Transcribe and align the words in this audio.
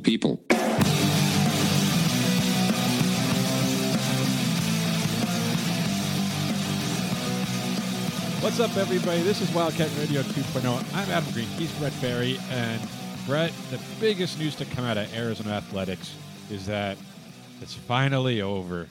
People. 0.00 0.40
What's 8.40 8.60
up, 8.60 8.76
everybody? 8.76 9.20
This 9.22 9.40
is 9.40 9.52
Wildcat 9.52 9.90
Radio 9.98 10.22
2.0. 10.22 10.94
I'm 10.94 11.10
Adam 11.10 11.32
Green. 11.32 11.46
He's 11.48 11.70
Brett 11.72 11.92
Barry. 12.00 12.38
And 12.50 12.80
Brett, 13.26 13.52
the 13.70 13.78
biggest 14.00 14.38
news 14.38 14.54
to 14.56 14.64
come 14.64 14.84
out 14.84 14.96
of 14.96 15.12
Arizona 15.14 15.50
Athletics 15.50 16.14
is 16.50 16.64
that 16.66 16.96
it's 17.60 17.74
finally 17.74 18.40
over. 18.40 18.86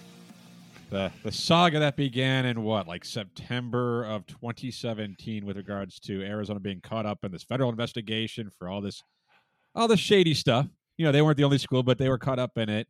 The, 0.89 1.11
the 1.23 1.31
saga 1.31 1.79
that 1.79 1.97
began 1.97 2.45
in 2.45 2.61
what, 2.61 2.87
like 2.87 3.03
September 3.03 4.03
of 4.05 4.27
2017, 4.27 5.45
with 5.45 5.57
regards 5.57 5.99
to 6.01 6.23
Arizona 6.23 6.59
being 6.59 6.79
caught 6.79 7.05
up 7.05 7.23
in 7.23 7.31
this 7.31 7.43
federal 7.43 7.69
investigation 7.69 8.51
for 8.59 8.69
all 8.69 8.81
this, 8.81 9.01
all 9.73 9.87
this 9.87 9.99
shady 9.99 10.33
stuff. 10.33 10.67
You 10.97 11.05
know, 11.05 11.11
they 11.11 11.21
weren't 11.21 11.37
the 11.37 11.43
only 11.43 11.57
school, 11.57 11.83
but 11.83 11.97
they 11.97 12.09
were 12.09 12.17
caught 12.17 12.39
up 12.39 12.57
in 12.57 12.69
it. 12.69 12.87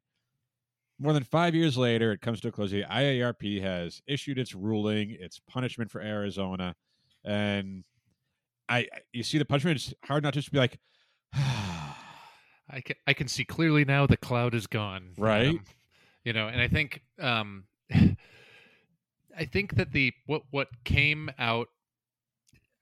More 0.99 1.13
than 1.13 1.23
five 1.23 1.53
years 1.53 1.77
later, 1.77 2.11
it 2.11 2.21
comes 2.21 2.41
to 2.41 2.47
a 2.47 2.51
close. 2.51 2.71
The 2.71 2.83
IARP 2.83 3.61
has 3.61 4.01
issued 4.07 4.39
its 4.39 4.55
ruling, 4.55 5.15
its 5.19 5.39
punishment 5.47 5.91
for 5.91 6.01
Arizona, 6.01 6.75
and 7.23 7.83
I, 8.69 8.87
you 9.13 9.23
see 9.23 9.37
the 9.37 9.45
punishment. 9.45 9.77
It's 9.77 9.93
hard 10.05 10.23
not 10.23 10.33
just 10.33 10.47
to 10.47 10.51
be 10.51 10.57
like, 10.57 10.79
I 12.69 12.81
can 12.83 12.95
I 13.05 13.13
can 13.13 13.27
see 13.27 13.45
clearly 13.45 13.85
now 13.85 14.07
the 14.07 14.17
cloud 14.17 14.53
is 14.53 14.67
gone. 14.67 15.11
Right. 15.17 15.47
Um, 15.49 15.63
you 16.23 16.33
know, 16.33 16.47
and 16.47 16.59
I 16.59 16.67
think 16.67 17.01
um 17.19 17.65
I 17.91 19.45
think 19.45 19.75
that 19.75 19.91
the 19.91 20.13
what 20.25 20.43
what 20.51 20.67
came 20.83 21.29
out 21.39 21.67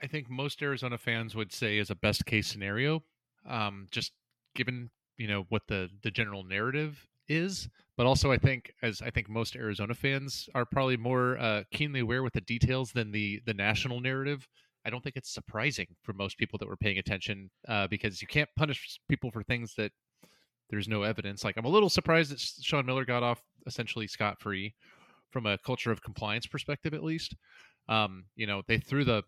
I 0.01 0.07
think 0.07 0.29
most 0.29 0.61
Arizona 0.61 0.97
fans 0.97 1.35
would 1.35 1.51
say 1.53 1.77
is 1.77 1.89
a 1.89 1.95
best 1.95 2.25
case 2.25 2.47
scenario. 2.47 3.03
Um 3.47 3.87
just 3.91 4.13
given, 4.55 4.89
you 5.17 5.27
know, 5.27 5.45
what 5.49 5.63
the 5.67 5.89
the 6.03 6.11
general 6.11 6.43
narrative 6.43 7.07
is, 7.27 7.67
but 7.97 8.05
also 8.05 8.31
I 8.31 8.37
think 8.37 8.71
as 8.81 9.01
I 9.01 9.09
think 9.09 9.29
most 9.29 9.55
Arizona 9.55 9.93
fans 9.93 10.49
are 10.53 10.65
probably 10.65 10.97
more 10.97 11.37
uh 11.37 11.63
keenly 11.71 12.01
aware 12.01 12.23
with 12.23 12.33
the 12.33 12.41
details 12.41 12.91
than 12.91 13.11
the 13.11 13.41
the 13.45 13.53
national 13.53 13.99
narrative. 14.01 14.47
I 14.85 14.91
don't 14.91 15.03
think 15.03 15.15
it's 15.15 15.33
surprising 15.33 15.87
for 16.03 16.13
most 16.13 16.37
people 16.37 16.59
that 16.59 16.67
were 16.67 16.77
paying 16.77 16.99
attention 16.99 17.49
uh, 17.67 17.87
because 17.87 18.21
you 18.21 18.27
can't 18.27 18.49
punish 18.55 18.99
people 19.09 19.31
for 19.31 19.41
things 19.41 19.73
that 19.77 19.91
there's 20.69 20.87
no 20.87 21.01
evidence. 21.01 21.43
Like 21.43 21.57
I'm 21.57 21.65
a 21.65 21.69
little 21.69 21.89
surprised 21.89 22.31
that 22.31 22.39
Sean 22.39 22.85
Miller 22.85 23.03
got 23.03 23.23
off 23.23 23.41
essentially 23.65 24.05
scot 24.07 24.39
free 24.39 24.75
from 25.31 25.47
a 25.47 25.57
culture 25.57 25.91
of 25.91 26.03
compliance 26.03 26.45
perspective, 26.45 26.93
at 26.93 27.03
least. 27.03 27.35
Um, 27.89 28.25
you 28.35 28.47
know, 28.47 28.61
they 28.67 28.77
threw 28.77 29.03
the 29.03 29.23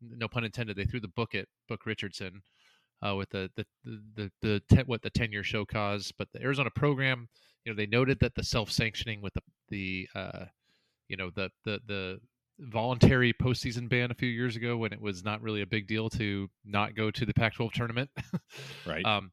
no 0.00 0.28
pun 0.28 0.44
intended. 0.44 0.76
They 0.76 0.84
threw 0.84 1.00
the 1.00 1.08
book 1.08 1.34
at 1.34 1.46
Book 1.68 1.86
Richardson 1.86 2.42
uh, 3.02 3.14
with 3.14 3.28
the 3.30 3.50
the 3.56 3.66
the 3.84 4.00
the, 4.14 4.30
the 4.42 4.62
ten, 4.70 4.84
what 4.86 5.02
the 5.02 5.10
ten 5.10 5.32
year 5.32 5.42
show 5.42 5.64
cause, 5.64 6.12
but 6.18 6.28
the 6.32 6.42
Arizona 6.42 6.70
program, 6.70 7.28
you 7.64 7.72
know, 7.72 7.76
they 7.76 7.86
noted 7.86 8.18
that 8.20 8.34
the 8.34 8.44
self 8.44 8.70
sanctioning 8.70 9.20
with 9.20 9.34
the 9.34 9.42
the 9.68 10.08
uh, 10.14 10.44
you 11.08 11.16
know 11.16 11.30
the 11.34 11.50
the 11.64 11.80
the 11.86 12.20
voluntary 12.58 13.32
postseason 13.34 13.88
ban 13.88 14.10
a 14.10 14.14
few 14.14 14.28
years 14.28 14.56
ago 14.56 14.76
when 14.76 14.92
it 14.92 15.00
was 15.00 15.22
not 15.22 15.42
really 15.42 15.60
a 15.60 15.66
big 15.66 15.86
deal 15.86 16.08
to 16.08 16.48
not 16.64 16.94
go 16.94 17.10
to 17.10 17.26
the 17.26 17.34
Pac-12 17.34 17.70
tournament. 17.72 18.08
right. 18.86 19.04
um, 19.04 19.30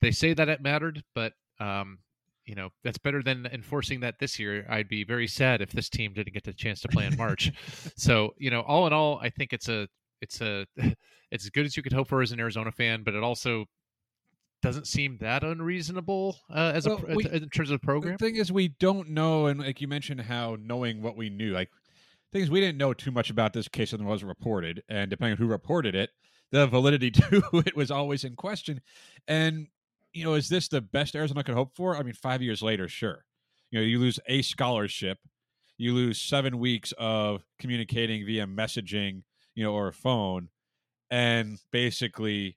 they 0.00 0.12
say 0.12 0.32
that 0.32 0.48
it 0.48 0.62
mattered, 0.62 1.02
but 1.14 1.32
um, 1.58 1.98
you 2.44 2.54
know 2.54 2.70
that's 2.82 2.98
better 2.98 3.22
than 3.22 3.46
enforcing 3.46 4.00
that 4.00 4.16
this 4.18 4.38
year. 4.38 4.66
I'd 4.68 4.88
be 4.88 5.04
very 5.04 5.26
sad 5.26 5.60
if 5.60 5.70
this 5.70 5.88
team 5.88 6.12
didn't 6.12 6.34
get 6.34 6.44
the 6.44 6.52
chance 6.52 6.80
to 6.82 6.88
play 6.88 7.06
in 7.06 7.16
March. 7.16 7.52
so 7.96 8.34
you 8.38 8.50
know, 8.50 8.60
all 8.62 8.86
in 8.86 8.92
all, 8.92 9.18
I 9.20 9.30
think 9.30 9.52
it's 9.52 9.68
a 9.68 9.88
it's 10.22 10.40
a 10.40 10.66
it's 11.30 11.44
as 11.44 11.50
good 11.50 11.66
as 11.66 11.76
you 11.76 11.82
could 11.82 11.92
hope 11.92 12.08
for 12.08 12.22
as 12.22 12.32
an 12.32 12.40
Arizona 12.40 12.72
fan, 12.72 13.02
but 13.02 13.14
it 13.14 13.22
also 13.22 13.66
doesn't 14.62 14.86
seem 14.86 15.18
that 15.20 15.42
unreasonable 15.42 16.38
uh, 16.48 16.72
as 16.74 16.86
Well, 16.86 17.02
a 17.08 17.14
we- 17.16 17.28
in 17.28 17.48
terms 17.50 17.70
of 17.70 17.80
the 17.80 17.84
program. 17.84 18.16
The 18.18 18.24
thing 18.24 18.36
is, 18.36 18.52
we 18.52 18.68
don't 18.68 19.10
know, 19.10 19.46
and 19.46 19.60
like 19.60 19.80
you 19.80 19.88
mentioned, 19.88 20.20
how 20.20 20.56
knowing 20.60 21.02
what 21.02 21.16
we 21.16 21.28
knew, 21.30 21.52
like 21.52 21.68
things 22.32 22.48
we 22.48 22.60
didn't 22.60 22.78
know 22.78 22.94
too 22.94 23.10
much 23.10 23.28
about 23.28 23.52
this 23.52 23.68
case 23.68 23.90
than 23.90 24.04
was 24.06 24.22
reported, 24.24 24.82
and 24.88 25.10
depending 25.10 25.32
on 25.32 25.38
who 25.38 25.46
reported 25.50 25.94
it, 25.94 26.10
the 26.52 26.66
validity 26.66 27.10
to 27.10 27.42
it 27.66 27.76
was 27.76 27.90
always 27.90 28.24
in 28.24 28.36
question. 28.36 28.80
And 29.26 29.66
you 30.12 30.24
know, 30.24 30.34
is 30.34 30.48
this 30.48 30.68
the 30.68 30.80
best 30.82 31.16
Arizona 31.16 31.42
could 31.42 31.54
hope 31.54 31.74
for? 31.74 31.96
I 31.96 32.02
mean, 32.02 32.14
five 32.14 32.42
years 32.42 32.62
later, 32.62 32.86
sure. 32.86 33.24
You 33.70 33.80
know, 33.80 33.84
you 33.86 33.98
lose 33.98 34.20
a 34.26 34.42
scholarship, 34.42 35.18
you 35.78 35.94
lose 35.94 36.20
seven 36.20 36.58
weeks 36.58 36.92
of 36.98 37.42
communicating 37.58 38.24
via 38.26 38.46
messaging, 38.46 39.22
you 39.54 39.64
know, 39.64 39.72
or 39.74 39.88
a 39.88 39.92
phone, 39.92 40.48
and 41.10 41.58
basically, 41.70 42.56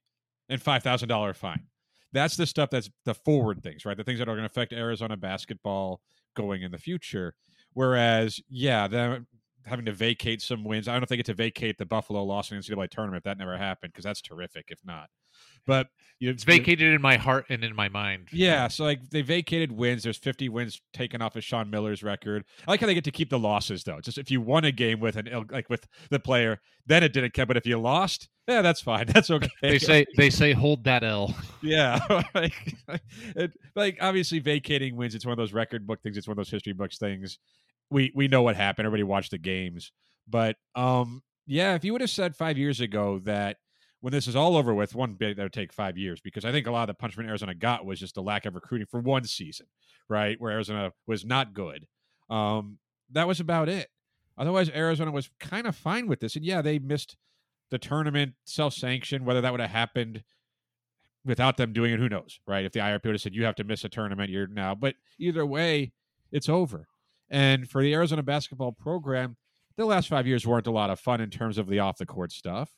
and 0.50 0.62
five 0.62 0.84
thousand 0.84 1.10
dollar 1.10 1.34
fine 1.34 1.68
that's 2.16 2.38
the 2.38 2.46
stuff 2.46 2.70
that's 2.70 2.90
the 3.04 3.14
forward 3.14 3.62
things, 3.62 3.86
right? 3.86 3.98
The 3.98 4.04
things 4.04 4.20
that 4.20 4.30
are 4.30 4.36
going 4.36 4.48
to 4.48 4.52
affect 4.52 4.72
Arizona 4.72 5.18
basketball 5.18 6.00
going 6.36 6.64
in 6.64 6.72
the 6.72 6.78
future. 6.78 7.36
Whereas, 7.74 8.40
yeah, 8.50 8.88
them 8.88 9.28
having 9.66 9.86
to 9.86 9.92
vacate 9.92 10.42
some 10.42 10.64
wins. 10.64 10.88
I 10.88 10.94
don't 10.94 11.02
know 11.02 11.04
if 11.04 11.10
they 11.10 11.18
get 11.18 11.26
to 11.26 11.34
vacate 11.34 11.78
the 11.78 11.86
Buffalo 11.86 12.24
loss 12.24 12.52
in 12.52 12.58
the 12.58 12.64
NCAA 12.64 12.90
tournament. 12.90 13.18
If 13.18 13.24
that 13.26 13.38
never 13.38 13.58
happened 13.58 13.92
because 13.92 14.06
that's 14.06 14.22
terrific. 14.22 14.68
If 14.70 14.80
not, 14.86 15.10
but 15.66 15.88
you 16.20 16.30
know, 16.30 16.34
it's 16.34 16.46
vacated 16.46 16.94
in 16.94 17.02
my 17.02 17.18
heart 17.18 17.46
and 17.50 17.64
in 17.64 17.76
my 17.76 17.90
mind. 17.90 18.30
yeah, 18.32 18.70
so 18.70 18.86
like 18.86 19.10
they 19.10 19.22
vacated 19.22 19.72
wins. 19.72 20.04
There's 20.04 20.18
50 20.18 20.48
wins 20.48 20.82
taken 20.94 21.22
off 21.22 21.36
of 21.36 21.44
Sean 21.44 21.70
Miller's 21.70 22.04
record. 22.04 22.46
I 22.66 22.72
like 22.72 22.80
how 22.80 22.88
they 22.88 22.94
get 22.94 23.04
to 23.04 23.12
keep 23.12 23.30
the 23.30 23.40
losses 23.40 23.84
though. 23.84 24.00
Just 24.00 24.18
if 24.18 24.32
you 24.32 24.40
won 24.40 24.64
a 24.64 24.72
game 24.72 25.02
with 25.02 25.18
an 25.18 25.46
like 25.52 25.70
with 25.70 25.86
the 26.10 26.20
player, 26.20 26.62
then 26.86 27.04
it 27.04 27.12
didn't 27.12 27.34
count. 27.34 27.50
But 27.50 27.58
if 27.58 27.66
you 27.66 27.78
lost, 27.78 28.30
yeah, 28.48 28.62
that's 28.62 28.80
fine. 28.80 29.08
That's 29.14 29.32
okay. 29.32 29.50
They 29.62 29.80
say 29.80 30.06
they 30.18 30.30
say 30.30 30.54
hold 30.54 30.84
that 30.84 31.04
L. 31.04 31.36
Yeah, 31.62 32.00
like, 32.36 32.76
it, 33.36 33.52
like 33.76 33.98
obviously 34.00 34.40
vacating 34.40 34.96
wins. 34.96 35.16
It's 35.16 35.26
one 35.26 35.32
of 35.32 35.38
those 35.38 35.54
record 35.54 35.86
book 35.88 36.02
things. 36.02 36.16
It's 36.16 36.28
one 36.28 36.34
of 36.34 36.38
those 36.38 36.52
history 36.52 36.74
books 36.74 36.98
things. 36.98 37.40
We 37.90 38.12
we 38.16 38.28
know 38.28 38.44
what 38.44 38.56
happened. 38.56 38.86
Everybody 38.86 39.04
watched 39.04 39.32
the 39.32 39.38
games, 39.38 39.92
but 40.28 40.56
um, 40.76 41.24
yeah. 41.48 41.76
If 41.76 41.84
you 41.84 41.92
would 41.92 42.02
have 42.02 42.10
said 42.10 42.36
five 42.36 42.58
years 42.58 42.82
ago 42.82 43.20
that 43.26 43.58
when 44.06 44.12
this 44.12 44.28
is 44.28 44.36
all 44.36 44.56
over 44.56 44.72
with, 44.72 44.94
one 44.94 45.18
that 45.20 45.36
would 45.36 45.52
take 45.52 45.74
five 45.74 45.98
years 45.98 46.22
because 46.22 46.46
I 46.46 46.52
think 46.52 46.68
a 46.68 46.72
lot 46.72 46.84
of 46.84 46.96
the 46.96 47.00
punishment 47.00 47.28
Arizona 47.28 47.56
got 47.56 47.88
was 47.88 48.00
just 48.00 48.14
the 48.14 48.22
lack 48.22 48.46
of 48.46 48.54
recruiting 48.54 48.86
for 48.86 49.00
one 49.00 49.24
season, 49.24 49.66
right? 50.08 50.40
Where 50.40 50.52
Arizona 50.52 50.92
was 51.08 51.26
not 51.26 51.56
good. 51.56 51.88
Um, 52.30 52.78
that 53.14 53.28
was 53.28 53.40
about 53.40 53.68
it. 53.68 53.88
Otherwise, 54.38 54.70
Arizona 54.70 55.10
was 55.10 55.32
kind 55.40 55.66
of 55.66 55.76
fine 55.76 56.08
with 56.08 56.20
this, 56.20 56.36
and 56.36 56.46
yeah, 56.46 56.62
they 56.62 56.78
missed 56.78 57.18
the 57.72 57.80
tournament 57.80 58.34
self-sanctioned. 58.44 59.26
Whether 59.26 59.42
that 59.42 59.52
would 59.52 59.60
have 59.60 59.72
happened 59.72 60.24
without 61.26 61.58
them 61.58 61.74
doing 61.74 61.92
it, 61.92 62.00
who 62.00 62.08
knows, 62.08 62.40
right? 62.46 62.64
If 62.64 62.74
the 62.74 62.82
IRP 62.82 63.06
would 63.06 63.16
have 63.16 63.22
said 63.22 63.34
you 63.34 63.46
have 63.46 63.56
to 63.56 63.64
miss 63.64 63.84
a 63.86 63.90
tournament, 63.90 64.30
you're 64.30 64.46
now. 64.46 64.76
But 64.76 64.94
either 65.18 65.48
way, 65.48 65.94
it's 66.32 66.48
over. 66.48 66.86
And 67.32 67.68
for 67.68 67.82
the 67.82 67.96
Arizona 67.96 68.22
basketball 68.22 68.72
program, 68.72 69.38
the 69.78 69.86
last 69.86 70.10
five 70.10 70.28
years 70.28 70.46
weren't 70.46 70.68
a 70.68 70.72
lot 70.72 70.92
of 70.92 71.00
fun 71.00 71.22
in 71.22 71.32
terms 71.32 71.58
of 71.58 71.66
the 71.66 71.80
off 71.80 71.98
the 71.98 72.06
court 72.06 72.32
stuff. 72.32 72.70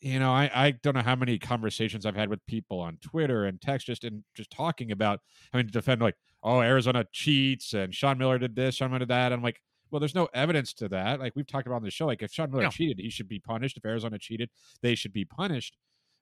You 0.00 0.20
know, 0.20 0.30
I, 0.32 0.50
I 0.54 0.70
don't 0.70 0.94
know 0.94 1.02
how 1.02 1.16
many 1.16 1.38
conversations 1.38 2.06
I've 2.06 2.14
had 2.14 2.28
with 2.28 2.44
people 2.46 2.78
on 2.80 2.98
Twitter 3.02 3.46
and 3.46 3.60
text 3.60 3.86
just 3.88 4.04
in 4.04 4.24
just 4.34 4.50
talking 4.50 4.92
about 4.92 5.20
having 5.52 5.66
to 5.66 5.72
defend 5.72 6.00
like, 6.00 6.14
oh, 6.42 6.60
Arizona 6.60 7.04
cheats 7.12 7.72
and 7.74 7.92
Sean 7.92 8.16
Miller 8.16 8.38
did 8.38 8.54
this, 8.54 8.76
Sean 8.76 8.90
Miller 8.90 9.00
did 9.00 9.08
that. 9.08 9.32
I'm 9.32 9.42
like, 9.42 9.60
well, 9.90 9.98
there's 9.98 10.14
no 10.14 10.28
evidence 10.34 10.72
to 10.74 10.88
that. 10.90 11.18
Like 11.18 11.32
we've 11.34 11.46
talked 11.46 11.66
about 11.66 11.76
on 11.76 11.82
the 11.82 11.90
show, 11.90 12.06
like 12.06 12.22
if 12.22 12.32
Sean 12.32 12.50
Miller 12.50 12.64
No. 12.64 12.70
cheated, 12.70 12.98
he 13.00 13.10
should 13.10 13.28
be 13.28 13.40
punished. 13.40 13.76
If 13.76 13.84
Arizona 13.84 14.18
cheated, 14.18 14.50
they 14.82 14.94
should 14.94 15.12
be 15.12 15.24
punished. 15.24 15.76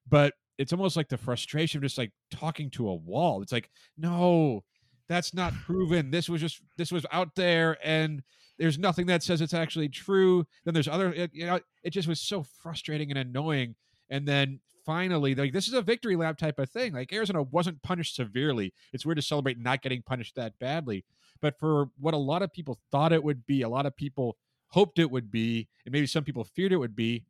But 0.08 0.34
it's 0.56 0.72
almost 0.72 0.96
like 0.96 1.08
the 1.08 1.18
frustration 1.18 1.78
of 1.78 1.82
just 1.82 1.98
like 1.98 2.12
talking 2.30 2.70
to 2.70 2.88
a 2.88 2.94
wall. 2.94 3.42
It's 3.42 3.52
like, 3.52 3.68
no, 3.98 4.64
that's 5.08 5.34
not 5.34 5.52
proven. 5.52 6.10
This 6.10 6.28
was 6.28 6.40
just 6.40 6.62
this 6.78 6.90
was 6.92 7.04
out 7.12 7.34
there 7.34 7.76
and 7.84 8.22
there's 8.58 8.78
nothing 8.78 9.06
that 9.06 9.22
says 9.22 9.40
it's 9.40 9.54
actually 9.54 9.88
true. 9.88 10.46
Then 10.64 10.74
there's 10.74 10.88
other, 10.88 11.12
it, 11.12 11.30
you 11.34 11.46
know, 11.46 11.60
it 11.82 11.90
just 11.90 12.08
was 12.08 12.20
so 12.20 12.42
frustrating 12.42 13.10
and 13.10 13.18
annoying. 13.18 13.74
And 14.08 14.26
then 14.26 14.60
finally, 14.84 15.34
like 15.34 15.52
this 15.52 15.68
is 15.68 15.74
a 15.74 15.82
victory 15.82 16.16
lap 16.16 16.38
type 16.38 16.58
of 16.58 16.70
thing. 16.70 16.92
Like 16.94 17.12
Arizona 17.12 17.42
wasn't 17.42 17.82
punished 17.82 18.14
severely. 18.14 18.72
It's 18.92 19.04
weird 19.04 19.16
to 19.16 19.22
celebrate 19.22 19.58
not 19.58 19.82
getting 19.82 20.02
punished 20.02 20.36
that 20.36 20.58
badly. 20.58 21.04
But 21.40 21.58
for 21.58 21.90
what 21.98 22.14
a 22.14 22.18
lot 22.18 22.42
of 22.42 22.52
people 22.52 22.78
thought 22.90 23.12
it 23.12 23.22
would 23.22 23.44
be, 23.46 23.62
a 23.62 23.68
lot 23.68 23.84
of 23.84 23.94
people 23.96 24.36
hoped 24.68 24.98
it 24.98 25.10
would 25.10 25.30
be, 25.30 25.68
and 25.84 25.92
maybe 25.92 26.06
some 26.06 26.24
people 26.24 26.44
feared 26.44 26.72
it 26.72 26.76
would 26.78 26.96
be, 26.96 27.24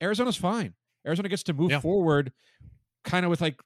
Arizona's 0.00 0.36
fine. 0.36 0.74
Arizona 1.06 1.28
gets 1.28 1.42
to 1.44 1.52
move 1.52 1.70
Yeah. 1.70 1.80
forward 1.80 2.32
kind 3.04 3.24
of 3.26 3.30
with 3.30 3.40
like, 3.40 3.60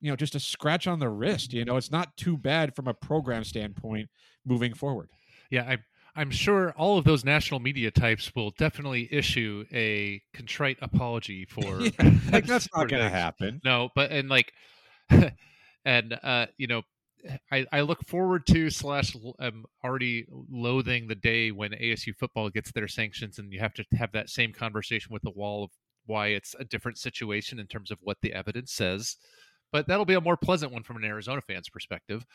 you 0.00 0.10
know, 0.10 0.16
just 0.16 0.34
a 0.34 0.40
scratch 0.40 0.86
on 0.88 0.98
the 0.98 1.08
wrist. 1.08 1.52
You 1.52 1.64
know, 1.64 1.76
it's 1.76 1.92
not 1.92 2.16
too 2.16 2.36
bad 2.36 2.74
from 2.74 2.88
a 2.88 2.94
program 2.94 3.44
standpoint 3.44 4.10
moving 4.44 4.74
forward. 4.74 5.08
Yeah, 5.50 5.62
I, 5.64 5.78
I'm 6.14 6.30
sure 6.30 6.72
all 6.72 6.98
of 6.98 7.04
those 7.04 7.24
national 7.24 7.60
media 7.60 7.90
types 7.90 8.34
will 8.34 8.50
definitely 8.52 9.08
issue 9.10 9.64
a 9.72 10.22
contrite 10.34 10.78
apology 10.82 11.44
for. 11.50 11.80
Yeah, 11.80 11.90
like 12.32 12.46
that's 12.46 12.68
not 12.74 12.88
going 12.88 13.02
to 13.02 13.10
happen. 13.10 13.60
No, 13.64 13.90
but 13.94 14.10
and 14.10 14.28
like, 14.28 14.52
and 15.84 16.18
uh, 16.22 16.46
you 16.58 16.66
know, 16.66 16.82
I 17.50 17.66
I 17.72 17.80
look 17.82 18.06
forward 18.06 18.46
to 18.48 18.68
slash 18.70 19.16
I'm 19.38 19.64
already 19.84 20.26
loathing 20.50 21.08
the 21.08 21.14
day 21.14 21.50
when 21.50 21.70
ASU 21.72 22.14
football 22.16 22.50
gets 22.50 22.72
their 22.72 22.88
sanctions 22.88 23.38
and 23.38 23.52
you 23.52 23.60
have 23.60 23.74
to 23.74 23.84
have 23.96 24.12
that 24.12 24.28
same 24.28 24.52
conversation 24.52 25.12
with 25.12 25.22
the 25.22 25.30
wall 25.30 25.64
of 25.64 25.70
why 26.06 26.28
it's 26.28 26.54
a 26.58 26.64
different 26.64 26.98
situation 26.98 27.58
in 27.58 27.66
terms 27.66 27.90
of 27.90 27.98
what 28.02 28.18
the 28.22 28.32
evidence 28.32 28.72
says. 28.72 29.16
But 29.70 29.86
that'll 29.86 30.04
be 30.04 30.14
a 30.14 30.20
more 30.20 30.36
pleasant 30.36 30.72
one 30.72 30.82
from 30.82 30.96
an 30.96 31.04
Arizona 31.04 31.40
fan's 31.40 31.68
perspective. 31.68 32.26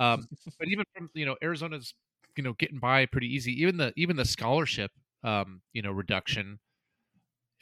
Um, 0.00 0.26
but 0.58 0.68
even 0.68 0.84
from 0.96 1.10
you 1.14 1.26
know 1.26 1.36
Arizona's 1.42 1.94
you 2.36 2.42
know 2.42 2.54
getting 2.54 2.78
by 2.78 3.06
pretty 3.06 3.26
easy. 3.34 3.52
Even 3.60 3.76
the 3.76 3.92
even 3.96 4.16
the 4.16 4.24
scholarship 4.24 4.90
um, 5.24 5.62
you 5.72 5.82
know 5.82 5.90
reduction. 5.92 6.58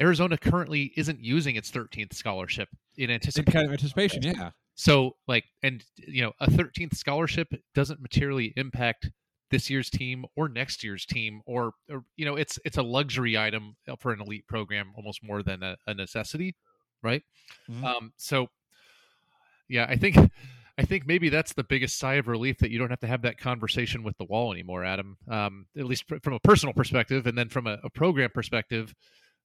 Arizona 0.00 0.38
currently 0.38 0.92
isn't 0.96 1.18
using 1.24 1.56
its 1.56 1.72
13th 1.72 2.14
scholarship 2.14 2.68
in 2.96 3.10
In 3.10 3.14
anticipation. 3.14 3.52
kind 3.52 3.66
of 3.66 3.72
anticipation, 3.72 4.22
yeah. 4.22 4.50
So, 4.76 5.16
like, 5.26 5.44
and 5.64 5.82
you 5.96 6.22
know, 6.22 6.32
a 6.38 6.48
13th 6.48 6.94
scholarship 6.94 7.48
doesn't 7.74 8.00
materially 8.00 8.52
impact 8.56 9.10
this 9.50 9.68
year's 9.68 9.90
team 9.90 10.24
or 10.36 10.48
next 10.48 10.84
year's 10.84 11.04
team, 11.04 11.40
or, 11.46 11.72
or 11.90 12.04
you 12.16 12.24
know, 12.24 12.36
it's 12.36 12.60
it's 12.64 12.76
a 12.76 12.82
luxury 12.82 13.36
item 13.36 13.74
for 13.98 14.12
an 14.12 14.20
elite 14.20 14.46
program 14.46 14.92
almost 14.94 15.24
more 15.24 15.42
than 15.42 15.64
a, 15.64 15.76
a 15.88 15.94
necessity, 15.94 16.54
right? 17.02 17.24
Mhm. 17.68 17.82
Um, 17.82 18.12
so, 18.16 18.50
yeah, 19.68 19.86
I 19.88 19.96
think 19.96 20.16
I 20.78 20.84
think 20.84 21.06
maybe 21.06 21.28
that's 21.28 21.52
the 21.54 21.64
biggest 21.64 21.98
sigh 21.98 22.14
of 22.14 22.28
relief 22.28 22.58
that 22.58 22.70
you 22.70 22.78
don't 22.78 22.90
have 22.90 23.00
to 23.00 23.08
have 23.08 23.22
that 23.22 23.36
conversation 23.36 24.04
with 24.04 24.16
the 24.16 24.24
wall 24.24 24.52
anymore, 24.52 24.84
Adam. 24.84 25.18
Um, 25.28 25.66
at 25.76 25.86
least 25.86 26.04
fr- 26.06 26.18
from 26.22 26.34
a 26.34 26.40
personal 26.40 26.72
perspective, 26.72 27.26
and 27.26 27.36
then 27.36 27.48
from 27.48 27.66
a, 27.66 27.78
a 27.82 27.90
program 27.90 28.30
perspective, 28.32 28.94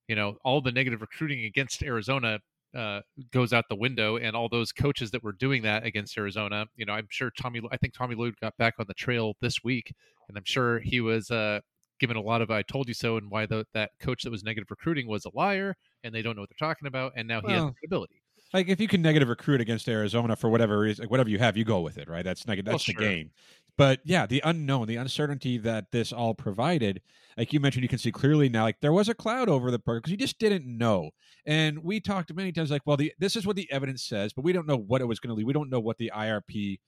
you 0.08 0.16
know, 0.16 0.38
all 0.46 0.62
the 0.62 0.72
negative 0.72 1.02
recruiting 1.02 1.46
against 1.46 1.82
Arizona 1.82 2.40
uh, 2.78 3.02
goes 3.32 3.52
out 3.52 3.66
the 3.68 3.76
window, 3.76 4.18
and 4.18 4.36
all 4.36 4.48
those 4.48 4.72
coaches 4.72 5.10
that 5.12 5.24
were 5.24 5.32
doing 5.32 5.64
that 5.64 5.84
against 5.86 6.18
Arizona, 6.18 6.68
you 6.76 6.86
know, 6.86 6.94
I'm 6.94 7.08
sure 7.10 7.32
Tommy, 7.32 7.62
I 7.72 7.78
think 7.78 7.94
Tommy 7.94 8.14
Lloyd 8.14 8.36
got 8.40 8.56
back 8.58 8.76
on 8.78 8.86
the 8.88 8.94
trail 8.94 9.34
this 9.42 9.64
week, 9.64 9.92
and 10.28 10.38
I'm 10.38 10.46
sure 10.46 10.80
he 10.80 11.02
was 11.02 11.32
uh, 11.32 11.62
given 12.00 12.16
a 12.16 12.22
lot 12.22 12.42
of 12.42 12.52
"I 12.52 12.62
told 12.62 12.88
you 12.88 12.94
so" 12.94 13.18
and 13.18 13.32
why 13.32 13.48
the, 13.48 13.66
that 13.74 13.92
coach 14.00 14.22
that 14.24 14.32
was 14.32 14.44
negative 14.44 14.70
recruiting 14.70 15.08
was 15.08 15.26
a 15.26 15.32
liar, 15.34 15.76
and 16.04 16.14
they 16.14 16.22
don't 16.22 16.36
know 16.36 16.44
what 16.44 16.50
they're 16.50 16.68
talking 16.68 16.88
about, 16.88 17.14
and 17.16 17.28
now 17.28 17.42
he 17.42 17.52
has 17.52 17.62
Well, 17.62 17.68
the 17.70 17.74
credibility. 17.74 18.23
Like 18.54 18.68
if 18.68 18.80
you 18.80 18.88
can 18.88 19.02
negative 19.02 19.30
recruit 19.30 19.62
against 19.62 19.88
Arizona 19.88 20.36
for 20.36 20.50
whatever 20.50 20.80
reason, 20.80 21.04
like 21.04 21.12
whatever 21.12 21.30
you 21.30 21.40
have, 21.40 21.58
you 21.58 21.66
go 21.66 21.82
with 21.82 21.98
it, 21.98 22.08
right? 22.08 22.24
That's 22.24 22.48
negative. 22.48 22.72
Well, 22.72 22.78
That's 22.78 22.86
the 22.86 22.94
sure. 22.94 23.02
game. 23.02 23.32
But 23.78 24.02
yeah, 24.04 24.28
the 24.28 24.42
unknown, 24.46 24.88
the 24.88 24.98
uncertainty 24.98 25.58
that 25.60 25.92
this 25.92 26.14
all 26.14 26.36
provided, 26.36 27.02
like 27.38 27.52
you 27.52 27.60
mentioned, 27.60 27.82
you 27.82 27.90
can 27.90 27.98
see 27.98 28.12
clearly 28.12 28.48
now. 28.48 28.64
Like 28.64 28.80
there 28.82 28.94
was 28.94 29.10
a 29.10 29.16
cloud 29.16 29.50
over 29.50 29.72
the 29.72 29.80
program 29.80 30.02
because 30.02 30.12
you 30.12 30.18
just 30.18 30.38
didn't 30.38 30.66
know. 30.66 31.10
And 31.46 31.84
we 31.84 32.00
talked 32.00 32.32
many 32.34 32.52
times, 32.52 32.70
like, 32.70 32.84
well, 32.86 32.98
the 32.98 33.12
this 33.18 33.36
is 33.36 33.48
what 33.48 33.56
the 33.56 33.72
evidence 33.72 34.04
says, 34.04 34.32
but 34.34 34.44
we 34.44 34.54
don't 34.54 34.68
know 34.68 34.78
what 34.78 35.02
it 35.02 35.06
was 35.06 35.20
going 35.20 35.30
to 35.30 35.36
lead. 35.36 35.48
We 35.48 35.54
don't 35.54 35.72
know 35.72 35.80
what 35.80 35.98
the 35.98 36.12
IRP 36.16 36.80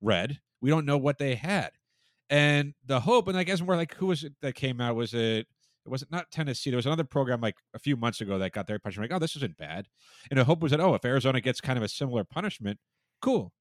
read. 0.00 0.40
We 0.60 0.70
don't 0.70 0.86
know 0.86 0.98
what 0.98 1.18
they 1.18 1.36
had. 1.36 1.70
And 2.30 2.74
the 2.84 3.00
hope, 3.00 3.28
and 3.28 3.38
I 3.38 3.44
guess 3.44 3.60
more 3.60 3.76
like 3.76 3.94
who 3.94 4.06
was 4.06 4.24
it 4.24 4.32
that 4.42 4.54
came 4.54 4.80
out? 4.80 4.96
Was 4.96 5.14
it 5.14 5.46
was 5.86 6.02
it 6.02 6.10
not 6.10 6.30
Tennessee? 6.30 6.70
There 6.70 6.76
was 6.76 6.86
another 6.86 7.04
program 7.04 7.40
like 7.40 7.56
a 7.74 7.78
few 7.78 7.96
months 7.96 8.20
ago 8.20 8.38
that 8.38 8.52
got 8.52 8.66
their 8.66 8.78
punishment. 8.78 9.10
Like, 9.10 9.16
oh, 9.16 9.20
this 9.20 9.36
isn't 9.36 9.56
bad. 9.56 9.86
And 10.30 10.38
the 10.38 10.44
hope 10.44 10.60
was 10.60 10.70
that, 10.70 10.80
oh, 10.80 10.94
if 10.94 11.04
Arizona 11.04 11.40
gets 11.40 11.60
kind 11.60 11.76
of 11.76 11.82
a 11.82 11.88
similar 11.88 12.24
punishment, 12.24 12.78
cool. 13.20 13.52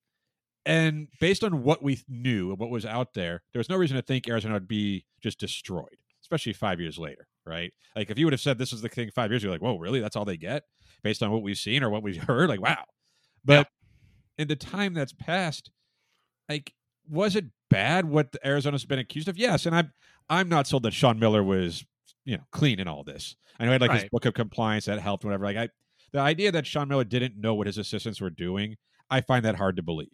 And 0.66 1.10
based 1.20 1.44
on 1.44 1.64
what 1.64 1.84
we 1.84 2.02
knew 2.08 2.52
and 2.52 2.60
what 2.60 2.70
was 2.70 2.86
out 2.86 3.14
there, 3.14 3.44
there 3.52 3.60
was 3.60 3.70
no 3.70 3.76
reason 3.76 3.98
to 3.98 4.02
think 4.02 4.28
Arizona 4.30 4.54
would 4.54 4.68
be 4.68 5.06
just 5.22 5.40
destroyed, 5.40 5.98
especially 6.22 6.54
five 6.54 6.80
years 6.80 6.98
later, 6.98 7.28
right? 7.46 7.74
Like 7.96 8.10
if 8.10 8.18
you 8.18 8.26
would 8.26 8.34
have 8.34 8.40
said 8.40 8.58
this 8.58 8.72
is 8.72 8.82
the 8.82 8.88
thing 8.88 9.12
five 9.14 9.30
years, 9.30 9.44
ago, 9.44 9.52
you're 9.52 9.56
like, 9.56 9.62
whoa, 9.62 9.78
really? 9.78 10.00
That's 10.00 10.16
all 10.16 10.26
they 10.26 10.38
get 10.38 10.64
based 11.04 11.22
on 11.22 11.32
what 11.32 11.44
we've 11.44 11.58
seen 11.58 11.84
or 11.84 11.90
what 11.90 12.04
we've 12.04 12.24
heard? 12.24 12.50
Like, 12.50 12.62
wow. 12.62 12.86
But 13.44 13.68
in 14.38 14.48
the 14.48 14.56
time 14.56 14.94
that's 14.94 15.14
passed, 15.14 15.70
like, 16.50 16.74
was 17.10 17.36
it 17.36 17.46
bad 17.70 18.06
what 18.06 18.36
Arizona's 18.46 18.86
been 18.86 19.00
accused 19.00 19.28
of? 19.28 19.38
Yes. 19.38 19.66
And 19.66 19.76
I'm 19.76 19.92
I'm 20.30 20.48
not 20.48 20.68
sold 20.68 20.84
that 20.84 20.94
Sean 20.94 21.20
Miller 21.20 21.44
was, 21.44 21.84
you 22.26 22.38
know, 22.38 22.44
clean 22.52 22.80
in 22.80 22.88
all 22.88 23.04
this. 23.04 23.36
I 23.60 23.64
know 23.66 23.72
he 23.72 23.74
had 23.74 23.82
like 23.82 23.92
his 23.92 24.10
book 24.12 24.26
of 24.26 24.34
compliance 24.34 24.86
that 24.86 25.00
helped, 25.00 25.24
whatever. 25.24 25.46
Like 25.46 25.58
I 25.58 25.70
the 26.12 26.20
idea 26.20 26.52
that 26.52 26.66
Sean 26.68 26.88
Miller 26.88 27.04
didn't 27.04 27.38
know 27.38 27.54
what 27.54 27.68
his 27.68 27.78
assistants 27.78 28.22
were 28.22 28.30
doing, 28.30 28.78
I 29.10 29.22
find 29.22 29.44
that 29.46 29.56
hard 29.56 29.76
to 29.78 29.84
believe. 29.84 30.10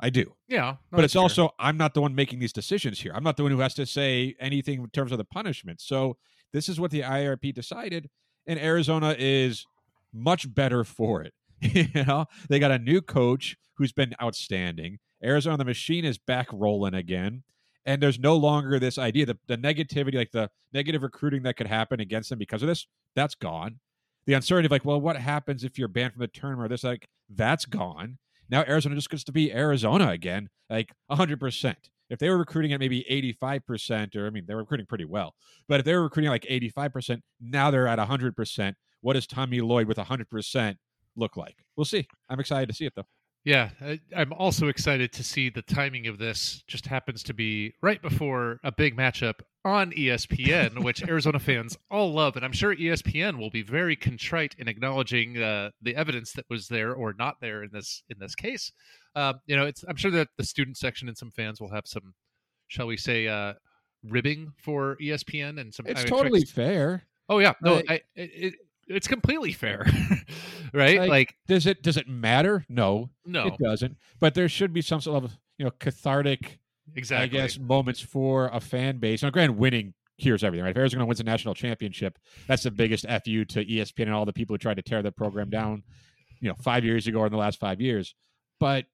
I 0.00 0.10
do. 0.10 0.34
Yeah, 0.48 0.76
no, 0.90 0.96
but 0.96 1.04
it's 1.04 1.14
fair. 1.14 1.22
also 1.22 1.50
I'm 1.58 1.76
not 1.76 1.94
the 1.94 2.00
one 2.00 2.14
making 2.14 2.40
these 2.40 2.52
decisions 2.52 3.00
here. 3.00 3.12
I'm 3.14 3.22
not 3.22 3.36
the 3.36 3.44
one 3.44 3.52
who 3.52 3.60
has 3.60 3.74
to 3.74 3.86
say 3.86 4.34
anything 4.40 4.80
in 4.80 4.88
terms 4.90 5.12
of 5.12 5.18
the 5.18 5.24
punishment. 5.24 5.80
So 5.80 6.16
this 6.52 6.68
is 6.68 6.80
what 6.80 6.90
the 6.90 7.02
IRP 7.02 7.54
decided, 7.54 8.10
and 8.46 8.58
Arizona 8.58 9.14
is 9.18 9.64
much 10.12 10.52
better 10.52 10.82
for 10.84 11.22
it. 11.22 11.34
you 11.60 12.04
know, 12.04 12.26
they 12.48 12.58
got 12.58 12.72
a 12.72 12.78
new 12.78 13.00
coach 13.00 13.56
who's 13.76 13.92
been 13.92 14.14
outstanding. 14.20 14.98
Arizona, 15.24 15.56
the 15.56 15.64
machine 15.64 16.04
is 16.04 16.18
back 16.18 16.48
rolling 16.52 16.94
again. 16.94 17.44
And 17.84 18.02
there's 18.02 18.18
no 18.18 18.36
longer 18.36 18.78
this 18.78 18.98
idea 18.98 19.26
that 19.26 19.38
the 19.48 19.58
negativity, 19.58 20.14
like 20.14 20.30
the 20.32 20.50
negative 20.72 21.02
recruiting 21.02 21.42
that 21.42 21.56
could 21.56 21.66
happen 21.66 22.00
against 22.00 22.30
them 22.30 22.38
because 22.38 22.62
of 22.62 22.68
this, 22.68 22.86
that's 23.16 23.34
gone. 23.34 23.80
The 24.26 24.34
uncertainty 24.34 24.66
of 24.66 24.70
like, 24.70 24.84
well, 24.84 25.00
what 25.00 25.16
happens 25.16 25.64
if 25.64 25.78
you're 25.78 25.88
banned 25.88 26.12
from 26.12 26.20
the 26.20 26.28
tournament 26.28 26.66
or 26.66 26.68
this, 26.68 26.84
like, 26.84 27.08
that's 27.28 27.64
gone. 27.64 28.18
Now 28.48 28.64
Arizona 28.68 28.94
just 28.94 29.10
gets 29.10 29.24
to 29.24 29.32
be 29.32 29.52
Arizona 29.52 30.10
again, 30.10 30.48
like 30.70 30.92
100%. 31.10 31.74
If 32.10 32.18
they 32.18 32.28
were 32.28 32.36
recruiting 32.36 32.74
at 32.74 32.80
maybe 32.80 33.04
85%, 33.42 34.16
or 34.16 34.26
I 34.26 34.30
mean, 34.30 34.44
they 34.46 34.54
were 34.54 34.60
recruiting 34.60 34.86
pretty 34.86 35.06
well, 35.06 35.34
but 35.66 35.80
if 35.80 35.86
they 35.86 35.94
were 35.94 36.02
recruiting 36.02 36.30
like 36.30 36.42
85%, 36.44 37.20
now 37.40 37.70
they're 37.70 37.88
at 37.88 37.98
100%. 37.98 38.74
What 39.00 39.14
does 39.14 39.26
Tommy 39.26 39.60
Lloyd 39.60 39.88
with 39.88 39.96
100% 39.96 40.76
look 41.16 41.36
like? 41.36 41.56
We'll 41.74 41.86
see. 41.86 42.06
I'm 42.28 42.38
excited 42.38 42.68
to 42.68 42.74
see 42.74 42.84
it 42.84 42.92
though. 42.94 43.06
Yeah, 43.44 43.70
I, 43.80 44.00
I'm 44.16 44.32
also 44.32 44.68
excited 44.68 45.12
to 45.14 45.24
see 45.24 45.50
the 45.50 45.62
timing 45.62 46.06
of 46.06 46.18
this. 46.18 46.62
Just 46.68 46.86
happens 46.86 47.24
to 47.24 47.34
be 47.34 47.74
right 47.82 48.00
before 48.00 48.60
a 48.62 48.70
big 48.70 48.96
matchup 48.96 49.40
on 49.64 49.90
ESPN, 49.92 50.84
which 50.84 51.02
Arizona 51.08 51.40
fans 51.40 51.76
all 51.90 52.12
love, 52.12 52.36
and 52.36 52.44
I'm 52.44 52.52
sure 52.52 52.74
ESPN 52.74 53.38
will 53.38 53.50
be 53.50 53.62
very 53.62 53.96
contrite 53.96 54.54
in 54.58 54.68
acknowledging 54.68 55.42
uh, 55.42 55.70
the 55.80 55.96
evidence 55.96 56.32
that 56.34 56.44
was 56.48 56.68
there 56.68 56.94
or 56.94 57.14
not 57.18 57.36
there 57.40 57.64
in 57.64 57.70
this 57.72 58.04
in 58.08 58.18
this 58.20 58.36
case. 58.36 58.70
Um, 59.16 59.40
you 59.46 59.56
know, 59.56 59.66
it's 59.66 59.84
I'm 59.88 59.96
sure 59.96 60.12
that 60.12 60.28
the 60.38 60.44
student 60.44 60.76
section 60.76 61.08
and 61.08 61.18
some 61.18 61.32
fans 61.32 61.60
will 61.60 61.72
have 61.72 61.84
some, 61.86 62.14
shall 62.68 62.86
we 62.86 62.96
say, 62.96 63.26
uh, 63.26 63.54
ribbing 64.04 64.52
for 64.56 64.96
ESPN 65.02 65.60
and 65.60 65.74
some. 65.74 65.86
It's 65.86 66.00
I 66.00 66.02
expect- 66.02 66.22
totally 66.22 66.44
fair. 66.44 67.06
Oh 67.28 67.38
yeah, 67.38 67.54
no, 67.62 67.82
I, 67.88 68.00
it, 68.14 68.54
it's 68.88 69.08
completely 69.08 69.52
fair, 69.52 69.86
right? 70.74 70.98
Like, 70.98 71.08
like 71.08 71.34
Does 71.48 71.66
it 71.66 71.82
does 71.82 71.96
it 71.96 72.08
matter? 72.08 72.64
No, 72.68 73.10
no, 73.24 73.46
it 73.46 73.58
doesn't. 73.58 73.96
But 74.20 74.34
there 74.34 74.48
should 74.48 74.72
be 74.72 74.82
some 74.82 75.00
sort 75.00 75.24
of 75.24 75.38
you 75.58 75.64
know 75.64 75.70
cathartic, 75.78 76.58
exactly. 76.94 77.38
I 77.38 77.42
guess, 77.42 77.58
moments 77.58 78.00
for 78.00 78.48
a 78.52 78.60
fan 78.60 78.98
base. 78.98 79.22
Now, 79.22 79.30
granted, 79.30 79.56
winning 79.58 79.94
cures 80.18 80.44
everything, 80.44 80.64
right? 80.64 80.70
If 80.70 80.76
Arizona 80.76 81.06
wins 81.06 81.20
a 81.20 81.24
national 81.24 81.54
championship, 81.54 82.18
that's 82.46 82.62
the 82.62 82.70
biggest 82.70 83.04
fu 83.06 83.44
to 83.44 83.64
ESPN 83.64 84.02
and 84.02 84.14
all 84.14 84.24
the 84.24 84.32
people 84.32 84.54
who 84.54 84.58
tried 84.58 84.76
to 84.76 84.82
tear 84.82 85.02
the 85.02 85.12
program 85.12 85.50
down, 85.50 85.82
you 86.40 86.48
know, 86.48 86.54
five 86.62 86.84
years 86.84 87.06
ago 87.06 87.20
or 87.20 87.26
in 87.26 87.32
the 87.32 87.38
last 87.38 87.58
five 87.58 87.80
years. 87.80 88.14
But 88.60 88.86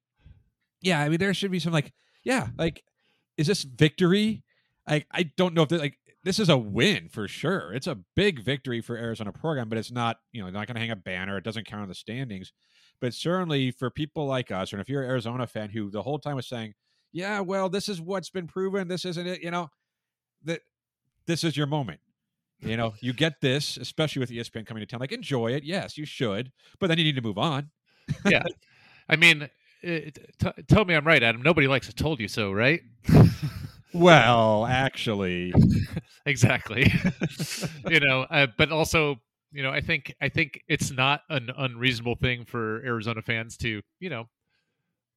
yeah, 0.81 0.99
I 0.99 1.09
mean, 1.09 1.19
there 1.19 1.33
should 1.33 1.51
be 1.51 1.59
some 1.59 1.73
like, 1.73 1.93
yeah, 2.23 2.47
like, 2.57 2.83
is 3.37 3.47
this 3.47 3.63
victory? 3.63 4.43
I 4.87 5.05
I 5.11 5.23
don't 5.37 5.53
know 5.53 5.61
if 5.63 5.71
like 5.71 5.98
this 6.23 6.39
is 6.39 6.49
a 6.49 6.57
win 6.57 7.09
for 7.09 7.27
sure. 7.27 7.73
It's 7.73 7.87
a 7.87 7.97
big 8.15 8.43
victory 8.43 8.81
for 8.81 8.97
Arizona 8.97 9.31
program, 9.31 9.69
but 9.69 9.77
it's 9.77 9.91
not 9.91 10.17
you 10.31 10.41
know 10.41 10.49
not 10.49 10.67
going 10.67 10.75
to 10.75 10.81
hang 10.81 10.91
a 10.91 10.95
banner. 10.95 11.37
It 11.37 11.43
doesn't 11.43 11.65
count 11.65 11.83
in 11.83 11.89
the 11.89 11.95
standings, 11.95 12.51
but 12.99 13.13
certainly 13.13 13.71
for 13.71 13.89
people 13.89 14.25
like 14.25 14.51
us, 14.51 14.71
and 14.71 14.81
if 14.81 14.89
you're 14.89 15.03
an 15.03 15.09
Arizona 15.09 15.47
fan 15.47 15.69
who 15.69 15.89
the 15.89 16.01
whole 16.01 16.19
time 16.19 16.35
was 16.35 16.47
saying, 16.47 16.73
yeah, 17.11 17.39
well, 17.39 17.69
this 17.69 17.89
is 17.89 18.01
what's 18.01 18.29
been 18.29 18.47
proven. 18.47 18.87
This 18.87 19.05
isn't 19.05 19.27
it. 19.27 19.41
You 19.41 19.51
know 19.51 19.69
that 20.43 20.61
this 21.25 21.43
is 21.43 21.55
your 21.55 21.67
moment. 21.67 21.99
You 22.61 22.75
know, 22.75 22.93
you 22.99 23.13
get 23.13 23.39
this, 23.39 23.77
especially 23.77 24.19
with 24.19 24.31
ESPN 24.31 24.65
coming 24.65 24.81
to 24.81 24.85
town. 24.85 24.99
Like, 24.99 25.13
enjoy 25.13 25.53
it. 25.53 25.63
Yes, 25.63 25.97
you 25.97 26.05
should, 26.05 26.51
but 26.79 26.87
then 26.87 26.97
you 26.97 27.05
need 27.05 27.15
to 27.15 27.21
move 27.21 27.37
on. 27.37 27.69
yeah. 28.25 28.43
I 29.07 29.15
mean, 29.15 29.49
it, 29.81 30.19
t- 30.39 30.63
tell 30.67 30.83
me 30.83 30.93
I'm 30.93 31.07
right, 31.07 31.23
Adam. 31.23 31.41
Nobody 31.41 31.67
likes 31.67 31.87
a 31.87 31.93
"told 31.93 32.19
you 32.19 32.27
so," 32.27 32.51
right? 32.51 32.81
Well, 33.93 34.65
actually, 34.65 35.53
exactly. 36.25 36.91
you 37.89 37.99
know, 37.99 38.21
uh, 38.29 38.47
but 38.57 38.71
also, 38.71 39.19
you 39.51 39.63
know, 39.63 39.71
I 39.71 39.81
think 39.81 40.13
I 40.21 40.29
think 40.29 40.61
it's 40.67 40.91
not 40.91 41.21
an 41.29 41.49
unreasonable 41.57 42.15
thing 42.15 42.45
for 42.45 42.83
Arizona 42.85 43.21
fans 43.21 43.57
to, 43.57 43.81
you 43.99 44.09
know, 44.09 44.25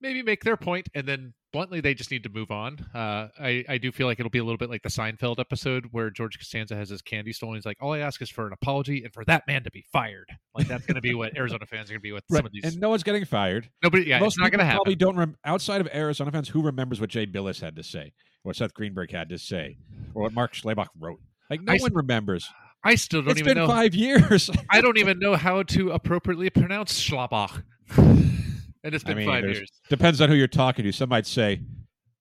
maybe 0.00 0.22
make 0.22 0.44
their 0.44 0.56
point 0.56 0.88
and 0.94 1.06
then 1.08 1.34
bluntly 1.52 1.80
they 1.80 1.94
just 1.94 2.10
need 2.10 2.22
to 2.24 2.28
move 2.28 2.50
on. 2.50 2.78
Uh, 2.94 3.28
I 3.40 3.64
I 3.68 3.78
do 3.78 3.92
feel 3.92 4.06
like 4.06 4.18
it'll 4.18 4.30
be 4.30 4.38
a 4.38 4.44
little 4.44 4.58
bit 4.58 4.70
like 4.70 4.82
the 4.82 4.88
Seinfeld 4.88 5.38
episode 5.38 5.86
where 5.92 6.10
George 6.10 6.38
Costanza 6.38 6.74
has 6.74 6.88
his 6.88 7.02
candy 7.02 7.32
stolen. 7.32 7.56
He's 7.56 7.66
like, 7.66 7.76
all 7.80 7.92
I 7.92 7.98
ask 7.98 8.20
is 8.22 8.30
for 8.30 8.46
an 8.46 8.52
apology 8.52 9.04
and 9.04 9.12
for 9.12 9.24
that 9.26 9.46
man 9.46 9.62
to 9.64 9.70
be 9.70 9.84
fired. 9.92 10.28
Like 10.54 10.68
that's 10.68 10.86
going 10.86 10.96
to 10.96 11.00
be 11.00 11.14
what 11.14 11.34
Arizona 11.36 11.66
fans 11.66 11.90
are 11.90 11.94
going 11.94 12.00
to 12.00 12.02
be 12.02 12.12
with 12.12 12.24
right. 12.30 12.38
some 12.38 12.46
of 12.46 12.52
these. 12.52 12.64
and 12.64 12.80
no 12.80 12.90
one's 12.90 13.02
getting 13.02 13.24
fired. 13.24 13.68
Nobody, 13.82 14.04
yeah, 14.04 14.18
Most 14.18 14.34
it's 14.34 14.40
not 14.40 14.50
going 14.50 14.58
to 14.60 14.64
happen. 14.64 14.78
Probably 14.78 14.96
don't 14.96 15.16
rem- 15.16 15.36
outside 15.44 15.80
of 15.80 15.88
Arizona 15.94 16.30
fans 16.32 16.48
who 16.48 16.62
remembers 16.62 17.00
what 17.00 17.10
Jay 17.10 17.26
Bilas 17.26 17.60
had 17.60 17.76
to 17.76 17.82
say, 17.82 18.12
or 18.44 18.50
what 18.50 18.56
Seth 18.56 18.74
Greenberg 18.74 19.10
had 19.12 19.28
to 19.28 19.38
say, 19.38 19.76
or 20.14 20.22
what 20.22 20.32
Mark 20.32 20.54
Schlabach 20.54 20.88
wrote. 20.98 21.20
Like 21.50 21.60
no 21.62 21.72
I- 21.74 21.78
one 21.78 21.94
remembers. 21.94 22.48
I 22.84 22.96
still 22.96 23.22
don't 23.22 23.30
It's 23.30 23.40
even 23.40 23.54
been 23.54 23.62
know. 23.62 23.68
five 23.68 23.94
years. 23.94 24.50
I 24.70 24.80
don't 24.80 24.98
even 24.98 25.20
know 25.20 25.36
how 25.36 25.62
to 25.62 25.90
appropriately 25.92 26.50
pronounce 26.50 27.00
Schlabach. 27.00 27.62
and 28.84 28.94
it's 28.94 29.04
I 29.04 29.08
been 29.08 29.18
mean, 29.18 29.26
five 29.26 29.44
years. 29.44 29.70
Depends 29.88 30.20
on 30.20 30.28
who 30.28 30.34
you're 30.34 30.48
talking 30.48 30.84
to. 30.84 30.92
Some 30.92 31.08
might 31.08 31.26
say 31.26 31.60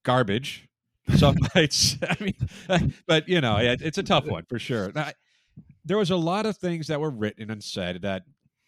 garbage. 0.03 0.68
Some 1.15 1.38
might 1.56 1.74
say, 1.74 1.98
I 2.08 2.24
mean, 2.24 2.94
but 3.08 3.27
you 3.27 3.41
know, 3.41 3.58
it, 3.58 3.82
it's 3.82 3.98
a 3.98 4.03
tough 4.03 4.25
one 4.25 4.46
for 4.46 4.60
sure. 4.60 4.91
Now, 4.94 5.03
I- 5.03 5.13
there 5.84 5.98
was 5.98 6.12
a 6.12 6.15
lot 6.15 6.46
of 6.46 6.58
things 6.58 6.88
that 6.88 7.00
were 7.01 7.10
written 7.10 7.50
and 7.50 7.63
said 7.63 8.03
that 8.03 8.22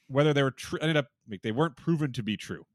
whether 0.08 0.34
they 0.34 0.42
were 0.42 0.52
true, 0.52 0.80
ended 0.80 0.98
up 0.98 1.08
like, 1.30 1.44
they 1.44 1.52
weren't 1.52 1.78
proven 1.78 2.12
to 2.14 2.24
be 2.24 2.36
true. 2.36 2.66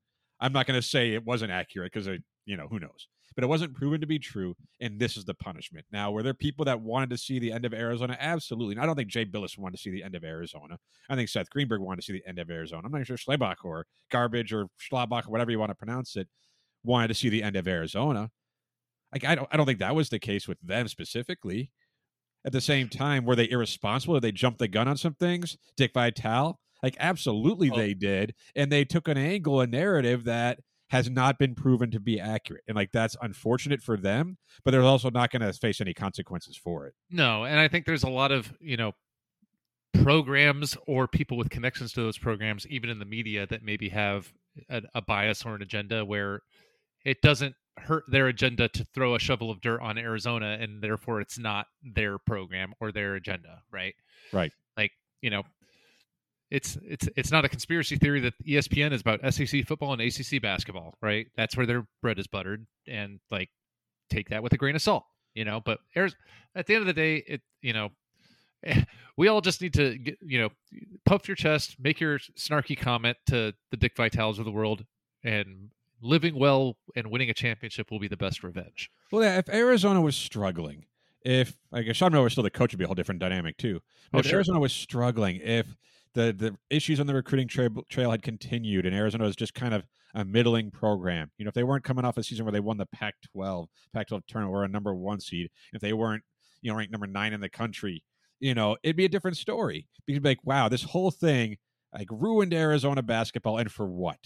I'm 0.40 0.52
not 0.52 0.66
going 0.66 0.80
to 0.80 0.86
say 0.86 1.12
it 1.14 1.24
wasn't 1.24 1.50
accurate 1.50 1.92
because 1.92 2.06
uh, 2.06 2.18
you 2.46 2.56
know 2.56 2.68
who 2.68 2.78
knows, 2.78 3.08
but 3.34 3.44
it 3.44 3.48
wasn't 3.48 3.74
proven 3.74 4.00
to 4.00 4.06
be 4.06 4.18
true, 4.18 4.54
and 4.80 4.98
this 4.98 5.16
is 5.16 5.24
the 5.24 5.34
punishment. 5.34 5.86
Now, 5.92 6.10
were 6.10 6.22
there 6.22 6.34
people 6.34 6.64
that 6.64 6.80
wanted 6.80 7.10
to 7.10 7.18
see 7.18 7.38
the 7.38 7.52
end 7.52 7.64
of 7.64 7.72
Arizona? 7.74 8.16
Absolutely. 8.18 8.74
And 8.74 8.82
I 8.82 8.86
don't 8.86 8.96
think 8.96 9.08
Jay 9.10 9.24
Bilas 9.24 9.56
wanted 9.58 9.76
to 9.76 9.82
see 9.82 9.90
the 9.90 10.02
end 10.02 10.14
of 10.14 10.24
Arizona. 10.24 10.78
I 11.08 11.14
think 11.14 11.28
Seth 11.28 11.50
Greenberg 11.50 11.80
wanted 11.80 12.00
to 12.00 12.06
see 12.06 12.12
the 12.14 12.26
end 12.26 12.38
of 12.38 12.50
Arizona. 12.50 12.82
I'm 12.86 12.92
not 12.92 13.06
sure 13.06 13.16
Schlabach 13.16 13.56
or 13.64 13.86
garbage 14.10 14.52
or 14.52 14.66
Schlabach 14.80 15.26
or 15.26 15.30
whatever 15.30 15.50
you 15.50 15.58
want 15.58 15.70
to 15.70 15.74
pronounce 15.76 16.16
it 16.16 16.28
wanted 16.84 17.08
to 17.08 17.14
see 17.14 17.28
the 17.28 17.42
end 17.42 17.56
of 17.56 17.66
Arizona. 17.68 18.30
Like 19.12 19.24
I 19.24 19.34
don't 19.34 19.48
I 19.50 19.56
don't 19.56 19.66
think 19.66 19.78
that 19.80 19.94
was 19.94 20.08
the 20.10 20.18
case 20.18 20.46
with 20.46 20.58
them 20.62 20.88
specifically. 20.88 21.70
At 22.44 22.52
the 22.52 22.60
same 22.60 22.88
time, 22.88 23.24
were 23.24 23.34
they 23.36 23.50
irresponsible? 23.50 24.14
Did 24.14 24.22
they 24.22 24.32
jump 24.32 24.58
the 24.58 24.68
gun 24.68 24.86
on 24.88 24.96
some 24.96 25.14
things? 25.14 25.56
Dick 25.76 25.92
Vitale? 25.92 26.58
Like 26.82 26.96
absolutely 27.00 27.70
Oh. 27.72 27.76
they 27.76 27.94
did. 27.94 28.34
And 28.54 28.70
they 28.70 28.84
took 28.84 29.08
an 29.08 29.18
angle, 29.18 29.60
a 29.60 29.66
narrative 29.66 30.24
that 30.24 30.60
has 30.88 31.10
not 31.10 31.38
been 31.38 31.54
proven 31.54 31.90
to 31.90 32.00
be 32.00 32.18
accurate. 32.18 32.64
And 32.66 32.74
like 32.74 32.92
that's 32.92 33.16
unfortunate 33.20 33.82
for 33.82 33.96
them, 33.96 34.38
but 34.64 34.70
they're 34.70 34.82
also 34.82 35.10
not 35.10 35.30
going 35.30 35.42
to 35.42 35.52
face 35.52 35.80
any 35.80 35.94
consequences 35.94 36.56
for 36.56 36.86
it. 36.86 36.94
No, 37.10 37.44
and 37.44 37.60
I 37.60 37.68
think 37.68 37.86
there's 37.86 38.04
a 38.04 38.08
lot 38.08 38.32
of 38.32 38.52
you 38.60 38.76
know 38.76 38.92
programs 40.02 40.76
or 40.86 41.06
people 41.06 41.36
with 41.36 41.50
connections 41.50 41.92
to 41.92 42.02
those 42.02 42.18
programs, 42.18 42.66
even 42.68 42.90
in 42.90 42.98
the 42.98 43.04
media, 43.04 43.46
that 43.46 43.62
maybe 43.62 43.88
have 43.90 44.32
a, 44.68 44.82
a 44.94 45.02
bias 45.02 45.44
or 45.44 45.54
an 45.54 45.62
agenda 45.62 46.04
where 46.04 46.40
it 47.04 47.20
doesn't 47.22 47.54
hurt 47.78 48.04
their 48.08 48.26
agenda 48.26 48.68
to 48.68 48.84
throw 48.84 49.14
a 49.14 49.18
shovel 49.18 49.50
of 49.50 49.60
dirt 49.60 49.80
on 49.80 49.98
Arizona, 49.98 50.58
and 50.60 50.82
therefore 50.82 51.20
it's 51.20 51.38
not 51.38 51.66
their 51.82 52.18
program 52.18 52.72
or 52.80 52.92
their 52.92 53.14
agenda, 53.14 53.62
right? 53.70 53.94
Right. 54.32 54.52
Like 54.76 54.92
you 55.20 55.30
know. 55.30 55.42
It's 56.50 56.78
it's 56.82 57.08
it's 57.16 57.30
not 57.30 57.44
a 57.44 57.48
conspiracy 57.48 57.96
theory 57.96 58.20
that 58.20 58.34
ESPN 58.46 58.92
is 58.92 59.02
about 59.02 59.20
SEC 59.34 59.66
football 59.66 59.92
and 59.92 60.00
ACC 60.00 60.40
basketball, 60.40 60.94
right? 61.02 61.26
That's 61.36 61.56
where 61.56 61.66
their 61.66 61.86
bread 62.00 62.18
is 62.18 62.26
buttered, 62.26 62.66
and 62.86 63.20
like 63.30 63.50
take 64.08 64.30
that 64.30 64.42
with 64.42 64.52
a 64.54 64.56
grain 64.56 64.74
of 64.74 64.82
salt, 64.82 65.04
you 65.34 65.44
know. 65.44 65.60
But 65.60 65.80
at 65.94 66.66
the 66.66 66.74
end 66.74 66.80
of 66.80 66.86
the 66.86 66.94
day, 66.94 67.16
it 67.26 67.42
you 67.60 67.74
know, 67.74 67.90
we 69.16 69.28
all 69.28 69.40
just 69.42 69.60
need 69.60 69.74
to 69.74 69.98
get, 69.98 70.16
you 70.22 70.40
know 70.40 70.48
puff 71.04 71.28
your 71.28 71.34
chest, 71.34 71.76
make 71.78 72.00
your 72.00 72.18
snarky 72.18 72.78
comment 72.78 73.16
to 73.26 73.52
the 73.70 73.76
Dick 73.76 73.94
Vitales 73.94 74.38
of 74.38 74.44
the 74.44 74.50
world, 74.50 74.84
and 75.22 75.70
living 76.00 76.38
well 76.38 76.76
and 76.96 77.10
winning 77.10 77.28
a 77.28 77.34
championship 77.34 77.90
will 77.90 77.98
be 77.98 78.08
the 78.08 78.16
best 78.16 78.42
revenge. 78.42 78.90
Well, 79.10 79.22
yeah, 79.22 79.38
if 79.38 79.48
Arizona 79.48 80.00
was 80.00 80.16
struggling, 80.16 80.86
if 81.22 81.56
I 81.72 81.82
guess 81.82 81.96
Sean 81.96 82.12
Miller 82.12 82.24
was 82.24 82.32
still 82.32 82.44
the 82.44 82.50
coach, 82.50 82.72
would 82.72 82.78
be 82.78 82.84
a 82.84 82.86
whole 82.86 82.94
different 82.94 83.20
dynamic 83.20 83.56
too. 83.58 83.80
But 84.12 84.18
Oh, 84.18 84.20
if 84.20 84.26
sure. 84.26 84.36
Arizona 84.36 84.60
was 84.60 84.72
struggling, 84.72 85.36
if 85.42 85.66
the 86.14 86.32
the 86.32 86.56
issues 86.70 87.00
on 87.00 87.06
the 87.06 87.14
recruiting 87.14 87.48
trail, 87.48 87.70
trail 87.88 88.10
had 88.10 88.22
continued, 88.22 88.86
and 88.86 88.94
Arizona 88.94 89.24
was 89.24 89.36
just 89.36 89.54
kind 89.54 89.74
of 89.74 89.84
a 90.14 90.24
middling 90.24 90.70
program, 90.70 91.30
you 91.38 91.44
know, 91.44 91.48
if 91.48 91.54
they 91.54 91.62
weren't 91.62 91.84
coming 91.84 92.04
off 92.04 92.16
a 92.16 92.22
season 92.22 92.44
where 92.44 92.52
they 92.52 92.60
won 92.60 92.78
the 92.78 92.86
Pac-12, 92.86 93.66
Pac-12 93.92 94.22
tournament, 94.26 94.54
or 94.54 94.64
a 94.64 94.68
number 94.68 94.94
one 94.94 95.20
seed, 95.20 95.50
if 95.72 95.80
they 95.80 95.92
weren't, 95.92 96.22
you 96.62 96.70
know, 96.70 96.76
ranked 96.76 96.92
number 96.92 97.06
nine 97.06 97.32
in 97.32 97.40
the 97.40 97.48
country, 97.48 98.02
you 98.40 98.54
know, 98.54 98.76
it'd 98.82 98.96
be 98.96 99.04
a 99.04 99.08
different 99.08 99.36
story. 99.36 99.86
Because 100.06 100.22
be 100.22 100.28
like, 100.30 100.44
wow, 100.44 100.68
this 100.68 100.82
whole 100.82 101.10
thing 101.10 101.56
like 101.92 102.08
ruined 102.10 102.54
Arizona 102.54 103.02
basketball, 103.02 103.58
and 103.58 103.70
for 103.70 103.86
what? 103.86 104.18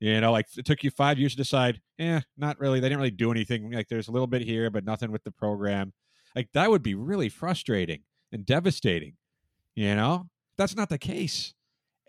You 0.00 0.20
know, 0.20 0.30
like 0.30 0.46
it 0.56 0.64
took 0.64 0.84
you 0.84 0.90
five 0.90 1.18
years 1.18 1.32
to 1.32 1.38
decide, 1.38 1.80
eh, 1.98 2.20
not 2.36 2.58
really. 2.60 2.78
They 2.78 2.88
didn't 2.88 2.98
really 2.98 3.10
do 3.10 3.32
anything. 3.32 3.72
Like 3.72 3.88
there's 3.88 4.08
a 4.08 4.12
little 4.12 4.26
bit 4.28 4.42
here, 4.42 4.70
but 4.70 4.84
nothing 4.84 5.10
with 5.10 5.24
the 5.24 5.32
program. 5.32 5.92
Like 6.36 6.50
that 6.54 6.70
would 6.70 6.82
be 6.82 6.94
really 6.94 7.28
frustrating 7.28 8.02
and 8.30 8.46
devastating. 8.46 9.14
You 9.74 9.96
know, 9.96 10.28
that's 10.58 10.76
not 10.76 10.90
the 10.90 10.98
case. 10.98 11.54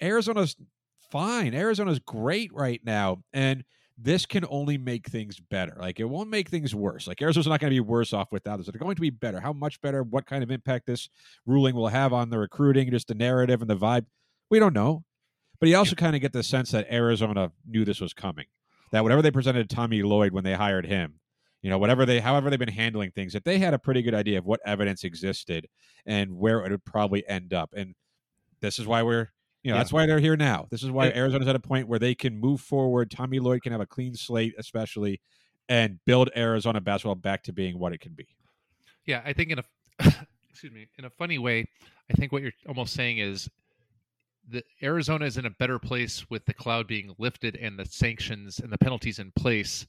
Arizona's 0.02 0.56
fine. 1.12 1.54
Arizona's 1.54 2.00
great 2.00 2.54
right 2.54 2.82
now. 2.84 3.24
And 3.32 3.64
this 4.02 4.26
can 4.26 4.46
only 4.50 4.78
make 4.78 5.08
things 5.08 5.40
better. 5.40 5.76
Like 5.80 6.00
it 6.00 6.06
won't 6.06 6.30
make 6.30 6.50
things 6.50 6.74
worse. 6.74 7.08
Like 7.08 7.22
Arizona's 7.22 7.48
not 7.48 7.60
going 7.60 7.72
to 7.72 7.76
be 7.76 7.80
worse 7.82 8.14
off 8.14 8.32
without 8.32 8.58
this. 8.58 8.68
They're 8.68 8.80
going 8.80 8.96
to 8.96 9.02
be 9.02 9.10
better. 9.10 9.40
How 9.42 9.54
much 9.54 9.82
better? 9.82 10.04
What 10.04 10.26
kind 10.26 10.44
of 10.44 10.52
impact 10.52 10.88
this 10.88 11.10
ruling 11.46 11.76
will 11.76 11.90
have 11.90 12.14
on 12.14 12.30
the 12.30 12.40
recruiting, 12.40 12.90
just 12.92 13.08
the 13.08 13.16
narrative 13.16 13.62
and 13.62 13.70
the 13.70 13.76
vibe? 13.76 14.06
We 14.50 14.60
don't 14.60 14.74
know. 14.74 15.04
But 15.60 15.68
you 15.68 15.76
also 15.76 15.96
kind 15.96 16.16
of 16.16 16.22
get 16.22 16.32
the 16.32 16.44
sense 16.44 16.72
that 16.72 16.88
Arizona 16.90 17.52
knew 17.68 17.84
this 17.84 18.00
was 18.00 18.14
coming. 18.14 18.46
That 18.92 19.04
whatever 19.04 19.22
they 19.22 19.32
presented 19.32 19.70
to 19.70 19.76
Tommy 19.76 20.02
Lloyd 20.02 20.32
when 20.32 20.46
they 20.46 20.54
hired 20.54 20.86
him, 20.86 21.20
you 21.62 21.70
know, 21.70 21.78
whatever 21.78 22.06
they, 22.06 22.22
however 22.22 22.50
they've 22.50 22.58
been 22.58 22.70
handling 22.70 23.12
things, 23.12 23.34
that 23.34 23.44
they 23.44 23.60
had 23.60 23.74
a 23.74 23.80
pretty 23.80 24.02
good 24.02 24.16
idea 24.16 24.38
of 24.38 24.46
what 24.46 24.62
evidence 24.66 25.04
existed 25.04 25.68
and 26.06 26.32
where 26.32 26.66
it 26.66 26.72
would 26.72 26.86
probably 26.86 27.28
end 27.28 27.54
up. 27.54 27.74
And 27.76 27.94
this 28.62 28.80
is 28.80 28.86
why 28.88 29.04
we're, 29.04 29.30
you 29.64 29.72
know, 29.72 29.76
Yeah. 29.76 29.78
that's 29.78 29.92
why 29.94 30.06
they're 30.06 30.20
here 30.20 30.38
now. 30.38 30.68
This 30.72 30.84
is 30.84 30.92
why 30.92 31.08
And- 31.08 31.16
Arizona's 31.18 31.48
at 31.48 31.56
a 31.56 31.60
point 31.60 31.88
where 31.88 32.00
they 32.00 32.16
can 32.16 32.38
move 32.40 32.62
forward. 32.62 33.12
Tommy 33.12 33.40
Lloyd 33.40 33.62
can 33.64 33.72
have 33.72 33.82
a 33.82 33.86
clean 33.86 34.16
slate, 34.16 34.54
especially, 34.58 35.22
and 35.68 36.00
build 36.06 36.30
Arizona 36.36 36.82
basketball 36.82 37.16
back 37.16 37.44
to 37.44 37.54
being 37.54 37.78
what 37.78 37.94
it 37.94 38.00
can 38.00 38.14
be. 38.14 38.28
Yeah, 39.06 39.22
I 39.26 39.34
think 39.34 39.52
in 39.52 39.60
a 39.60 39.64
excuse 40.50 40.72
me, 40.74 40.88
in 40.98 41.06
a 41.06 41.10
funny 41.10 41.38
way, 41.38 41.66
I 42.10 42.14
think 42.14 42.32
what 42.32 42.42
you're 42.42 42.52
almost 42.68 42.94
saying 42.94 43.18
is 43.20 43.50
the 44.48 44.64
Arizona 44.82 45.26
is 45.26 45.38
in 45.38 45.46
a 45.46 45.50
better 45.52 45.78
place 45.78 46.28
with 46.30 46.44
the 46.46 46.54
cloud 46.54 46.88
being 46.88 47.14
lifted 47.20 47.56
and 47.58 47.78
the 47.78 47.86
sanctions 47.86 48.60
and 48.60 48.72
the 48.72 48.78
penalties 48.78 49.20
in 49.20 49.32
place 49.34 49.86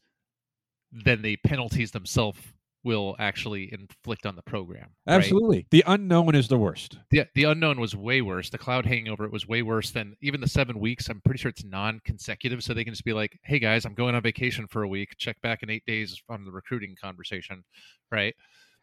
than 0.92 1.22
the 1.22 1.36
penalties 1.38 1.92
themselves 1.92 2.40
will 2.82 3.14
actually 3.18 3.72
inflict 3.72 4.24
on 4.24 4.36
the 4.36 4.42
program. 4.42 4.88
right? 5.06 5.16
Absolutely. 5.16 5.66
The 5.70 5.84
unknown 5.86 6.34
is 6.34 6.48
the 6.48 6.58
worst. 6.58 6.98
The 7.10 7.26
the 7.34 7.44
unknown 7.44 7.78
was 7.78 7.94
way 7.94 8.22
worse. 8.22 8.48
The 8.50 8.58
cloud 8.58 8.86
hanging 8.86 9.08
over 9.08 9.24
it 9.24 9.32
was 9.32 9.46
way 9.46 9.62
worse 9.62 9.90
than 9.90 10.14
even 10.22 10.40
the 10.40 10.48
seven 10.48 10.78
weeks. 10.80 11.08
I'm 11.08 11.20
pretty 11.22 11.38
sure 11.38 11.50
it's 11.50 11.64
non-consecutive, 11.64 12.62
so 12.62 12.72
they 12.72 12.84
can 12.84 12.94
just 12.94 13.04
be 13.04 13.12
like, 13.12 13.38
"Hey 13.44 13.58
guys, 13.58 13.84
I'm 13.84 13.94
going 13.94 14.14
on 14.14 14.22
vacation 14.22 14.66
for 14.66 14.82
a 14.82 14.88
week. 14.88 15.10
Check 15.18 15.40
back 15.42 15.62
in 15.62 15.70
eight 15.70 15.84
days 15.86 16.20
on 16.28 16.44
the 16.44 16.50
recruiting 16.52 16.94
conversation." 17.00 17.64
Right. 18.10 18.34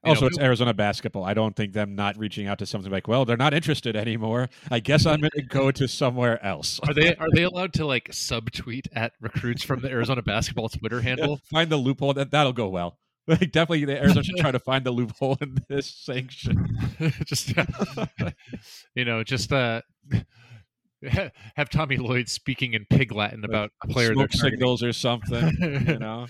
You 0.05 0.09
Also, 0.11 0.21
know, 0.21 0.27
it's 0.27 0.37
Arizona 0.39 0.75
basketball. 0.75 1.23
I 1.23 1.33
don't 1.33 1.55
think 1.55 1.73
them 1.73 1.95
not 1.95 2.17
reaching 2.19 2.45
out 2.45 2.59
to 2.59 2.67
something 2.67 2.91
like, 2.91 3.07
well, 3.07 3.25
they're 3.25 3.35
not 3.35 3.55
interested 3.55 3.95
anymore. 3.95 4.47
I 4.69 4.79
guess 4.79 5.07
I'm 5.07 5.19
going 5.21 5.31
to 5.35 5.41
go 5.41 5.71
to 5.71 5.87
somewhere 5.87 6.41
else. 6.45 6.79
Are 6.87 6.93
they 6.93 7.15
are 7.15 7.27
they 7.33 7.43
allowed 7.51 7.73
to 7.73 7.85
like 7.87 8.09
subtweet 8.09 8.85
at 8.93 9.13
recruits 9.19 9.63
from 9.63 9.81
the 9.81 9.89
Arizona 9.89 10.21
basketball 10.21 10.69
Twitter 10.69 11.01
handle? 11.01 11.39
Find 11.49 11.71
the 11.71 11.77
loophole. 11.77 12.13
That 12.13 12.29
that'll 12.29 12.53
go 12.53 12.69
well. 12.69 12.99
Like 13.39 13.51
definitely, 13.51 13.83
the 13.83 13.97
Arizona 13.97 14.23
should 14.23 14.37
try 14.37 14.51
to 14.51 14.59
find 14.59 14.85
the 14.85 14.91
loophole 14.91 15.37
in 15.41 15.57
this 15.67 15.93
sanction. 15.93 16.65
just 17.25 17.53
you 18.95 19.03
know, 19.03 19.21
just 19.23 19.51
uh 19.51 19.81
have 21.55 21.69
Tommy 21.69 21.97
Lloyd 21.97 22.29
speaking 22.29 22.73
in 22.73 22.85
pig 22.89 23.11
Latin 23.11 23.43
about 23.43 23.71
a 23.83 23.87
player 23.87 24.13
Smoke 24.13 24.31
signals 24.31 24.81
or 24.83 24.93
something. 24.93 25.55
You 25.59 25.99
know, 25.99 26.27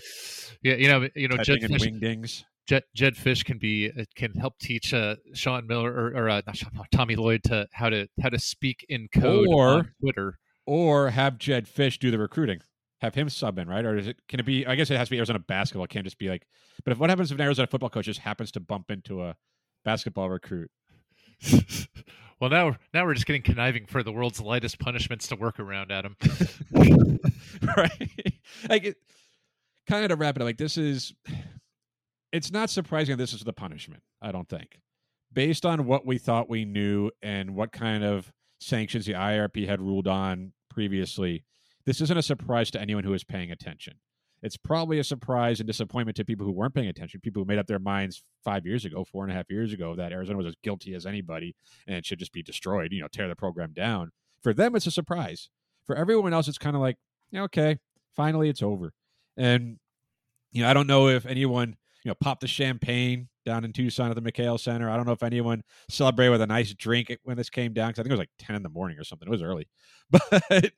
Yeah, 0.62 0.74
you 0.74 0.88
know, 0.88 1.08
you 1.14 1.28
know, 1.28 1.36
Jedd 1.38 1.60
Fisch, 1.62 1.86
wingdings. 1.86 2.44
Jed, 2.66 2.82
Jedd 2.94 3.14
Fisch 3.14 3.44
can 3.44 3.58
be 3.58 3.90
uh, 3.96 4.04
can 4.14 4.32
help 4.34 4.58
teach 4.58 4.92
uh, 4.92 5.16
Sean 5.34 5.66
Miller 5.66 5.92
or, 5.92 6.08
or 6.16 6.28
uh, 6.28 6.42
not 6.46 6.56
Sean, 6.56 6.70
Tommy 6.92 7.16
Lloyd 7.16 7.42
to 7.44 7.66
how 7.72 7.88
to 7.88 8.08
how 8.20 8.28
to 8.28 8.38
speak 8.38 8.84
in 8.88 9.08
code 9.14 9.46
Or- 9.48 9.68
on 9.68 9.90
Twitter. 10.00 10.38
Or 10.66 11.08
have 11.10 11.38
Jedd 11.38 11.66
Fisch 11.66 11.98
do 11.98 12.10
the 12.10 12.18
recruiting. 12.18 12.58
Have 13.00 13.14
him 13.14 13.28
sub 13.28 13.58
in, 13.58 13.68
right? 13.68 13.84
Or 13.84 13.96
is 13.96 14.08
it? 14.08 14.20
Can 14.28 14.40
it 14.40 14.46
be? 14.46 14.66
I 14.66 14.74
guess 14.74 14.90
it 14.90 14.96
has 14.96 15.08
to 15.08 15.10
be 15.10 15.18
Arizona 15.18 15.38
basketball. 15.38 15.84
It 15.84 15.90
can't 15.90 16.04
just 16.04 16.18
be 16.18 16.28
like. 16.28 16.46
But 16.84 16.92
if 16.92 16.98
what 16.98 17.10
happens 17.10 17.30
if 17.30 17.38
an 17.38 17.44
Arizona 17.44 17.68
football 17.68 17.90
coach 17.90 18.06
just 18.06 18.20
happens 18.20 18.50
to 18.52 18.60
bump 18.60 18.90
into 18.90 19.22
a 19.22 19.36
basketball 19.84 20.28
recruit? 20.28 20.70
well, 22.40 22.50
now 22.50 22.76
now 22.92 23.04
we're 23.04 23.14
just 23.14 23.26
getting 23.26 23.42
conniving 23.42 23.86
for 23.86 24.02
the 24.02 24.10
world's 24.10 24.40
lightest 24.40 24.80
punishments 24.80 25.28
to 25.28 25.36
work 25.36 25.60
around, 25.60 25.92
Adam. 25.92 26.16
right? 27.76 28.10
like 28.68 28.84
it, 28.84 28.96
kind 29.86 30.04
of 30.04 30.10
to 30.10 30.16
wrap 30.16 30.36
it 30.36 30.42
up. 30.42 30.46
Like 30.46 30.58
this 30.58 30.76
is 30.76 31.14
it's 32.32 32.50
not 32.50 32.70
surprising 32.70 33.16
this 33.16 33.32
is 33.32 33.44
the 33.44 33.52
punishment. 33.52 34.02
I 34.20 34.32
don't 34.32 34.48
think, 34.48 34.80
based 35.32 35.64
on 35.64 35.86
what 35.86 36.04
we 36.04 36.18
thought 36.18 36.50
we 36.50 36.64
knew 36.64 37.10
and 37.22 37.54
what 37.54 37.72
kind 37.72 38.04
of 38.04 38.32
sanctions 38.60 39.06
the 39.06 39.12
IRP 39.12 39.68
had 39.68 39.80
ruled 39.80 40.08
on 40.08 40.52
previously. 40.68 41.44
This 41.88 42.02
isn't 42.02 42.18
a 42.18 42.22
surprise 42.22 42.70
to 42.72 42.80
anyone 42.82 43.04
who 43.04 43.14
is 43.14 43.24
paying 43.24 43.50
attention. 43.50 43.94
It's 44.42 44.58
probably 44.58 44.98
a 44.98 45.04
surprise 45.04 45.58
and 45.58 45.66
disappointment 45.66 46.18
to 46.18 46.24
people 46.26 46.44
who 46.44 46.52
weren't 46.52 46.74
paying 46.74 46.90
attention, 46.90 47.18
people 47.22 47.40
who 47.40 47.46
made 47.48 47.58
up 47.58 47.66
their 47.66 47.78
minds 47.78 48.22
five 48.44 48.66
years 48.66 48.84
ago, 48.84 49.06
four 49.10 49.24
and 49.24 49.32
a 49.32 49.34
half 49.34 49.48
years 49.48 49.72
ago, 49.72 49.96
that 49.96 50.12
Arizona 50.12 50.36
was 50.36 50.48
as 50.48 50.54
guilty 50.62 50.92
as 50.92 51.06
anybody 51.06 51.56
and 51.86 51.96
it 51.96 52.04
should 52.04 52.18
just 52.18 52.34
be 52.34 52.42
destroyed, 52.42 52.92
you 52.92 53.00
know, 53.00 53.08
tear 53.10 53.26
the 53.26 53.34
program 53.34 53.72
down. 53.72 54.10
For 54.42 54.52
them, 54.52 54.76
it's 54.76 54.86
a 54.86 54.90
surprise. 54.90 55.48
For 55.86 55.96
everyone 55.96 56.34
else, 56.34 56.46
it's 56.46 56.58
kind 56.58 56.76
of 56.76 56.82
like, 56.82 56.96
okay, 57.34 57.78
finally 58.14 58.50
it's 58.50 58.62
over. 58.62 58.92
And, 59.38 59.78
you 60.52 60.64
know, 60.64 60.68
I 60.68 60.74
don't 60.74 60.88
know 60.88 61.08
if 61.08 61.24
anyone, 61.24 61.74
you 62.04 62.10
know, 62.10 62.14
popped 62.20 62.42
the 62.42 62.48
champagne 62.48 63.28
down 63.46 63.64
in 63.64 63.72
Tucson 63.72 64.10
at 64.10 64.14
the 64.14 64.20
McKale 64.20 64.60
Center. 64.60 64.90
I 64.90 64.96
don't 64.96 65.06
know 65.06 65.12
if 65.12 65.22
anyone 65.22 65.62
celebrated 65.88 66.32
with 66.32 66.42
a 66.42 66.46
nice 66.46 66.74
drink 66.74 67.16
when 67.22 67.38
this 67.38 67.48
came 67.48 67.72
down 67.72 67.88
because 67.88 68.00
I 68.00 68.02
think 68.02 68.10
it 68.10 68.16
was 68.16 68.20
like 68.20 68.30
10 68.40 68.56
in 68.56 68.62
the 68.62 68.68
morning 68.68 68.98
or 68.98 69.04
something. 69.04 69.26
It 69.26 69.30
was 69.30 69.42
early. 69.42 69.68
But 70.10 70.72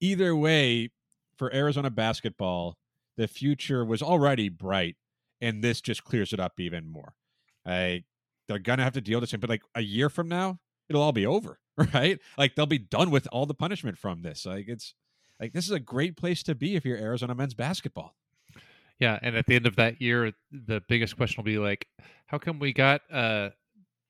either 0.00 0.34
way, 0.34 0.90
for 1.36 1.52
Arizona 1.54 1.90
basketball, 1.90 2.76
the 3.16 3.26
future 3.26 3.84
was 3.84 4.02
already 4.02 4.48
bright, 4.48 4.96
and 5.40 5.64
this 5.64 5.80
just 5.80 6.04
clears 6.04 6.32
it 6.32 6.40
up 6.40 6.60
even 6.60 6.90
more. 6.90 7.14
I, 7.64 8.04
they're 8.46 8.58
gonna 8.58 8.84
have 8.84 8.92
to 8.94 9.00
deal 9.00 9.20
with 9.20 9.30
this, 9.30 9.40
but 9.40 9.48
like 9.48 9.62
a 9.74 9.82
year 9.82 10.10
from 10.10 10.28
now, 10.28 10.58
it'll 10.88 11.02
all 11.02 11.12
be 11.12 11.26
over, 11.26 11.58
right? 11.94 12.18
Like 12.36 12.54
they'll 12.54 12.66
be 12.66 12.78
done 12.78 13.10
with 13.10 13.26
all 13.32 13.46
the 13.46 13.54
punishment 13.54 13.96
from 13.96 14.22
this. 14.22 14.44
Like 14.44 14.66
it's 14.68 14.94
like 15.40 15.52
this 15.52 15.64
is 15.64 15.70
a 15.70 15.80
great 15.80 16.16
place 16.16 16.42
to 16.42 16.54
be 16.54 16.76
if 16.76 16.84
you're 16.84 16.98
Arizona 16.98 17.34
men's 17.34 17.54
basketball. 17.54 18.14
Yeah, 18.98 19.18
and 19.22 19.34
at 19.34 19.46
the 19.46 19.54
end 19.56 19.66
of 19.66 19.76
that 19.76 20.02
year, 20.02 20.32
the 20.52 20.82
biggest 20.86 21.16
question 21.16 21.42
will 21.42 21.50
be 21.50 21.58
like, 21.58 21.86
how 22.26 22.36
come 22.36 22.58
we 22.58 22.74
got 22.74 23.00
uh 23.10 23.50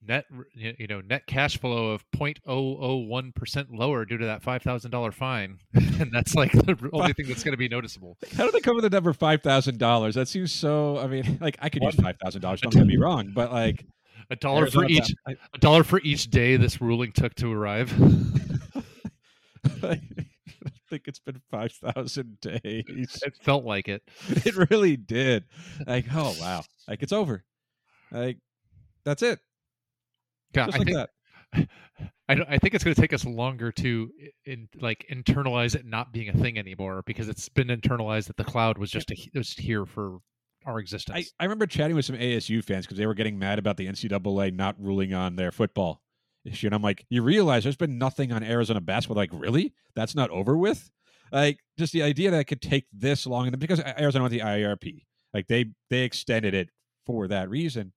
net 0.06 0.24
you 0.54 0.86
know 0.86 1.00
net 1.00 1.26
cash 1.26 1.58
flow 1.58 1.90
of 1.90 2.04
0.001 2.12 3.34
percent 3.34 3.70
lower 3.70 4.04
due 4.04 4.18
to 4.18 4.26
that 4.26 4.42
five 4.42 4.62
thousand 4.62 4.90
dollar 4.90 5.12
fine, 5.12 5.58
and 5.74 6.10
that's 6.12 6.34
like 6.34 6.52
the 6.52 6.90
only 6.92 7.12
thing 7.12 7.26
that's 7.28 7.42
going 7.42 7.52
to 7.52 7.58
be 7.58 7.68
noticeable. 7.68 8.16
How 8.36 8.44
do 8.46 8.50
they 8.52 8.60
come 8.60 8.76
with 8.76 8.84
the 8.84 8.90
number 8.90 9.12
five 9.12 9.42
thousand 9.42 9.78
dollars? 9.78 10.14
That 10.14 10.28
seems 10.28 10.52
so. 10.52 10.98
I 10.98 11.06
mean, 11.06 11.38
like 11.40 11.58
I 11.60 11.68
could 11.68 11.82
use 11.82 11.94
five 11.94 12.16
thousand 12.22 12.42
dollars. 12.42 12.60
Don't 12.60 12.72
get 12.72 12.86
me 12.86 12.96
wrong, 12.96 13.32
but 13.34 13.52
like 13.52 13.84
a 14.30 14.36
dollar 14.36 14.66
for 14.70 14.84
each 14.86 15.14
I, 15.26 15.36
a 15.54 15.58
dollar 15.58 15.84
for 15.84 16.00
each 16.02 16.30
day 16.30 16.56
this 16.56 16.80
ruling 16.80 17.12
took 17.12 17.34
to 17.36 17.52
arrive. 17.52 17.92
I 19.82 20.00
think 20.88 21.02
it's 21.06 21.20
been 21.20 21.40
five 21.50 21.72
thousand 21.72 22.40
days. 22.40 23.22
It 23.24 23.34
felt 23.42 23.64
like 23.64 23.88
it. 23.88 24.02
It 24.28 24.70
really 24.70 24.96
did. 24.96 25.44
Like, 25.86 26.06
oh 26.14 26.34
wow, 26.40 26.64
like 26.88 27.02
it's 27.02 27.12
over. 27.12 27.44
Like 28.10 28.38
that's 29.04 29.22
it. 29.22 29.40
Yeah, 30.54 30.66
Just 30.66 30.76
I 30.76 30.78
like 30.78 30.86
think 30.86 30.96
that. 30.96 31.10
I 32.28 32.34
don't, 32.36 32.48
I 32.48 32.58
think 32.58 32.74
it's 32.74 32.84
going 32.84 32.94
to 32.94 33.00
take 33.00 33.12
us 33.12 33.24
longer 33.24 33.72
to 33.72 34.10
in 34.44 34.68
like 34.80 35.04
internalize 35.10 35.74
it 35.74 35.84
not 35.84 36.12
being 36.12 36.28
a 36.28 36.32
thing 36.32 36.58
anymore 36.58 37.02
because 37.04 37.28
it's 37.28 37.48
been 37.48 37.68
internalized 37.68 38.28
that 38.28 38.36
the 38.36 38.44
cloud 38.44 38.78
was 38.78 38.90
just 38.90 39.10
a, 39.10 39.16
was 39.34 39.52
here 39.52 39.84
for 39.84 40.18
our 40.64 40.78
existence. 40.78 41.32
I, 41.40 41.42
I 41.42 41.46
remember 41.46 41.66
chatting 41.66 41.96
with 41.96 42.04
some 42.04 42.16
ASU 42.16 42.62
fans 42.62 42.86
because 42.86 42.98
they 42.98 43.06
were 43.06 43.14
getting 43.14 43.38
mad 43.38 43.58
about 43.58 43.76
the 43.76 43.86
NCAA 43.86 44.54
not 44.54 44.76
ruling 44.78 45.12
on 45.12 45.36
their 45.36 45.50
football 45.50 46.02
issue, 46.44 46.68
and 46.68 46.74
I'm 46.74 46.82
like, 46.82 47.04
you 47.10 47.22
realize 47.22 47.64
there's 47.64 47.76
been 47.76 47.98
nothing 47.98 48.32
on 48.32 48.44
Arizona 48.44 48.80
basketball. 48.80 49.16
Like, 49.16 49.30
really? 49.32 49.74
That's 49.96 50.14
not 50.14 50.30
over 50.30 50.56
with? 50.56 50.88
Like, 51.32 51.58
just 51.78 51.92
the 51.92 52.02
idea 52.02 52.30
that 52.30 52.40
it 52.40 52.44
could 52.44 52.62
take 52.62 52.86
this 52.92 53.26
long, 53.26 53.48
and 53.48 53.58
because 53.58 53.80
Arizona 53.80 54.22
went 54.22 54.32
the 54.32 54.40
IRP, 54.40 55.02
like 55.34 55.48
they 55.48 55.66
they 55.90 56.02
extended 56.02 56.54
it 56.54 56.68
for 57.06 57.28
that 57.28 57.50
reason. 57.50 57.92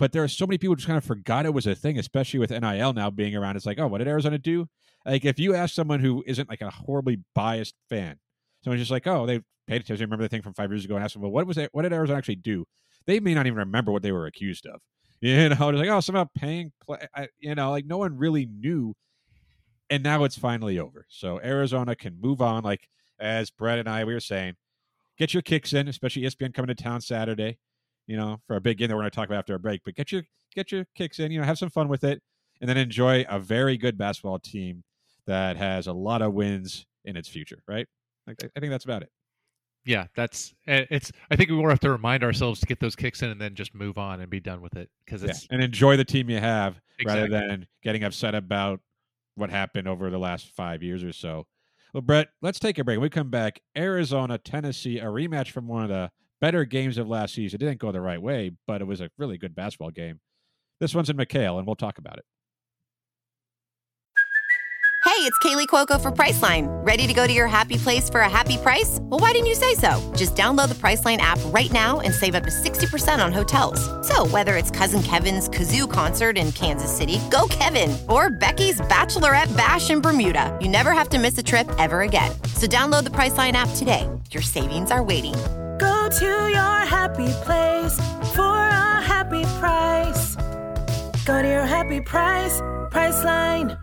But 0.00 0.12
there 0.12 0.24
are 0.24 0.28
so 0.28 0.46
many 0.46 0.56
people 0.56 0.72
who 0.72 0.76
just 0.76 0.86
kind 0.86 0.96
of 0.96 1.04
forgot 1.04 1.44
it 1.44 1.52
was 1.52 1.66
a 1.66 1.74
thing, 1.74 1.98
especially 1.98 2.40
with 2.40 2.50
NIL 2.50 2.94
now 2.94 3.10
being 3.10 3.36
around. 3.36 3.56
It's 3.56 3.66
like, 3.66 3.78
oh, 3.78 3.86
what 3.86 3.98
did 3.98 4.08
Arizona 4.08 4.38
do? 4.38 4.66
Like, 5.04 5.26
if 5.26 5.38
you 5.38 5.54
ask 5.54 5.74
someone 5.74 6.00
who 6.00 6.24
isn't 6.26 6.48
like 6.48 6.62
a 6.62 6.70
horribly 6.70 7.18
biased 7.34 7.74
fan, 7.90 8.18
someone's 8.64 8.80
just 8.80 8.90
like, 8.90 9.06
oh, 9.06 9.26
they 9.26 9.42
paid 9.66 9.82
attention, 9.82 10.06
remember 10.06 10.24
the 10.24 10.30
thing 10.30 10.40
from 10.40 10.54
five 10.54 10.70
years 10.70 10.86
ago, 10.86 10.94
and 10.94 11.04
ask 11.04 11.12
them, 11.12 11.20
well, 11.20 11.30
what 11.30 11.46
was 11.46 11.58
it? 11.58 11.68
What 11.72 11.82
did 11.82 11.92
Arizona 11.92 12.16
actually 12.16 12.36
do? 12.36 12.64
They 13.06 13.20
may 13.20 13.34
not 13.34 13.46
even 13.46 13.58
remember 13.58 13.92
what 13.92 14.02
they 14.02 14.10
were 14.10 14.26
accused 14.26 14.66
of. 14.66 14.80
You 15.22 15.50
know, 15.50 15.68
it's 15.68 15.78
like, 15.78 15.90
oh, 15.90 16.00
somehow 16.00 16.28
paying, 16.34 16.72
play, 16.82 17.06
I, 17.14 17.28
you 17.38 17.54
know, 17.54 17.70
like 17.70 17.84
no 17.84 17.98
one 17.98 18.16
really 18.16 18.46
knew. 18.46 18.94
And 19.90 20.02
now 20.02 20.24
it's 20.24 20.38
finally 20.38 20.78
over. 20.78 21.04
So 21.10 21.38
Arizona 21.44 21.94
can 21.94 22.18
move 22.18 22.40
on. 22.40 22.62
Like 22.62 22.88
as 23.18 23.50
Brett 23.50 23.78
and 23.78 23.86
I 23.86 24.04
we 24.04 24.14
were 24.14 24.20
saying, 24.20 24.54
get 25.18 25.34
your 25.34 25.42
kicks 25.42 25.74
in, 25.74 25.88
especially 25.88 26.22
ESPN 26.22 26.54
coming 26.54 26.74
to 26.74 26.74
town 26.74 27.02
Saturday 27.02 27.58
you 28.10 28.16
know, 28.16 28.40
for 28.48 28.56
a 28.56 28.60
big 28.60 28.76
game 28.76 28.88
that 28.88 28.96
we're 28.96 29.02
going 29.02 29.10
to 29.10 29.14
talk 29.14 29.28
about 29.28 29.38
after 29.38 29.54
a 29.54 29.58
break. 29.60 29.82
But 29.84 29.94
get 29.94 30.10
your 30.10 30.24
get 30.52 30.72
your 30.72 30.84
kicks 30.96 31.20
in, 31.20 31.30
you 31.30 31.38
know, 31.38 31.46
have 31.46 31.58
some 31.58 31.70
fun 31.70 31.86
with 31.86 32.02
it, 32.02 32.20
and 32.60 32.68
then 32.68 32.76
enjoy 32.76 33.24
a 33.28 33.38
very 33.38 33.76
good 33.76 33.96
basketball 33.96 34.40
team 34.40 34.82
that 35.26 35.56
has 35.56 35.86
a 35.86 35.92
lot 35.92 36.20
of 36.20 36.34
wins 36.34 36.86
in 37.04 37.16
its 37.16 37.28
future. 37.28 37.62
Right? 37.68 37.86
I, 38.28 38.32
I 38.32 38.60
think 38.60 38.70
that's 38.72 38.84
about 38.84 39.02
it. 39.02 39.10
yeah, 39.84 40.06
that's 40.16 40.52
it's. 40.66 41.12
I 41.30 41.36
think 41.36 41.50
we 41.50 41.56
will 41.56 41.68
have 41.68 41.78
to 41.80 41.90
remind 41.90 42.24
ourselves 42.24 42.58
to 42.58 42.66
get 42.66 42.80
those 42.80 42.96
kicks 42.96 43.22
in 43.22 43.30
and 43.30 43.40
then 43.40 43.54
just 43.54 43.76
move 43.76 43.96
on 43.96 44.20
and 44.20 44.28
be 44.28 44.40
done 44.40 44.60
with 44.60 44.76
it 44.76 44.90
because 45.04 45.22
Yeah. 45.22 45.32
And 45.48 45.62
enjoy 45.62 45.96
the 45.96 46.04
team 46.04 46.28
you 46.28 46.40
have 46.40 46.80
rather 47.04 47.28
than 47.28 47.68
getting 47.84 48.02
upset 48.02 48.34
about 48.34 48.80
what 49.36 49.50
happened 49.50 49.86
over 49.86 50.10
the 50.10 50.18
last 50.18 50.48
five 50.48 50.82
years 50.82 51.04
or 51.04 51.12
so. 51.12 51.46
Well, 51.94 52.02
Brett, 52.02 52.28
let's 52.42 52.58
take 52.58 52.78
a 52.78 52.84
break. 52.84 52.98
When 52.98 53.04
we 53.04 53.10
come 53.10 53.30
back, 53.30 53.60
Arizona, 53.76 54.36
Tennessee, 54.38 54.98
a 54.98 55.04
rematch 55.04 55.50
from 55.52 55.68
one 55.68 55.84
of 55.84 55.88
the 55.88 56.10
better 56.40 56.64
games 56.64 56.98
of 56.98 57.08
last 57.08 57.34
season. 57.34 57.56
It 57.56 57.64
didn't 57.64 57.80
go 57.80 57.92
the 57.92 58.00
right 58.00 58.20
way, 58.20 58.52
but 58.66 58.80
it 58.80 58.86
was 58.86 59.00
a 59.00 59.10
really 59.18 59.38
good 59.38 59.54
basketball 59.54 59.90
game. 59.90 60.20
This 60.80 60.94
one's 60.94 61.10
in 61.10 61.16
McKale, 61.16 61.58
and 61.58 61.66
we'll 61.66 61.76
talk 61.76 61.98
about 61.98 62.18
it. 62.18 62.24
Hey, 65.04 65.26
it's 65.26 65.38
Kaley 65.40 65.66
Cuoco 65.66 66.00
for 66.00 66.10
Priceline. 66.10 66.68
Ready 66.86 67.06
to 67.06 67.12
go 67.12 67.26
to 67.26 67.32
your 67.32 67.46
happy 67.46 67.76
place 67.76 68.08
for 68.08 68.20
a 68.20 68.28
happy 68.28 68.56
price? 68.56 68.98
Well, 69.02 69.20
why 69.20 69.32
didn't 69.32 69.48
you 69.48 69.54
say 69.54 69.74
so? 69.74 70.00
Just 70.16 70.34
download 70.34 70.68
the 70.70 70.74
Priceline 70.76 71.18
app 71.18 71.38
right 71.46 71.70
now 71.72 72.00
and 72.00 72.14
save 72.14 72.34
up 72.34 72.44
to 72.44 72.50
60% 72.50 73.22
on 73.22 73.30
hotels. 73.30 73.80
So, 74.06 74.26
whether 74.28 74.56
it's 74.56 74.70
Cousin 74.70 75.02
Kevin's 75.02 75.48
Kazoo 75.48 75.90
concert 75.90 76.38
in 76.38 76.52
Kansas 76.52 76.96
City, 76.96 77.20
go 77.30 77.46
Kevin, 77.50 77.98
or 78.08 78.30
Becky's 78.30 78.80
Bachelorette 78.82 79.54
Bash 79.54 79.90
in 79.90 80.00
Bermuda, 80.00 80.56
you 80.62 80.68
never 80.68 80.92
have 80.92 81.10
to 81.10 81.18
miss 81.18 81.36
a 81.36 81.42
trip 81.42 81.68
ever 81.78 82.00
again. 82.00 82.32
So, 82.54 82.66
download 82.66 83.04
the 83.04 83.10
Priceline 83.10 83.52
app 83.52 83.68
today. 83.76 84.08
Your 84.30 84.42
savings 84.42 84.90
are 84.90 85.02
waiting. 85.02 85.34
To 86.18 86.26
your 86.26 86.86
happy 86.86 87.28
place 87.44 87.94
for 88.34 88.42
a 88.42 89.00
happy 89.00 89.44
price. 89.60 90.34
Go 91.24 91.40
to 91.40 91.48
your 91.48 91.66
happy 91.66 92.00
price, 92.00 92.60
Priceline. 92.90 93.78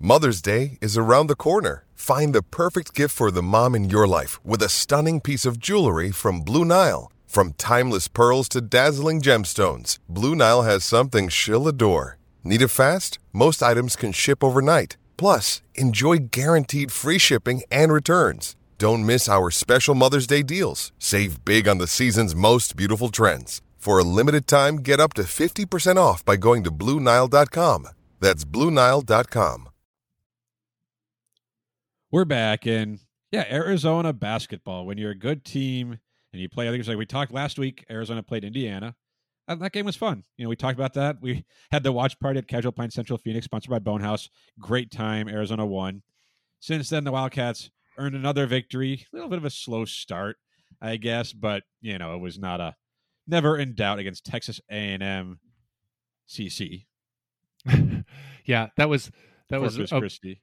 Mother's 0.00 0.42
Day 0.42 0.78
is 0.80 0.98
around 0.98 1.28
the 1.28 1.36
corner. 1.36 1.84
Find 1.94 2.34
the 2.34 2.42
perfect 2.42 2.94
gift 2.94 3.14
for 3.14 3.30
the 3.30 3.44
mom 3.44 3.76
in 3.76 3.90
your 3.90 4.08
life 4.08 4.44
with 4.44 4.60
a 4.60 4.68
stunning 4.68 5.20
piece 5.20 5.46
of 5.46 5.60
jewelry 5.60 6.10
from 6.10 6.40
Blue 6.40 6.64
Nile. 6.64 7.12
From 7.28 7.52
timeless 7.52 8.08
pearls 8.08 8.48
to 8.48 8.60
dazzling 8.60 9.20
gemstones, 9.20 9.98
Blue 10.08 10.34
Nile 10.34 10.62
has 10.62 10.82
something 10.82 11.28
she'll 11.28 11.68
adore. 11.68 12.18
Need 12.42 12.62
it 12.62 12.68
fast? 12.68 13.20
Most 13.32 13.62
items 13.62 13.94
can 13.94 14.10
ship 14.10 14.42
overnight. 14.42 14.96
Plus, 15.16 15.62
enjoy 15.76 16.18
guaranteed 16.18 16.90
free 16.90 17.18
shipping 17.18 17.62
and 17.70 17.92
returns. 17.92 18.56
Don't 18.78 19.04
miss 19.04 19.28
our 19.28 19.50
special 19.50 19.96
Mother's 19.96 20.28
Day 20.28 20.44
deals. 20.44 20.92
Save 21.00 21.44
big 21.44 21.66
on 21.66 21.78
the 21.78 21.88
season's 21.88 22.36
most 22.36 22.76
beautiful 22.76 23.08
trends. 23.08 23.60
For 23.76 23.98
a 23.98 24.04
limited 24.04 24.46
time, 24.46 24.76
get 24.76 25.00
up 25.00 25.14
to 25.14 25.22
50% 25.22 25.96
off 25.96 26.24
by 26.24 26.36
going 26.36 26.62
to 26.62 26.70
BlueNile.com. 26.70 27.88
That's 28.20 28.44
BlueNile.com. 28.44 29.68
We're 32.12 32.24
back, 32.24 32.66
in, 32.68 33.00
yeah, 33.32 33.46
Arizona 33.50 34.12
basketball. 34.12 34.86
When 34.86 34.96
you're 34.96 35.10
a 35.10 35.18
good 35.18 35.44
team 35.44 35.98
and 36.32 36.40
you 36.40 36.48
play, 36.48 36.68
I 36.68 36.70
think 36.70 36.78
it's 36.80 36.88
like 36.88 36.98
we 36.98 37.04
talked 37.04 37.32
last 37.32 37.58
week. 37.58 37.84
Arizona 37.90 38.22
played 38.22 38.44
Indiana. 38.44 38.94
That, 39.48 39.58
that 39.58 39.72
game 39.72 39.86
was 39.86 39.96
fun. 39.96 40.22
You 40.36 40.44
know, 40.44 40.50
we 40.50 40.56
talked 40.56 40.78
about 40.78 40.94
that. 40.94 41.16
We 41.20 41.44
had 41.72 41.82
the 41.82 41.90
watch 41.90 42.18
party 42.20 42.38
at 42.38 42.46
Casual 42.46 42.72
Pint 42.72 42.92
Central 42.92 43.18
Phoenix, 43.18 43.46
sponsored 43.46 43.70
by 43.70 43.80
Bonehouse. 43.80 44.30
Great 44.60 44.92
time. 44.92 45.28
Arizona 45.28 45.66
won. 45.66 46.02
Since 46.60 46.90
then, 46.90 47.02
the 47.02 47.12
Wildcats 47.12 47.70
earned 47.98 48.14
another 48.14 48.46
victory. 48.46 49.06
A 49.12 49.16
little 49.16 49.28
bit 49.28 49.38
of 49.38 49.44
a 49.44 49.50
slow 49.50 49.84
start, 49.84 50.36
I 50.80 50.96
guess, 50.96 51.32
but 51.32 51.64
you 51.80 51.98
know, 51.98 52.14
it 52.14 52.20
was 52.20 52.38
not 52.38 52.60
a 52.60 52.76
never 53.26 53.58
in 53.58 53.74
doubt 53.74 53.98
against 53.98 54.24
Texas 54.24 54.60
A&M 54.70 55.38
CC. 56.28 56.86
yeah, 58.44 58.68
that 58.76 58.88
was 58.88 59.10
that 59.50 59.60
was 59.60 59.76
Corpus 59.76 59.92
a- 59.92 59.98
Christi. 59.98 60.42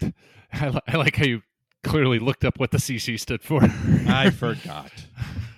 I, 0.52 0.68
li- 0.68 0.80
I 0.88 0.96
like 0.96 1.16
how 1.16 1.24
you 1.24 1.42
clearly 1.84 2.18
looked 2.18 2.44
up 2.44 2.58
what 2.58 2.70
the 2.70 2.78
CC 2.78 3.18
stood 3.18 3.42
for. 3.42 3.60
I 4.08 4.30
forgot. 4.36 4.90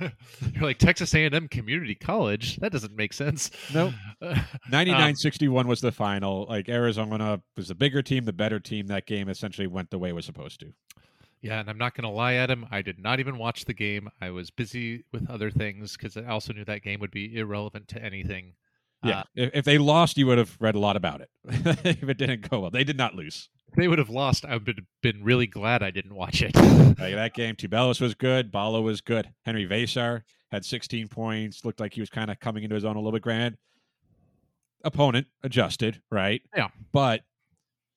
You're 0.01 0.63
like 0.65 0.79
Texas 0.79 1.15
A&M 1.15 1.49
Community 1.49 1.95
College. 1.95 2.57
That 2.57 2.73
doesn't 2.73 2.97
make 2.97 3.13
sense. 3.13 3.51
Nope. 3.73 3.95
Um, 4.21 4.35
99-61 4.71 5.67
was 5.67 5.81
the 5.81 5.93
final. 5.93 6.47
Like 6.49 6.69
Arizona 6.69 7.41
was 7.57 7.69
the 7.69 7.75
bigger 7.75 8.03
team, 8.03 8.25
the 8.25 8.33
better 8.33 8.59
team. 8.59 8.89
That 8.89 9.07
game 9.07 9.29
essentially 9.29 9.67
went 9.67 9.91
the 9.91 9.99
way 9.99 10.09
it 10.11 10.15
was 10.15 10.27
supposed 10.27 10.61
to. 10.61 10.73
Yeah, 11.45 11.61
and 11.61 11.69
I'm 11.69 11.77
not 11.77 11.95
going 11.95 12.05
to 12.05 12.15
lie, 12.15 12.35
Adam. 12.35 12.67
I 12.71 12.81
did 12.81 12.99
not 12.99 13.21
even 13.21 13.37
watch 13.37 13.67
the 13.67 13.75
game. 13.75 14.09
I 14.19 14.31
was 14.31 14.51
busy 14.51 15.05
with 15.13 15.29
other 15.29 15.51
things 15.51 15.95
because 15.95 16.17
I 16.17 16.25
also 16.25 16.55
knew 16.55 16.65
that 16.65 16.83
game 16.83 17.01
would 17.01 17.11
be 17.11 17.37
irrelevant 17.37 17.87
to 17.89 18.03
anything. 18.03 18.55
Yeah, 19.05 19.21
Uh, 19.21 19.25
if, 19.53 19.67
they 19.67 19.77
lost, 19.77 20.17
you 20.17 20.27
would 20.27 20.39
have 20.39 20.57
read 20.59 20.75
a 20.75 20.79
lot 20.79 20.97
about 20.97 21.21
it. 21.21 21.29
if 21.85 22.09
it 22.09 22.17
didn't 22.17 22.49
go 22.49 22.61
well, 22.61 22.71
they 22.71 22.83
did 22.83 22.97
not 22.97 23.15
lose. 23.15 23.51
if 23.69 23.75
they 23.75 23.89
would 23.89 23.99
have 23.99 24.09
lost. 24.09 24.47
I 24.47 24.55
would 24.57 24.67
have 24.67 24.87
been 25.03 25.23
really 25.23 25.47
glad 25.47 25.83
I 25.83 25.91
didn't 25.91 26.15
watch 26.15 26.41
it. 26.43 26.57
Like 26.99 27.15
that 27.15 27.35
game, 27.35 27.57
Tubelis 27.57 28.01
was 28.01 28.15
good. 28.15 28.51
Ballo 28.51 28.81
was 28.81 29.03
good. 29.03 29.29
Henri 29.45 29.67
Veesaar 29.67 30.23
had 30.51 30.65
16 30.65 31.09
points. 31.09 31.63
Looked 31.63 31.81
like 31.81 31.93
he 31.93 32.01
was 32.01 32.09
kind 32.09 32.31
of 32.31 32.41
coming 32.41 32.63
into 32.63 32.75
his 32.75 32.87
own 32.87 32.97
a 32.97 33.01
little 33.01 33.13
bit. 33.13 33.21
Grand 33.21 33.59
opponent 34.83 35.27
adjusted, 35.43 36.01
right? 36.11 36.41
Yeah. 36.57 36.69
But 36.93 37.23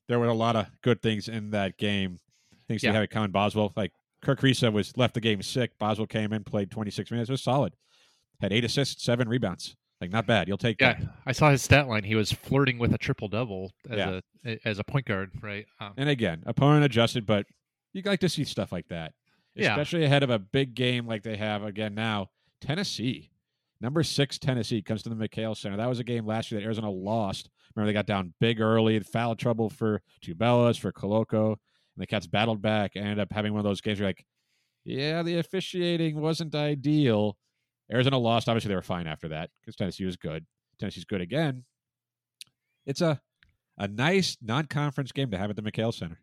there 0.09 0.19
were 0.19 0.27
a 0.27 0.33
lot 0.33 0.57
of 0.57 0.67
good 0.81 1.01
things 1.01 1.29
in 1.29 1.51
that 1.51 1.77
game. 1.77 2.19
Things 2.67 2.83
Yeah. 2.83 2.91
they 2.91 2.99
had 2.99 3.09
Kylan 3.09 3.31
Boswell. 3.31 3.73
Like 3.75 3.91
Kerr 4.21 4.35
Kriisa 4.35 4.71
was 4.71 4.95
left 4.97 5.13
the 5.13 5.21
game 5.21 5.41
sick. 5.41 5.77
Boswell 5.79 6.07
came 6.07 6.33
in, 6.33 6.43
played 6.43 6.71
26 6.71 7.11
minutes. 7.11 7.29
It 7.29 7.33
was 7.33 7.43
solid. 7.43 7.73
Had 8.41 8.51
eight 8.53 8.63
assists, 8.65 9.03
seven 9.03 9.27
rebounds. 9.29 9.75
Like 10.01 10.11
not 10.11 10.27
bad. 10.27 10.47
You'll 10.47 10.57
take 10.59 10.79
yeah, 10.79 10.93
that. 10.93 11.09
I 11.25 11.31
saw 11.31 11.49
his 11.49 11.63
stat 11.63 11.87
line. 11.87 12.03
He 12.03 12.13
was 12.15 12.31
flirting 12.31 12.77
with 12.77 12.93
a 12.93 12.97
triple 12.99 13.27
double 13.27 13.71
as 13.89 13.97
Yeah. 13.97 14.19
a 14.45 14.59
as 14.67 14.77
a 14.79 14.83
point 14.83 15.05
guard, 15.05 15.31
right? 15.41 15.65
Um, 15.79 15.93
And 15.97 16.07
again, 16.09 16.43
opponent 16.45 16.85
adjusted, 16.85 17.25
but 17.25 17.47
you 17.93 18.01
like 18.03 18.19
to 18.19 18.29
see 18.29 18.43
stuff 18.43 18.71
like 18.71 18.87
that, 18.89 19.13
Yeah. 19.55 19.71
especially 19.71 20.03
ahead 20.03 20.21
of 20.21 20.29
a 20.29 20.37
big 20.37 20.75
game 20.75 21.07
like 21.07 21.23
they 21.23 21.35
have 21.37 21.63
again 21.63 21.95
now. 21.95 22.29
Tennessee, 22.61 23.31
number 23.81 24.03
six, 24.03 24.37
Tennessee 24.37 24.81
comes 24.83 25.01
to 25.03 25.09
the 25.09 25.15
McKale 25.15 25.57
Center. 25.57 25.77
That 25.77 25.89
was 25.89 25.99
a 25.99 26.03
game 26.03 26.25
last 26.27 26.51
year 26.51 26.59
that 26.59 26.65
Arizona 26.65 26.91
lost. 26.91 27.49
Remember, 27.75 27.89
they 27.89 27.93
got 27.93 28.05
down 28.05 28.33
big 28.39 28.59
early, 28.61 28.99
foul 28.99 29.35
trouble 29.35 29.69
for 29.69 30.01
Tubelis, 30.21 30.79
for 30.79 30.91
Koloko, 30.91 31.57
and 31.97 32.03
the 32.03 32.07
Cats 32.07 32.27
battled 32.27 32.61
back. 32.61 32.91
And 32.95 33.03
ended 33.03 33.19
up 33.19 33.33
having 33.33 33.53
one 33.53 33.59
of 33.59 33.65
those 33.65 33.81
games. 33.81 33.99
Where 33.99 34.09
you're 34.09 34.09
like, 34.09 34.25
yeah, 34.85 35.23
the 35.23 35.39
officiating 35.39 36.21
wasn't 36.21 36.53
ideal. 36.55 37.37
Arizona 37.91 38.17
lost. 38.17 38.47
Obviously, 38.47 38.69
they 38.69 38.75
were 38.75 38.81
fine 38.81 39.07
after 39.07 39.29
that 39.29 39.49
because 39.59 39.75
Tennessee 39.75 40.05
was 40.05 40.15
good. 40.15 40.45
Tennessee's 40.79 41.05
good 41.05 41.21
again. 41.21 41.63
It's 42.85 43.01
a 43.01 43.19
a 43.77 43.87
nice 43.87 44.37
non-conference 44.41 45.11
game 45.11 45.31
to 45.31 45.37
have 45.37 45.49
at 45.49 45.55
the 45.55 45.61
McKale 45.61 45.93
Center. 45.93 46.19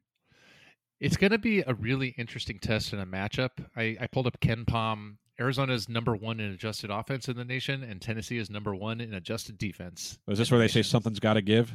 It's 1.00 1.16
going 1.16 1.30
to 1.30 1.38
be 1.38 1.60
a 1.60 1.74
really 1.74 2.14
interesting 2.18 2.58
test 2.58 2.92
and 2.92 3.02
a 3.02 3.06
matchup. 3.06 3.50
I, 3.76 3.96
I 4.00 4.06
pulled 4.06 4.26
up 4.26 4.40
KenPom. 4.40 5.16
Arizona's 5.40 5.88
number 5.88 6.14
one 6.14 6.40
in 6.40 6.52
adjusted 6.52 6.90
offense 6.90 7.28
in 7.28 7.36
the 7.36 7.44
nation, 7.44 7.82
and 7.82 8.00
Tennessee 8.00 8.38
is 8.38 8.50
number 8.50 8.74
one 8.74 9.00
in 9.00 9.14
adjusted 9.14 9.58
defense. 9.58 10.18
Was 10.26 10.38
this 10.38 10.48
in 10.48 10.54
the 10.54 10.58
where 10.58 10.66
they 10.66 10.72
say 10.72 10.82
something's 10.82 11.20
got 11.20 11.34
to 11.34 11.42
give? 11.42 11.74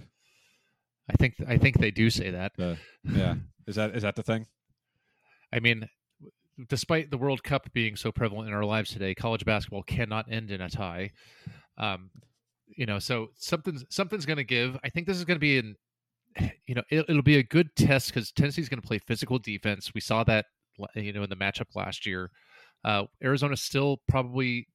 I 1.10 1.14
think 1.14 1.36
I 1.48 1.58
think 1.58 1.80
they 1.80 1.92
do 1.92 2.10
say 2.10 2.30
that. 2.32 2.52
The 2.58 2.78
yeah, 3.04 3.36
is 3.68 3.76
that 3.76 3.96
is 3.96 4.04
that 4.04 4.16
the 4.16 4.24
thing? 4.24 4.46
I 5.52 5.60
mean, 5.60 5.90
despite 6.68 7.10
the 7.10 7.18
World 7.18 7.44
Cup 7.44 7.72
being 7.74 7.96
so 7.96 8.12
prevalent 8.12 8.48
in 8.48 8.54
our 8.54 8.66
lives 8.66 8.92
today, 8.92 9.16
college 9.16 9.46
basketball 9.46 9.84
cannot 9.84 10.32
end 10.32 10.52
in 10.52 10.62
a 10.62 10.70
tie. 10.70 11.12
Um, 11.78 12.12
you 12.68 12.86
know, 12.86 13.00
so 13.00 13.30
something's 13.36 13.84
something's 13.90 14.26
going 14.26 14.38
to 14.38 14.44
give. 14.44 14.78
I 14.84 14.90
think 14.90 15.08
this 15.08 15.18
is 15.18 15.26
going 15.26 15.38
to 15.38 15.40
be 15.40 15.58
an, 15.58 15.76
you 16.68 16.76
know, 16.76 16.84
it, 16.90 17.06
it'll 17.10 17.22
be 17.22 17.38
a 17.38 17.44
good 17.44 17.76
test 17.76 18.14
because 18.14 18.32
Tennessee's 18.32 18.70
going 18.70 18.82
to 18.82 18.88
play 18.88 19.00
physical 19.00 19.40
defense. 19.40 19.92
We 19.94 20.02
saw 20.02 20.24
that, 20.26 20.46
you 20.96 21.14
know, 21.14 21.24
in 21.24 21.30
the 21.30 21.36
matchup 21.36 21.76
last 21.76 22.06
year. 22.06 22.30
Uh, 22.86 23.04
Arizona 23.24 23.58
still 23.58 23.98
probably, 24.08 24.68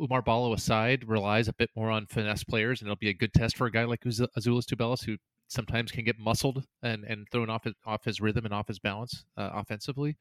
Oumar 0.00 0.24
Ballo 0.24 0.52
aside, 0.52 1.08
relies 1.08 1.48
a 1.48 1.54
bit 1.54 1.70
more 1.74 1.90
on 1.90 2.06
finesse 2.06 2.44
players, 2.44 2.80
and 2.80 2.88
it'll 2.88 2.96
be 2.96 3.08
a 3.08 3.14
good 3.14 3.32
test 3.32 3.56
for 3.56 3.66
a 3.66 3.72
guy 3.72 3.84
like 3.84 4.02
Azuolas 4.02 4.66
Tubelis, 4.66 5.04
who 5.04 5.16
sometimes 5.48 5.90
can 5.90 6.04
get 6.04 6.18
muscled 6.18 6.64
and 6.82 7.04
and 7.04 7.26
thrown 7.32 7.50
off 7.50 7.64
his, 7.64 7.74
off 7.84 8.04
his 8.04 8.20
rhythm 8.20 8.44
and 8.44 8.54
off 8.54 8.68
his 8.68 8.78
balance 8.78 9.24
uh, 9.36 9.50
offensively. 9.54 10.16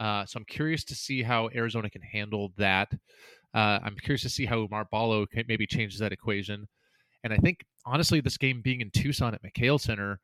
Uh, 0.00 0.24
so 0.26 0.38
I'm 0.38 0.44
curious 0.46 0.84
to 0.84 0.94
see 0.94 1.22
how 1.22 1.50
Arizona 1.54 1.88
can 1.88 2.02
handle 2.02 2.52
that. 2.56 2.92
Uh, 3.54 3.78
I'm 3.84 3.96
curious 3.96 4.22
to 4.22 4.28
see 4.28 4.44
how 4.44 4.66
Oumar 4.66 5.30
can, 5.30 5.44
maybe 5.46 5.66
changes 5.66 6.00
that 6.00 6.12
equation. 6.12 6.66
And 7.22 7.32
I 7.32 7.36
think 7.36 7.64
honestly, 7.86 8.20
this 8.20 8.36
game 8.36 8.60
being 8.60 8.80
in 8.80 8.90
Tucson 8.90 9.34
at 9.34 9.42
McKale 9.42 9.80
Center, 9.80 10.18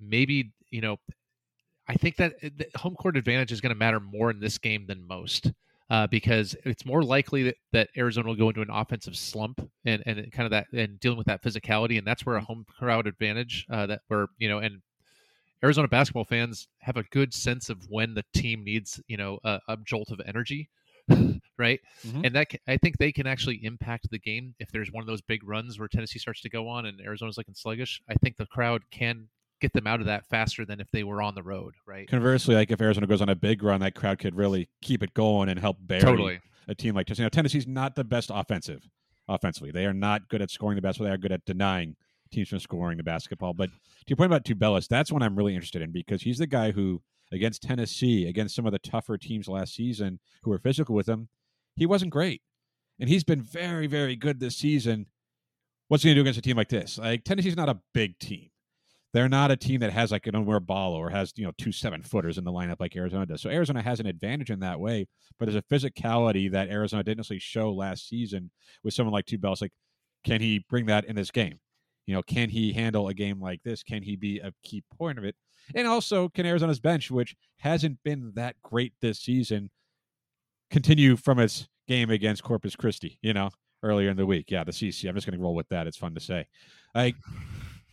maybe 0.00 0.52
you 0.70 0.80
know, 0.80 0.96
I 1.88 1.94
think 1.94 2.16
that 2.16 2.34
the 2.40 2.66
home 2.76 2.94
court 2.94 3.16
advantage 3.16 3.52
is 3.52 3.60
going 3.60 3.74
to 3.74 3.78
matter 3.78 4.00
more 4.00 4.30
in 4.30 4.40
this 4.40 4.58
game 4.58 4.86
than 4.86 5.06
most. 5.06 5.52
Uh, 5.90 6.06
because 6.06 6.54
it's 6.66 6.84
more 6.84 7.02
likely 7.02 7.42
that, 7.44 7.56
that 7.72 7.88
Arizona 7.96 8.28
will 8.28 8.36
go 8.36 8.50
into 8.50 8.60
an 8.60 8.68
offensive 8.70 9.16
slump 9.16 9.66
and, 9.86 10.02
and 10.04 10.30
kind 10.32 10.44
of 10.44 10.50
that 10.50 10.66
and 10.78 11.00
dealing 11.00 11.16
with 11.16 11.26
that 11.26 11.42
physicality, 11.42 11.96
and 11.96 12.06
that's 12.06 12.26
where 12.26 12.36
a 12.36 12.42
home 12.42 12.66
crowd 12.78 13.06
advantage 13.06 13.66
uh, 13.70 13.86
that 13.86 14.02
where 14.08 14.26
you 14.36 14.50
know 14.50 14.58
and 14.58 14.82
Arizona 15.62 15.88
basketball 15.88 16.24
fans 16.24 16.68
have 16.80 16.96
a 16.96 17.02
good 17.04 17.34
sense 17.34 17.68
of 17.68 17.78
when 17.88 18.14
the 18.14 18.24
team 18.34 18.62
needs, 18.64 19.00
you 19.08 19.16
know, 19.16 19.38
a, 19.44 19.60
a 19.68 19.76
jolt 19.84 20.10
of 20.10 20.20
energy, 20.24 20.68
right? 21.58 21.80
Mhm. 22.06 22.26
And 22.26 22.34
that 22.34 22.48
I 22.68 22.76
think 22.76 22.98
they 22.98 23.10
can 23.10 23.26
actually 23.26 23.64
impact 23.64 24.10
the 24.10 24.18
game 24.18 24.54
if 24.60 24.70
there's 24.70 24.92
one 24.92 25.02
of 25.02 25.08
those 25.08 25.22
big 25.22 25.42
runs 25.46 25.78
where 25.78 25.88
Tennessee 25.88 26.18
starts 26.18 26.42
to 26.42 26.50
go 26.50 26.68
on 26.68 26.86
and 26.86 27.00
Arizona's 27.00 27.36
looking 27.38 27.54
sluggish. 27.54 28.00
I 28.08 28.14
think 28.14 28.36
the 28.36 28.46
crowd 28.46 28.82
can 28.90 29.28
get 29.60 29.72
them 29.72 29.86
out 29.86 30.00
of 30.00 30.06
that 30.06 30.26
faster 30.26 30.64
than 30.64 30.80
if 30.80 30.90
they 30.90 31.04
were 31.04 31.20
on 31.20 31.34
the 31.34 31.42
road, 31.42 31.74
right? 31.86 32.08
Conversely, 32.08 32.54
like 32.54 32.70
if 32.70 32.80
Arizona 32.80 33.06
goes 33.06 33.22
on 33.22 33.28
a 33.28 33.34
big 33.34 33.62
run, 33.62 33.80
that 33.80 33.94
crowd 33.94 34.18
could 34.18 34.34
really 34.34 34.68
keep 34.82 35.02
it 35.02 35.14
going 35.14 35.48
and 35.48 35.58
help 35.58 35.78
bury 35.80 36.00
Totally. 36.00 36.40
a 36.68 36.74
team 36.74 36.94
like 36.94 37.06
Tennessee. 37.06 37.22
Now, 37.22 37.28
Tennessee's 37.28 37.66
not 37.66 37.94
the 37.96 38.04
best 38.04 38.30
offensive, 38.32 38.88
offensively. 39.28 39.70
They 39.70 39.86
are 39.86 39.94
not 39.94 40.28
good 40.28 40.42
at 40.42 40.50
scoring 40.50 40.76
the 40.76 40.82
basketball. 40.82 41.08
They 41.08 41.14
are 41.14 41.18
good 41.18 41.32
at 41.32 41.44
denying 41.44 41.96
teams 42.30 42.48
from 42.48 42.60
scoring 42.60 42.96
the 42.98 43.02
basketball. 43.02 43.54
But 43.54 43.70
to 43.70 43.74
your 44.08 44.16
point 44.16 44.32
about 44.32 44.44
Tubelis, 44.44 44.88
that's 44.88 45.10
one 45.10 45.22
I'm 45.22 45.36
really 45.36 45.54
interested 45.54 45.82
in 45.82 45.92
because 45.92 46.22
he's 46.22 46.38
the 46.38 46.46
guy 46.46 46.72
who, 46.72 47.02
against 47.32 47.62
Tennessee, 47.62 48.26
against 48.28 48.54
some 48.54 48.66
of 48.66 48.72
the 48.72 48.78
tougher 48.78 49.18
teams 49.18 49.48
last 49.48 49.74
season 49.74 50.20
who 50.42 50.50
were 50.50 50.58
physical 50.58 50.94
with 50.94 51.08
him, 51.08 51.28
he 51.76 51.86
wasn't 51.86 52.10
great. 52.10 52.42
And 53.00 53.08
he's 53.08 53.24
been 53.24 53.42
very, 53.42 53.86
very 53.86 54.16
good 54.16 54.40
this 54.40 54.56
season. 54.56 55.06
What's 55.88 56.02
he 56.02 56.08
going 56.08 56.16
to 56.16 56.18
do 56.18 56.22
against 56.22 56.38
a 56.38 56.42
team 56.42 56.56
like 56.56 56.68
this? 56.68 56.98
Like 56.98 57.24
Tennessee's 57.24 57.56
not 57.56 57.68
a 57.68 57.78
big 57.94 58.18
team. 58.18 58.50
They're 59.14 59.28
not 59.28 59.50
a 59.50 59.56
team 59.56 59.80
that 59.80 59.92
has 59.92 60.12
like 60.12 60.26
an 60.26 60.34
Oumar 60.34 60.64
Ballo 60.64 60.98
or 60.98 61.08
has 61.10 61.32
you 61.36 61.44
know 61.44 61.52
two 61.56 61.72
seven 61.72 62.02
footers 62.02 62.36
in 62.36 62.44
the 62.44 62.52
lineup 62.52 62.76
like 62.78 62.94
Arizona 62.94 63.26
does. 63.26 63.40
So 63.40 63.50
Arizona 63.50 63.82
has 63.82 64.00
an 64.00 64.06
advantage 64.06 64.50
in 64.50 64.60
that 64.60 64.80
way, 64.80 65.06
but 65.38 65.46
there's 65.46 65.56
a 65.56 65.62
physicality 65.62 66.50
that 66.52 66.68
Arizona 66.68 67.02
didn't 67.02 67.18
necessarily 67.18 67.40
show 67.40 67.72
last 67.72 68.08
season 68.08 68.50
with 68.84 68.94
someone 68.94 69.14
like 69.14 69.24
Tubelis. 69.24 69.62
Like, 69.62 69.72
can 70.24 70.40
he 70.40 70.64
bring 70.68 70.86
that 70.86 71.06
in 71.06 71.16
this 71.16 71.30
game? 71.30 71.58
You 72.06 72.14
know, 72.14 72.22
can 72.22 72.48
he 72.48 72.72
handle 72.72 73.08
a 73.08 73.14
game 73.14 73.40
like 73.40 73.62
this? 73.62 73.82
Can 73.82 74.02
he 74.02 74.16
be 74.16 74.38
a 74.38 74.52
key 74.62 74.82
point 74.96 75.18
of 75.18 75.24
it? 75.24 75.36
And 75.74 75.86
also, 75.86 76.28
can 76.30 76.46
Arizona's 76.46 76.80
bench, 76.80 77.10
which 77.10 77.34
hasn't 77.58 77.98
been 78.02 78.32
that 78.34 78.56
great 78.62 78.94
this 79.00 79.20
season, 79.20 79.70
continue 80.70 81.16
from 81.16 81.38
its 81.38 81.68
game 81.86 82.10
against 82.10 82.42
Corpus 82.42 82.76
Christi? 82.76 83.18
You 83.20 83.34
know, 83.34 83.50
earlier 83.82 84.10
in 84.10 84.16
the 84.16 84.26
week. 84.26 84.50
Yeah, 84.50 84.64
the 84.64 84.72
CC. 84.72 85.08
I'm 85.08 85.14
just 85.14 85.26
going 85.26 85.38
to 85.38 85.42
roll 85.42 85.54
with 85.54 85.68
that. 85.68 85.86
It's 85.86 85.96
fun 85.96 86.14
to 86.14 86.20
say. 86.20 86.46
Like, 86.94 87.16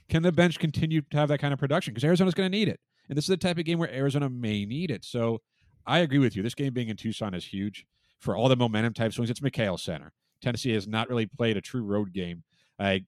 can 0.09 0.23
the 0.23 0.31
bench 0.31 0.59
continue 0.59 1.01
to 1.01 1.17
have 1.17 1.29
that 1.29 1.39
kind 1.39 1.53
of 1.53 1.59
production? 1.59 1.93
Because 1.93 2.03
Arizona's 2.03 2.33
going 2.33 2.51
to 2.51 2.57
need 2.57 2.67
it. 2.67 2.79
And 3.09 3.17
this 3.17 3.25
is 3.25 3.29
the 3.29 3.37
type 3.37 3.57
of 3.57 3.65
game 3.65 3.79
where 3.79 3.93
Arizona 3.93 4.29
may 4.29 4.65
need 4.65 4.91
it. 4.91 5.03
So 5.05 5.41
I 5.85 5.99
agree 5.99 6.19
with 6.19 6.35
you. 6.35 6.43
This 6.43 6.55
game 6.55 6.73
being 6.73 6.89
in 6.89 6.97
Tucson 6.97 7.33
is 7.33 7.45
huge 7.45 7.85
for 8.19 8.35
all 8.35 8.49
the 8.49 8.55
momentum 8.55 8.93
type 8.93 9.13
swings. 9.13 9.29
It's 9.29 9.39
McKale 9.39 9.79
Center. 9.79 10.13
Tennessee 10.41 10.73
has 10.73 10.87
not 10.87 11.09
really 11.09 11.25
played 11.25 11.57
a 11.57 11.61
true 11.61 11.83
road 11.83 12.13
game. 12.13 12.43
Uh, 12.79 12.99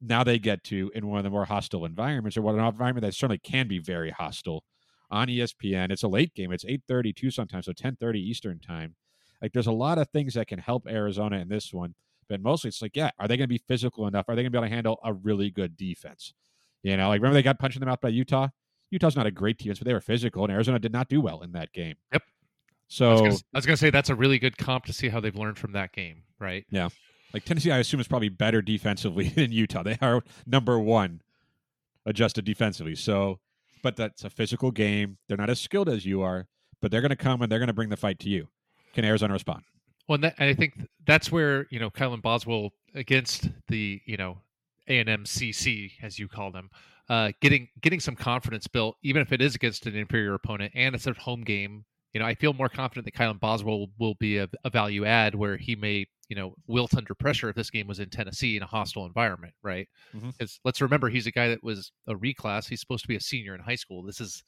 now 0.00 0.22
they 0.22 0.38
get 0.38 0.64
to 0.64 0.90
in 0.94 1.06
one 1.06 1.18
of 1.18 1.24
the 1.24 1.30
more 1.30 1.44
hostile 1.44 1.84
environments, 1.84 2.36
or 2.36 2.42
what 2.42 2.54
an 2.54 2.64
environment 2.64 3.04
that 3.04 3.14
certainly 3.14 3.38
can 3.38 3.68
be 3.68 3.78
very 3.78 4.10
hostile 4.10 4.64
on 5.10 5.28
ESPN. 5.28 5.90
It's 5.90 6.02
a 6.02 6.08
late 6.08 6.34
game. 6.34 6.52
It's 6.52 6.64
8:30 6.64 7.14
Tucson 7.14 7.46
time, 7.46 7.62
so 7.62 7.72
10:30 7.72 8.18
Eastern 8.18 8.58
time. 8.58 8.96
Like 9.40 9.52
there's 9.52 9.66
a 9.66 9.72
lot 9.72 9.98
of 9.98 10.08
things 10.10 10.34
that 10.34 10.46
can 10.46 10.58
help 10.58 10.86
Arizona 10.86 11.38
in 11.38 11.48
this 11.48 11.72
one, 11.72 11.94
but 12.28 12.40
mostly 12.40 12.68
it's 12.68 12.82
like, 12.82 12.96
yeah, 12.96 13.10
are 13.18 13.28
they 13.28 13.36
going 13.36 13.44
to 13.44 13.48
be 13.48 13.62
physical 13.66 14.06
enough? 14.06 14.26
Are 14.28 14.34
they 14.34 14.42
going 14.42 14.52
to 14.52 14.58
be 14.58 14.58
able 14.58 14.68
to 14.68 14.74
handle 14.74 15.00
a 15.04 15.12
really 15.12 15.50
good 15.50 15.76
defense? 15.76 16.34
You 16.84 16.96
know, 16.96 17.08
like 17.08 17.20
remember 17.20 17.34
they 17.34 17.42
got 17.42 17.58
punched 17.58 17.76
in 17.76 17.80
the 17.80 17.86
mouth 17.86 18.00
by 18.00 18.10
Utah. 18.10 18.48
Utah's 18.90 19.16
not 19.16 19.26
a 19.26 19.30
great 19.32 19.58
defense, 19.58 19.78
but 19.80 19.86
they 19.86 19.94
were 19.94 20.00
physical, 20.00 20.44
and 20.44 20.52
Arizona 20.52 20.78
did 20.78 20.92
not 20.92 21.08
do 21.08 21.20
well 21.20 21.40
in 21.42 21.50
that 21.52 21.72
game. 21.72 21.96
Yep. 22.12 22.22
I 22.22 22.26
was 22.26 22.30
So, 22.86 23.16
gonna- 23.16 23.28
I 23.30 23.58
was 23.58 23.66
going 23.66 23.74
to 23.74 23.80
say 23.80 23.90
that's 23.90 24.10
a 24.10 24.14
really 24.14 24.38
good 24.38 24.56
comp 24.56 24.84
to 24.84 24.92
see 24.92 25.08
how 25.08 25.18
they've 25.18 25.34
learned 25.34 25.58
from 25.58 25.72
that 25.72 25.90
game, 25.92 26.22
right? 26.38 26.64
Yeah. 26.70 26.90
Like 27.32 27.44
Tennessee, 27.44 27.72
I 27.72 27.78
assume 27.78 27.98
is 27.98 28.06
probably 28.06 28.28
better 28.28 28.62
defensively 28.62 29.28
than 29.34 29.50
Utah. 29.50 29.82
They 29.82 29.98
are 30.00 30.22
number 30.46 30.78
one 30.78 31.22
adjusted 32.06 32.44
defensively. 32.44 32.94
So, 32.94 33.40
but 33.82 33.96
that's 33.96 34.22
a 34.24 34.30
physical 34.30 34.70
game. 34.70 35.18
They're 35.26 35.36
not 35.38 35.50
as 35.50 35.60
skilled 35.60 35.88
as 35.88 36.06
you 36.06 36.22
are, 36.22 36.46
but 36.80 36.90
they're 36.90 37.00
going 37.00 37.10
to 37.10 37.16
come 37.16 37.42
and 37.42 37.50
they're 37.50 37.58
going 37.58 37.66
to 37.68 37.72
bring 37.74 37.88
the 37.88 37.96
fight 37.96 38.18
to 38.20 38.28
you. 38.28 38.48
Can 38.94 39.04
Arizona 39.04 39.32
respond? 39.32 39.62
Well, 40.06 40.16
and, 40.16 40.24
that, 40.24 40.34
and 40.38 40.48
I 40.50 40.54
think 40.54 40.74
that's 41.06 41.32
where 41.32 41.66
you 41.70 41.80
know 41.80 41.90
Kylan 41.90 42.20
Boswell 42.22 42.70
against 42.94 43.48
the 43.68 44.00
you 44.04 44.16
know 44.18 44.38
A 44.88 44.98
and 44.98 45.08
M 45.08 45.24
CC 45.24 45.92
as 46.02 46.18
you 46.18 46.28
call 46.28 46.50
them, 46.52 46.70
uh, 47.08 47.32
getting 47.40 47.68
getting 47.80 48.00
some 48.00 48.16
confidence 48.16 48.66
built, 48.66 48.96
even 49.02 49.22
if 49.22 49.32
it 49.32 49.40
is 49.40 49.54
against 49.54 49.86
an 49.86 49.94
inferior 49.96 50.34
opponent 50.34 50.72
and 50.74 50.94
it's 50.94 51.06
a 51.06 51.12
home 51.14 51.42
game. 51.42 51.84
You 52.12 52.20
know, 52.20 52.26
I 52.26 52.34
feel 52.36 52.52
more 52.52 52.68
confident 52.68 53.06
that 53.06 53.14
Kylan 53.14 53.40
Boswell 53.40 53.88
will 53.98 54.14
be 54.14 54.38
a, 54.38 54.48
a 54.62 54.70
value 54.70 55.04
add 55.04 55.34
where 55.34 55.56
he 55.56 55.74
may 55.74 56.06
you 56.28 56.36
know 56.36 56.54
wilt 56.66 56.94
under 56.96 57.14
pressure 57.14 57.48
if 57.48 57.56
this 57.56 57.70
game 57.70 57.86
was 57.88 57.98
in 58.00 58.08
Tennessee 58.08 58.56
in 58.56 58.62
a 58.62 58.66
hostile 58.66 59.04
environment, 59.04 59.52
right? 59.62 59.88
Because 60.30 60.60
let's 60.64 60.80
remember 60.80 61.08
he's 61.08 61.26
a 61.26 61.32
guy 61.32 61.48
that 61.48 61.62
was 61.62 61.90
a 62.06 62.14
reclass. 62.14 62.68
He's 62.68 62.80
supposed 62.80 63.02
to 63.02 63.08
be 63.08 63.16
a 63.16 63.20
senior 63.20 63.54
in 63.54 63.60
high 63.60 63.74
school. 63.74 64.02
This 64.02 64.20
is 64.20 64.44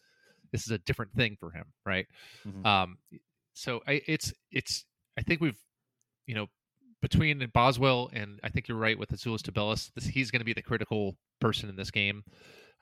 this 0.52 0.62
is 0.62 0.70
a 0.70 0.78
different 0.78 1.12
thing 1.14 1.36
for 1.40 1.50
him, 1.50 1.64
right? 1.84 2.06
Mhm. 2.46 2.64
Um, 2.64 2.98
so 3.52 3.80
I, 3.88 4.00
it's 4.06 4.32
it's 4.52 4.84
I 5.18 5.22
think 5.22 5.40
we've 5.40 5.58
you 6.26 6.34
know 6.36 6.46
between 7.08 7.48
Boswell 7.54 8.10
and 8.12 8.40
I 8.42 8.48
think 8.48 8.66
you're 8.66 8.76
right 8.76 8.98
with 8.98 9.10
Azuolas 9.10 9.40
Tubelis, 9.40 9.92
this 9.94 10.06
he's 10.06 10.32
going 10.32 10.40
to 10.40 10.44
be 10.44 10.52
the 10.52 10.62
critical 10.62 11.16
person 11.40 11.68
in 11.68 11.76
this 11.76 11.92
game. 11.92 12.24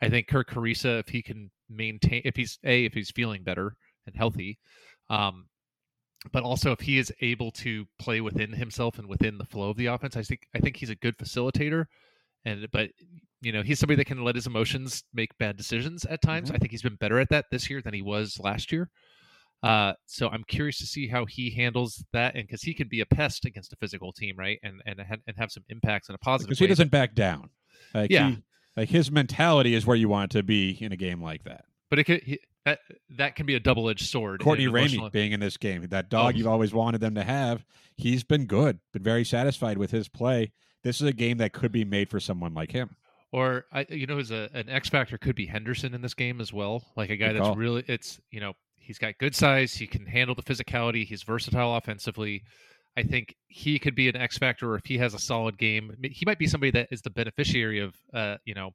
I 0.01 0.09
think 0.09 0.29
Kerr 0.29 0.45
Kriisa, 0.45 1.01
if 1.01 1.09
he 1.09 1.21
can 1.21 1.51
maintain, 1.69 2.23
if 2.25 2.35
he's 2.35 2.59
a 2.65 2.87
if 2.87 2.95
he's 2.95 3.11
feeling 3.11 3.43
better 3.43 3.77
and 4.07 4.17
healthy, 4.17 4.59
um, 5.11 5.49
but 6.33 6.43
also 6.43 6.73
if 6.73 6.81
he 6.81 6.97
is 6.97 7.13
able 7.21 7.51
to 7.51 7.85
play 7.99 8.23
within 8.23 8.51
himself 8.51 8.99
and 8.99 9.09
within 9.09 9.37
the 9.37 9.45
flow 9.45 9.69
of 9.69 9.77
the 9.77 9.87
offense, 9.87 10.17
I 10.17 10.23
think 10.23 10.41
I 10.55 10.59
think 10.59 10.77
he's 10.77 10.91
a 10.91 10.97
good 10.97 11.19
facilitator. 11.19 11.85
And 12.47 12.67
but 12.73 12.93
you 13.43 13.53
know 13.53 13.63
he's 13.63 13.79
somebody 13.79 13.97
that 13.97 14.07
can 14.07 14.25
let 14.25 14.37
his 14.37 14.47
emotions 14.47 15.05
make 15.13 15.37
bad 15.37 15.59
decisions 15.59 16.07
at 16.07 16.23
times. 16.23 16.51
I 16.51 16.57
think 16.57 16.71
he's 16.71 16.83
been 16.83 16.97
better 16.97 17.19
at 17.19 17.29
that 17.29 17.47
this 17.51 17.69
year 17.69 17.83
than 17.83 17.93
he 17.93 18.03
was 18.03 18.41
last 18.41 18.73
year. 18.73 18.89
Uh, 19.64 19.94
so 20.07 20.29
I'm 20.29 20.44
curious 20.44 20.79
to 20.79 20.87
see 20.87 21.09
how 21.09 21.24
he 21.24 21.50
handles 21.50 22.05
that, 22.12 22.35
and 22.35 22.46
because 22.46 22.62
he 22.62 22.74
can 22.74 22.88
be 22.88 23.00
a 23.00 23.07
pest 23.07 23.44
against 23.44 23.72
a 23.72 23.77
physical 23.77 24.12
team, 24.12 24.37
right? 24.38 24.59
And 24.62 24.83
and 24.87 25.00
and 25.00 25.37
have 25.37 25.50
some 25.50 25.64
impacts 25.68 26.09
in 26.09 26.14
a 26.14 26.18
positive. 26.18 26.48
because 26.48 26.59
he 26.59 26.64
way. 26.64 26.68
doesn't 26.68 26.90
back 26.90 27.14
down. 27.14 27.50
Like 27.94 28.11
Yeah. 28.11 28.31
he, 28.31 28.38
like 28.77 28.88
his 28.88 29.11
mentality 29.11 29.74
is 29.74 29.87
where 29.87 29.96
you 29.96 30.09
want 30.09 30.33
it 30.35 30.38
to 30.38 30.42
be 30.42 30.70
in 30.81 30.92
a 30.92 30.96
game 30.96 31.22
like 31.22 31.44
that. 31.44 31.64
But 31.90 31.98
it 32.00 32.05
could 32.05 32.22
he, 32.22 32.40
that 32.64 32.81
that 33.11 33.37
can 33.37 33.46
be 33.46 33.55
a 33.55 33.61
double 33.61 33.88
edged 33.88 34.07
sword. 34.09 34.40
Courtney 34.42 34.66
Ramey 34.66 35.11
being 35.12 35.33
in 35.33 35.40
this 35.40 35.57
game, 35.57 35.87
that 35.88 36.09
dog 36.11 36.35
Oh. 36.35 36.38
you've 36.38 36.46
always 36.46 36.72
wanted 36.74 37.00
them 37.00 37.14
to 37.14 37.22
have, 37.24 37.64
he's 37.96 38.24
been 38.24 38.46
good, 38.46 38.81
been 38.92 39.03
very 39.03 39.24
satisfied 39.24 39.79
with 39.79 39.90
his 39.92 40.09
play. 40.09 40.53
This 40.83 41.00
is 41.00 41.07
a 41.09 41.12
game 41.12 41.38
that 41.38 41.53
could 41.53 41.72
be 41.72 41.85
made 41.85 42.11
for 42.11 42.20
someone 42.20 42.53
like 42.53 42.72
him. 42.72 42.96
Or 43.33 43.64
I, 43.72 43.87
you 43.88 44.07
know, 44.07 44.18
as 44.18 44.31
a 44.31 44.48
an 44.55 44.68
X 44.68 44.88
factor 44.88 45.18
could 45.18 45.35
be 45.37 45.46
Henderson 45.46 45.94
in 45.94 46.03
this 46.03 46.14
game 46.14 46.40
as 46.40 46.53
well. 46.53 46.85
Like 46.96 47.11
a 47.11 47.16
guy 47.16 47.29
Good 47.29 47.37
that's 47.37 47.46
call. 47.48 47.57
really, 47.57 47.85
it's 47.88 48.20
you 48.31 48.40
know, 48.40 48.53
he's 48.85 48.99
got 48.99 49.18
good 49.18 49.35
size. 49.35 49.75
He 49.75 49.87
can 49.87 50.07
handle 50.07 50.35
the 50.35 50.42
physicality. 50.42 51.05
He's 51.05 51.23
versatile 51.23 51.77
offensively. 51.77 52.42
I 52.97 53.03
think 53.03 53.35
he 53.49 53.79
could 53.79 53.94
be 53.94 54.09
an 54.09 54.16
X 54.16 54.38
factor, 54.38 54.70
or 54.73 54.77
if 54.77 54.87
he 54.87 54.99
has 54.99 55.14
a 55.14 55.18
solid 55.18 55.59
game, 55.59 55.92
he 56.05 56.25
might 56.25 56.38
be 56.38 56.47
somebody 56.47 56.70
that 56.73 56.88
is 56.92 57.03
the 57.03 57.11
beneficiary 57.11 57.81
of, 57.81 57.94
uh, 58.12 58.37
you 58.44 58.55
know, 58.55 58.70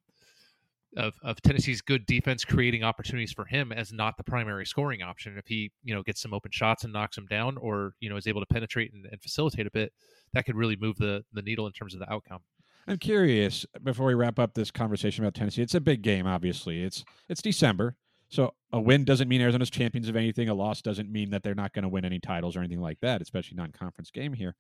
of 0.97 1.13
of 1.23 1.41
Tennessee's 1.41 1.81
good 1.81 2.05
defense 2.05 2.43
creating 2.43 2.83
opportunities 2.83 3.31
for 3.31 3.45
him 3.45 3.71
as 3.71 3.93
not 3.93 4.17
the 4.17 4.23
primary 4.23 4.65
scoring 4.65 5.01
option. 5.03 5.37
If 5.37 5.47
he, 5.47 5.71
you 5.83 5.93
know, 5.93 6.03
gets 6.03 6.21
some 6.21 6.33
open 6.33 6.51
shots 6.51 6.83
and 6.83 6.91
knocks 6.91 7.15
them 7.15 7.27
down, 7.27 7.57
or 7.57 7.93
you 7.99 8.09
know, 8.09 8.17
is 8.17 8.27
able 8.27 8.41
to 8.41 8.47
penetrate 8.47 8.91
and, 8.93 9.05
and 9.05 9.21
facilitate 9.21 9.67
a 9.67 9.71
bit, 9.71 9.93
that 10.33 10.45
could 10.45 10.55
really 10.55 10.75
move 10.75 10.97
the 10.97 11.23
the 11.31 11.41
needle 11.41 11.67
in 11.67 11.73
terms 11.73 11.93
of 11.93 11.99
the 11.99 12.11
outcome. 12.11 12.39
I'm 12.87 12.97
curious 12.97 13.67
before 13.83 14.07
we 14.07 14.15
wrap 14.15 14.39
up 14.39 14.55
this 14.55 14.71
conversation 14.71 15.23
about 15.23 15.35
Tennessee. 15.35 15.61
It's 15.61 15.75
a 15.75 15.79
big 15.79 16.01
game, 16.01 16.25
obviously. 16.25 16.83
It's 16.83 17.05
it's 17.29 17.41
December, 17.41 17.95
so 18.29 18.53
a 18.71 18.79
win 18.79 19.03
doesn't 19.03 19.27
mean 19.27 19.41
Arizona's 19.41 19.69
champions 19.69 20.07
of 20.07 20.15
anything. 20.15 20.49
A 20.49 20.53
loss 20.53 20.81
doesn't 20.81 21.11
mean 21.11 21.31
that 21.31 21.43
they're 21.43 21.55
not 21.55 21.73
going 21.73 21.83
to 21.83 21.89
win 21.89 22.05
any 22.05 22.19
titles 22.19 22.55
or 22.55 22.59
anything 22.59 22.81
like 22.81 22.99
that, 23.01 23.21
especially 23.21 23.57
non-conference 23.57 24.11
game 24.11 24.33
here. 24.33 24.55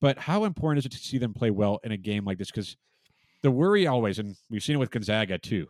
But 0.00 0.18
how 0.18 0.44
important 0.44 0.78
is 0.78 0.86
it 0.86 0.92
to 0.92 0.98
see 0.98 1.18
them 1.18 1.34
play 1.34 1.50
well 1.50 1.78
in 1.84 1.92
a 1.92 1.96
game 1.96 2.24
like 2.24 2.38
this? 2.38 2.50
Because 2.50 2.76
the 3.42 3.50
worry 3.50 3.86
always, 3.86 4.18
and 4.18 4.36
we've 4.50 4.62
seen 4.62 4.76
it 4.76 4.78
with 4.78 4.90
Gonzaga 4.90 5.38
too, 5.38 5.66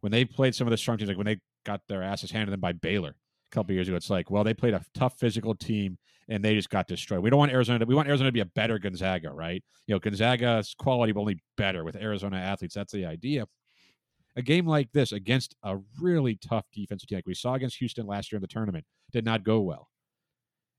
when 0.00 0.12
they 0.12 0.24
played 0.24 0.54
some 0.54 0.66
of 0.66 0.70
the 0.70 0.76
strong 0.76 0.96
teams, 0.96 1.08
like 1.08 1.18
when 1.18 1.26
they 1.26 1.38
got 1.64 1.82
their 1.88 2.02
asses 2.02 2.30
handed 2.30 2.52
them 2.52 2.60
by 2.60 2.72
Baylor 2.72 3.10
a 3.10 3.54
couple 3.54 3.74
years 3.74 3.88
ago, 3.88 3.96
it's 3.96 4.10
like, 4.10 4.30
well, 4.30 4.44
they 4.44 4.54
played 4.54 4.74
a 4.74 4.82
tough 4.94 5.18
physical 5.18 5.54
team 5.54 5.98
and 6.28 6.42
they 6.42 6.54
just 6.54 6.70
got 6.70 6.86
destroyed. 6.86 7.20
We 7.20 7.28
don't 7.28 7.38
want 7.38 7.52
Arizona. 7.52 7.80
To, 7.80 7.84
we 7.84 7.94
want 7.94 8.08
Arizona 8.08 8.28
to 8.28 8.32
be 8.32 8.40
a 8.40 8.46
better 8.46 8.78
Gonzaga, 8.78 9.30
right? 9.30 9.62
You 9.86 9.94
know, 9.94 9.98
Gonzaga's 9.98 10.74
quality, 10.78 11.12
but 11.12 11.20
only 11.20 11.42
better 11.56 11.84
with 11.84 11.96
Arizona 11.96 12.38
athletes. 12.38 12.74
That's 12.74 12.92
the 12.92 13.04
idea. 13.04 13.46
A 14.36 14.42
game 14.42 14.66
like 14.66 14.92
this 14.92 15.12
against 15.12 15.54
a 15.62 15.78
really 16.00 16.36
tough 16.36 16.66
defensive 16.72 17.08
team, 17.08 17.18
like 17.18 17.26
we 17.26 17.34
saw 17.34 17.54
against 17.54 17.78
Houston 17.78 18.06
last 18.06 18.30
year 18.30 18.36
in 18.38 18.42
the 18.42 18.48
tournament, 18.48 18.84
did 19.12 19.24
not 19.24 19.44
go 19.44 19.60
well. 19.60 19.88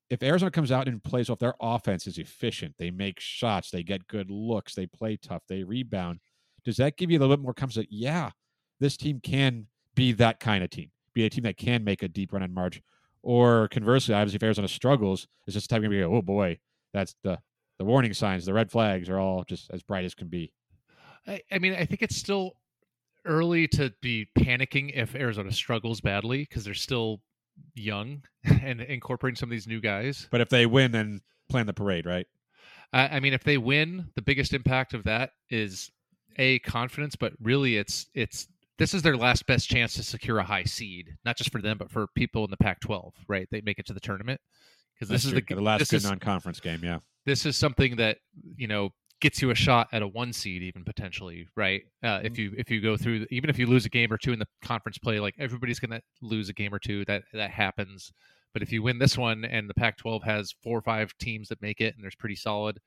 If 0.09 0.23
Arizona 0.23 0.51
comes 0.51 0.71
out 0.71 0.87
and 0.87 1.03
plays 1.03 1.29
off, 1.29 1.39
their 1.39 1.53
offense 1.61 2.07
is 2.07 2.17
efficient. 2.17 2.75
They 2.77 2.91
make 2.91 3.19
shots. 3.19 3.71
They 3.71 3.83
get 3.83 4.07
good 4.07 4.29
looks. 4.29 4.75
They 4.75 4.85
play 4.85 5.17
tough. 5.17 5.43
They 5.47 5.63
rebound. 5.63 6.19
Does 6.63 6.77
that 6.77 6.97
give 6.97 7.11
you 7.11 7.17
a 7.17 7.21
little 7.21 7.35
bit 7.35 7.43
more 7.43 7.53
confidence 7.53 7.87
yeah, 7.89 8.31
this 8.79 8.97
team 8.97 9.19
can 9.21 9.67
be 9.95 10.11
that 10.13 10.39
kind 10.39 10.63
of 10.63 10.69
team, 10.69 10.91
be 11.13 11.25
a 11.25 11.29
team 11.29 11.43
that 11.43 11.57
can 11.57 11.83
make 11.83 12.03
a 12.03 12.07
deep 12.07 12.33
run 12.33 12.43
in 12.43 12.53
March? 12.53 12.81
Or 13.23 13.67
conversely, 13.69 14.15
obviously, 14.15 14.37
if 14.37 14.43
Arizona 14.43 14.67
struggles, 14.67 15.27
it's 15.45 15.53
just 15.53 15.69
time 15.69 15.81
to 15.83 15.89
go, 15.89 16.15
oh 16.15 16.21
boy, 16.21 16.59
that's 16.93 17.15
the 17.23 17.39
the 17.81 17.85
warning 17.85 18.13
signs, 18.13 18.45
the 18.45 18.53
red 18.53 18.69
flags 18.69 19.09
are 19.09 19.17
all 19.17 19.43
just 19.43 19.71
as 19.71 19.81
bright 19.81 20.05
as 20.05 20.13
can 20.13 20.27
be. 20.27 20.53
I, 21.27 21.41
I 21.51 21.57
mean, 21.57 21.73
I 21.73 21.85
think 21.85 22.03
it's 22.03 22.15
still 22.15 22.53
early 23.25 23.67
to 23.69 23.93
be 24.01 24.27
panicking 24.37 24.91
if 24.95 25.15
Arizona 25.15 25.51
struggles 25.51 26.01
badly 26.01 26.39
because 26.39 26.63
they're 26.63 26.73
still 26.73 27.21
young 27.75 28.23
and 28.43 28.81
incorporating 28.81 29.35
some 29.35 29.47
of 29.49 29.51
these 29.51 29.67
new 29.67 29.81
guys. 29.81 30.27
But 30.31 30.41
if 30.41 30.49
they 30.49 30.65
win, 30.65 30.91
then 30.91 31.21
plan 31.49 31.65
the 31.65 31.73
parade, 31.73 32.05
right? 32.05 32.25
I, 32.93 33.07
I 33.07 33.19
mean, 33.19 33.33
if 33.33 33.43
they 33.43 33.57
win, 33.57 34.09
the 34.15 34.21
biggest 34.21 34.53
impact 34.53 34.93
of 34.93 35.03
that 35.03 35.31
is 35.49 35.91
a 36.37 36.59
confidence, 36.59 37.15
but 37.15 37.33
really, 37.41 37.77
it's 37.77 38.07
it's 38.13 38.47
this 38.77 38.93
is 38.93 39.01
their 39.01 39.17
last 39.17 39.45
best 39.45 39.69
chance 39.69 39.93
to 39.95 40.03
secure 40.03 40.39
a 40.39 40.43
high 40.43 40.63
seed, 40.63 41.15
not 41.25 41.37
just 41.37 41.51
for 41.51 41.61
them, 41.61 41.77
but 41.77 41.91
for 41.91 42.07
people 42.15 42.43
in 42.43 42.49
the 42.51 42.57
Pac-12. 42.57 43.11
Right? 43.27 43.47
They 43.51 43.61
make 43.61 43.79
it 43.79 43.85
to 43.87 43.93
the 43.93 43.99
tournament 43.99 44.41
because 44.95 45.09
this 45.09 45.23
That's 45.23 45.35
is 45.35 45.43
the 45.47 45.55
the 45.55 45.61
last 45.61 45.89
good 45.89 45.97
is- 45.97 46.03
non-conference 46.05 46.59
game. 46.59 46.81
Yeah, 46.83 46.99
this 47.25 47.45
is 47.45 47.55
something 47.57 47.97
that 47.97 48.17
you 48.55 48.67
know 48.67 48.89
gets 49.21 49.41
you 49.41 49.51
a 49.51 49.55
shot 49.55 49.87
at 49.93 50.01
a 50.01 50.07
one 50.07 50.33
seed 50.33 50.63
even 50.63 50.83
potentially 50.83 51.47
right? 51.55 51.83
Uh, 52.03 52.19
if 52.23 52.37
you 52.37 52.53
if 52.57 52.69
you 52.69 52.81
go 52.81 52.97
through 52.97 53.25
even 53.29 53.49
if 53.49 53.57
you 53.57 53.67
lose 53.67 53.85
a 53.85 53.89
game 53.89 54.11
or 54.11 54.17
two 54.17 54.33
in 54.33 54.39
the 54.39 54.47
conference 54.63 54.97
play 54.97 55.19
like 55.19 55.35
everybody's 55.39 55.79
going 55.79 55.91
to 55.91 56.01
lose 56.21 56.49
a 56.49 56.53
game 56.53 56.73
or 56.73 56.79
two 56.79 57.05
that 57.05 57.23
that 57.33 57.51
happens. 57.51 58.11
But 58.53 58.61
if 58.61 58.71
you 58.71 58.83
win 58.83 58.99
this 58.99 59.17
one 59.17 59.45
and 59.45 59.69
the 59.69 59.73
pac 59.73 59.97
12 59.97 60.23
has 60.23 60.53
four 60.61 60.77
or 60.77 60.81
five 60.81 61.13
teams 61.19 61.47
that 61.49 61.61
make 61.61 61.79
it 61.79 61.95
and 61.95 62.03
there's 62.03 62.15
pretty 62.15 62.35
solid 62.35 62.79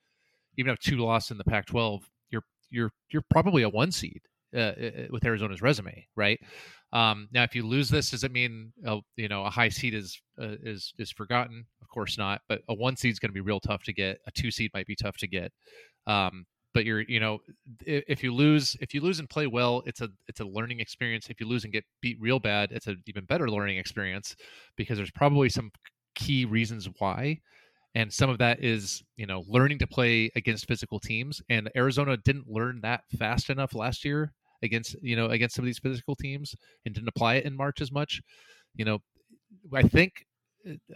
even 0.58 0.72
if 0.72 0.78
two 0.78 0.98
losses 0.98 1.30
in 1.30 1.38
the 1.38 1.44
pac 1.44 1.66
12 1.66 2.02
you're 2.30 2.44
you're 2.70 2.90
you're 3.10 3.24
probably 3.30 3.62
a 3.62 3.68
one 3.68 3.92
seed 3.92 4.20
uh, 4.54 4.58
uh, 4.58 4.90
with 5.10 5.24
arizona's 5.24 5.62
resume 5.62 6.06
right? 6.16 6.40
Um, 6.92 7.28
now 7.32 7.42
if 7.44 7.54
you 7.54 7.66
lose 7.66 7.88
this 7.88 8.10
does 8.10 8.24
it 8.24 8.32
mean 8.32 8.72
uh, 8.86 8.98
you 9.16 9.28
know 9.28 9.44
a 9.44 9.50
high 9.50 9.68
seed 9.68 9.94
is 9.94 10.20
uh, 10.40 10.56
is 10.62 10.92
is 10.98 11.10
forgotten 11.10 11.66
course 11.94 12.18
not 12.18 12.40
but 12.48 12.60
a 12.68 12.74
one 12.74 12.96
seed 12.96 13.12
is 13.12 13.18
going 13.18 13.30
to 13.30 13.34
be 13.34 13.40
real 13.40 13.60
tough 13.60 13.82
to 13.82 13.92
get 13.92 14.18
a 14.26 14.30
two 14.30 14.50
seed 14.50 14.70
might 14.74 14.86
be 14.86 14.96
tough 14.96 15.16
to 15.16 15.26
get 15.26 15.52
um, 16.06 16.44
but 16.74 16.84
you're 16.84 17.02
you 17.02 17.20
know 17.20 17.38
if 17.86 18.22
you 18.22 18.34
lose 18.34 18.76
if 18.80 18.92
you 18.92 19.00
lose 19.00 19.20
and 19.20 19.30
play 19.30 19.46
well 19.46 19.82
it's 19.86 20.00
a 20.00 20.08
it's 20.28 20.40
a 20.40 20.44
learning 20.44 20.80
experience. 20.80 21.28
If 21.30 21.40
you 21.40 21.46
lose 21.46 21.64
and 21.64 21.72
get 21.72 21.84
beat 22.02 22.18
real 22.20 22.40
bad 22.40 22.72
it's 22.72 22.88
an 22.88 23.02
even 23.06 23.24
better 23.24 23.48
learning 23.48 23.78
experience 23.78 24.36
because 24.76 24.98
there's 24.98 25.12
probably 25.12 25.48
some 25.48 25.70
key 26.14 26.44
reasons 26.44 26.88
why 26.98 27.40
and 27.94 28.12
some 28.12 28.28
of 28.28 28.38
that 28.38 28.62
is 28.62 29.02
you 29.16 29.26
know 29.26 29.44
learning 29.48 29.78
to 29.78 29.86
play 29.86 30.30
against 30.36 30.66
physical 30.66 31.00
teams 31.00 31.40
and 31.48 31.70
arizona 31.76 32.16
didn't 32.18 32.48
learn 32.48 32.80
that 32.82 33.02
fast 33.18 33.50
enough 33.50 33.74
last 33.74 34.04
year 34.04 34.32
against 34.62 34.96
you 35.02 35.16
know 35.16 35.26
against 35.26 35.54
some 35.56 35.64
of 35.64 35.66
these 35.66 35.78
physical 35.78 36.14
teams 36.14 36.54
and 36.84 36.94
didn't 36.94 37.08
apply 37.08 37.34
it 37.34 37.44
in 37.44 37.56
march 37.56 37.80
as 37.80 37.90
much 37.90 38.20
you 38.76 38.84
know 38.84 38.98
i 39.72 39.82
think 39.82 40.24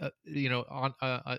uh, 0.01 0.09
you 0.23 0.49
know 0.49 0.65
on 0.69 0.93
uh, 1.01 1.19
uh, 1.25 1.37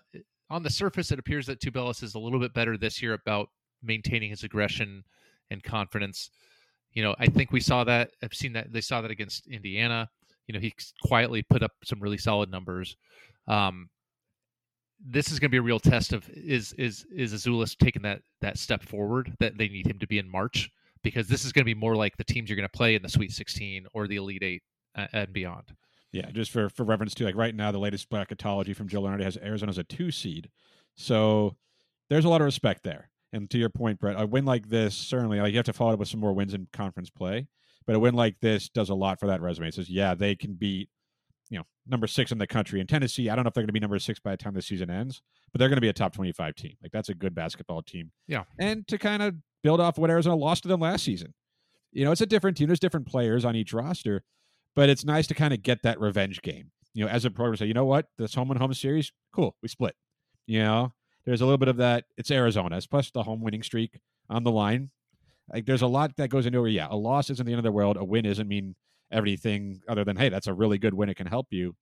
on 0.48 0.62
the 0.62 0.70
surface 0.70 1.12
it 1.12 1.18
appears 1.18 1.46
that 1.46 1.60
Tubelis 1.60 2.02
is 2.02 2.14
a 2.14 2.18
little 2.18 2.40
bit 2.40 2.54
better 2.54 2.76
this 2.76 3.00
year 3.02 3.14
about 3.14 3.48
maintaining 3.82 4.30
his 4.30 4.44
aggression 4.44 5.04
and 5.50 5.62
confidence. 5.62 6.30
You 6.92 7.04
know 7.04 7.14
i 7.18 7.26
think 7.26 7.52
we 7.52 7.60
saw 7.60 7.84
that 7.84 8.10
i've 8.20 8.34
seen 8.34 8.52
that 8.54 8.72
they 8.72 8.80
saw 8.80 9.00
that 9.00 9.10
against 9.10 9.46
indiana. 9.46 10.08
You 10.46 10.54
know 10.54 10.60
he 10.60 10.74
quietly 11.04 11.42
put 11.42 11.62
up 11.62 11.72
some 11.84 12.00
really 12.00 12.18
solid 12.18 12.50
numbers. 12.50 12.96
Um 13.46 13.88
this 15.04 15.32
is 15.32 15.38
going 15.38 15.48
to 15.48 15.54
be 15.54 15.58
a 15.58 15.62
real 15.62 15.80
test 15.80 16.12
of 16.12 16.28
is 16.30 16.72
is 16.74 17.06
is 17.14 17.32
Azuolas 17.32 17.76
taking 17.76 18.02
that 18.02 18.22
that 18.40 18.58
step 18.58 18.82
forward 18.82 19.34
that 19.40 19.56
they 19.56 19.68
need 19.68 19.86
him 19.86 19.98
to 19.98 20.06
be 20.06 20.18
in 20.18 20.28
March? 20.28 20.70
Because 21.02 21.28
this 21.28 21.44
is 21.44 21.52
going 21.52 21.62
to 21.62 21.74
be 21.74 21.74
more 21.74 21.96
like 21.96 22.16
the 22.16 22.24
teams 22.24 22.50
you're 22.50 22.56
going 22.56 22.68
to 22.68 22.76
play 22.76 22.94
in 22.94 23.02
the 23.02 23.08
Sweet 23.08 23.32
16 23.32 23.86
or 23.94 24.06
the 24.06 24.16
Elite 24.16 24.42
Eight 24.42 24.62
uh, 24.96 25.06
and 25.14 25.32
beyond. 25.32 25.64
Yeah. 26.12 26.30
Just 26.30 26.50
for 26.50 26.68
for 26.68 26.84
reference 26.84 27.14
to 27.14 27.24
like 27.24 27.36
right 27.36 27.54
now, 27.54 27.70
the 27.70 27.78
latest 27.78 28.10
bracketology 28.10 28.74
from 28.74 28.88
Joe 28.88 29.02
Lunardi 29.02 29.22
has 29.22 29.36
Arizona 29.36 29.70
as 29.70 29.78
a 29.78 29.84
two 29.84 30.10
seed, 30.10 30.50
so 30.96 31.56
there's 32.08 32.24
a 32.24 32.28
lot 32.28 32.40
of 32.40 32.46
respect 32.46 32.82
there. 32.82 33.10
And 33.32 33.48
to 33.50 33.58
your 33.58 33.68
point, 33.68 34.00
Brett, 34.00 34.20
a 34.20 34.26
win 34.26 34.44
like 34.44 34.68
this 34.68 34.94
certainly 34.94 35.40
like 35.40 35.52
you 35.52 35.58
have 35.58 35.66
to 35.66 35.72
follow 35.72 35.92
it 35.92 35.98
with 35.98 36.08
some 36.08 36.20
more 36.20 36.32
wins 36.32 36.52
in 36.54 36.66
conference 36.72 37.10
play, 37.10 37.46
but 37.86 37.94
a 37.94 37.98
win 38.00 38.14
like 38.14 38.40
this 38.40 38.68
does 38.68 38.88
a 38.88 38.94
lot 38.94 39.20
for 39.20 39.26
that 39.28 39.40
resume. 39.40 39.68
It 39.68 39.74
says, 39.74 39.88
yeah, 39.88 40.14
they 40.14 40.34
can 40.34 40.54
beat 40.54 40.88
you 41.48 41.58
know 41.58 41.64
number 41.86 42.06
six 42.06 42.32
in 42.32 42.38
the 42.38 42.46
country 42.46 42.80
in 42.80 42.86
Tennessee. 42.86 43.28
I 43.28 43.36
don't 43.36 43.44
know 43.44 43.48
if 43.48 43.54
they're 43.54 43.62
going 43.62 43.68
to 43.68 43.72
be 43.72 43.80
number 43.80 43.98
six 43.98 44.18
by 44.18 44.32
the 44.32 44.36
time 44.36 44.54
the 44.54 44.62
season 44.62 44.90
ends, 44.90 45.22
but 45.52 45.58
they're 45.58 45.68
going 45.68 45.76
to 45.76 45.80
be 45.80 45.88
a 45.88 45.92
top 45.92 46.12
twenty-five 46.12 46.56
team. 46.56 46.74
Like 46.82 46.92
that's 46.92 47.08
a 47.08 47.14
good 47.14 47.34
basketball 47.34 47.82
team. 47.82 48.10
Yeah. 48.26 48.44
and 48.58 48.86
to 48.88 48.98
kind 48.98 49.22
of 49.22 49.34
build 49.62 49.80
off 49.80 49.98
what 49.98 50.10
Arizona 50.10 50.36
lost 50.36 50.62
to 50.62 50.68
them 50.68 50.80
last 50.80 51.04
season. 51.04 51.34
You 51.92 52.04
know, 52.04 52.12
it's 52.12 52.20
a 52.20 52.26
different 52.26 52.56
team. 52.56 52.68
There's 52.68 52.80
different 52.80 53.06
players 53.06 53.44
on 53.44 53.56
each 53.56 53.72
roster, 53.72 54.22
but 54.80 54.88
it's 54.88 55.04
nice 55.04 55.26
to 55.26 55.34
kind 55.34 55.52
of 55.52 55.62
get 55.62 55.82
that 55.82 56.00
revenge 56.00 56.40
game. 56.40 56.70
You 56.94 57.04
know, 57.04 57.10
as 57.10 57.26
a 57.26 57.30
program, 57.30 57.54
say, 57.58 57.66
you 57.66 57.74
know 57.74 57.84
what, 57.84 58.06
this 58.16 58.34
home 58.34 58.50
and 58.50 58.58
home 58.58 58.72
series, 58.72 59.12
cool, 59.30 59.54
we 59.60 59.68
split. 59.68 59.94
You 60.46 60.60
know, 60.60 60.94
there's 61.26 61.42
a 61.42 61.44
little 61.44 61.58
bit 61.58 61.68
of 61.68 61.76
that. 61.76 62.04
It's 62.16 62.30
Arizona, 62.30 62.80
plus 62.90 63.10
the 63.10 63.22
home 63.22 63.42
winning 63.42 63.62
streak 63.62 64.00
on 64.30 64.42
the 64.42 64.50
line. 64.50 64.88
Like, 65.52 65.66
there's 65.66 65.82
a 65.82 65.86
lot 65.86 66.16
that 66.16 66.28
goes 66.28 66.46
into 66.46 66.64
it. 66.64 66.70
Yeah, 66.70 66.86
a 66.88 66.96
loss 66.96 67.28
isn't 67.28 67.44
the 67.44 67.52
end 67.52 67.58
of 67.58 67.64
the 67.64 67.70
world. 67.70 67.98
A 67.98 68.04
win 68.06 68.24
isn't 68.24 68.48
mean 68.48 68.74
everything 69.12 69.82
other 69.86 70.02
than 70.02 70.16
hey, 70.16 70.30
that's 70.30 70.46
a 70.46 70.54
really 70.54 70.78
good 70.78 70.94
win. 70.94 71.10
It 71.10 71.18
can 71.18 71.26
help 71.26 71.48
you. 71.50 71.76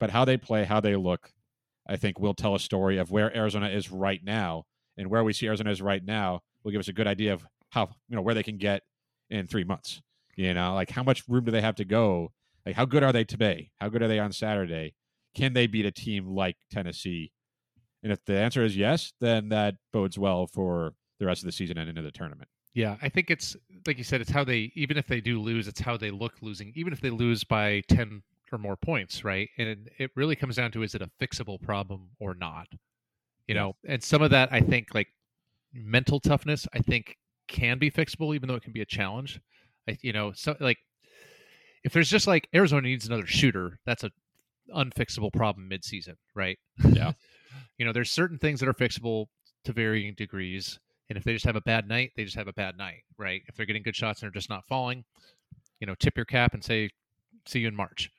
But 0.00 0.08
how 0.08 0.24
they 0.24 0.38
play, 0.38 0.64
how 0.64 0.80
they 0.80 0.96
look, 0.96 1.30
I 1.86 1.96
think 1.96 2.18
will 2.18 2.32
tell 2.32 2.54
a 2.54 2.58
story 2.58 2.96
of 2.96 3.10
where 3.10 3.36
Arizona 3.36 3.68
is 3.68 3.92
right 3.92 4.24
now 4.24 4.64
and 4.96 5.10
where 5.10 5.24
we 5.24 5.34
see 5.34 5.46
Arizona 5.46 5.72
is 5.72 5.82
right 5.82 6.02
now 6.02 6.40
will 6.62 6.72
give 6.72 6.80
us 6.80 6.88
a 6.88 6.94
good 6.94 7.06
idea 7.06 7.34
of 7.34 7.46
how 7.68 7.90
you 8.08 8.16
know 8.16 8.22
where 8.22 8.34
they 8.34 8.42
can 8.42 8.56
get 8.56 8.80
in 9.28 9.46
three 9.46 9.64
months. 9.64 10.00
You 10.36 10.54
know, 10.54 10.74
like 10.74 10.90
how 10.90 11.02
much 11.02 11.22
room 11.28 11.44
do 11.44 11.50
they 11.52 11.60
have 11.60 11.76
to 11.76 11.84
go? 11.84 12.32
Like 12.66 12.76
how 12.76 12.84
good 12.84 13.02
are 13.02 13.12
they 13.12 13.24
today? 13.24 13.70
How 13.80 13.88
good 13.88 14.02
are 14.02 14.08
they 14.08 14.18
on 14.18 14.32
Saturday? 14.32 14.94
Can 15.34 15.52
they 15.52 15.66
beat 15.66 15.86
a 15.86 15.90
team 15.90 16.26
like 16.28 16.56
Tennessee? 16.70 17.32
And 18.02 18.12
if 18.12 18.24
the 18.24 18.38
answer 18.38 18.62
is 18.62 18.76
yes, 18.76 19.12
then 19.20 19.48
that 19.48 19.76
bodes 19.92 20.18
well 20.18 20.46
for 20.46 20.94
the 21.18 21.26
rest 21.26 21.42
of 21.42 21.46
the 21.46 21.52
season 21.52 21.78
and 21.78 21.88
into 21.88 22.02
the 22.02 22.10
tournament. 22.10 22.48
Yeah, 22.74 22.96
I 23.00 23.08
think 23.08 23.30
it's 23.30 23.56
like 23.86 23.98
you 23.98 24.04
said. 24.04 24.20
It's 24.20 24.30
how 24.30 24.44
they 24.44 24.72
even 24.74 24.96
if 24.96 25.06
they 25.06 25.20
do 25.20 25.40
lose, 25.40 25.68
it's 25.68 25.80
how 25.80 25.96
they 25.96 26.10
look 26.10 26.34
losing. 26.42 26.72
Even 26.74 26.92
if 26.92 27.00
they 27.00 27.10
lose 27.10 27.44
by 27.44 27.82
ten 27.88 28.22
or 28.52 28.58
more 28.58 28.76
points, 28.76 29.24
right? 29.24 29.48
And 29.58 29.68
it, 29.68 29.78
it 29.98 30.10
really 30.16 30.36
comes 30.36 30.56
down 30.56 30.70
to 30.72 30.82
is 30.82 30.94
it 30.94 31.02
a 31.02 31.10
fixable 31.20 31.60
problem 31.62 32.10
or 32.18 32.34
not? 32.34 32.68
You 33.46 33.54
Yeah. 33.54 33.60
know, 33.60 33.76
and 33.86 34.02
some 34.02 34.22
of 34.22 34.30
that 34.30 34.52
I 34.52 34.60
think 34.60 34.94
like 34.94 35.08
mental 35.72 36.20
toughness, 36.20 36.66
I 36.72 36.80
think 36.80 37.16
can 37.48 37.78
be 37.78 37.90
fixable, 37.90 38.34
even 38.34 38.48
though 38.48 38.54
it 38.56 38.62
can 38.62 38.72
be 38.72 38.80
a 38.80 38.86
challenge. 38.86 39.40
I, 39.88 39.98
you 40.02 40.12
know, 40.12 40.32
so 40.32 40.56
like 40.60 40.78
if 41.84 41.92
there's 41.92 42.10
just 42.10 42.26
like 42.26 42.48
Arizona 42.54 42.82
needs 42.82 43.06
another 43.06 43.26
shooter, 43.26 43.78
that's 43.84 44.04
a 44.04 44.10
unfixable 44.74 45.32
problem 45.32 45.68
midseason, 45.70 46.14
right? 46.34 46.58
Yeah. 46.82 47.12
you 47.78 47.84
know, 47.84 47.92
there's 47.92 48.10
certain 48.10 48.38
things 48.38 48.60
that 48.60 48.68
are 48.68 48.74
fixable 48.74 49.26
to 49.64 49.72
varying 49.72 50.14
degrees. 50.14 50.78
And 51.08 51.18
if 51.18 51.24
they 51.24 51.34
just 51.34 51.44
have 51.44 51.56
a 51.56 51.60
bad 51.60 51.86
night, 51.86 52.12
they 52.16 52.24
just 52.24 52.36
have 52.36 52.48
a 52.48 52.52
bad 52.54 52.78
night, 52.78 53.02
right? 53.18 53.42
If 53.46 53.56
they're 53.56 53.66
getting 53.66 53.82
good 53.82 53.96
shots 53.96 54.22
and 54.22 54.26
they're 54.26 54.38
just 54.38 54.48
not 54.48 54.66
falling, 54.66 55.04
you 55.80 55.86
know, 55.86 55.94
tip 55.98 56.16
your 56.16 56.24
cap 56.24 56.54
and 56.54 56.64
say, 56.64 56.88
see 57.46 57.60
you 57.60 57.68
in 57.68 57.76
March. 57.76 58.10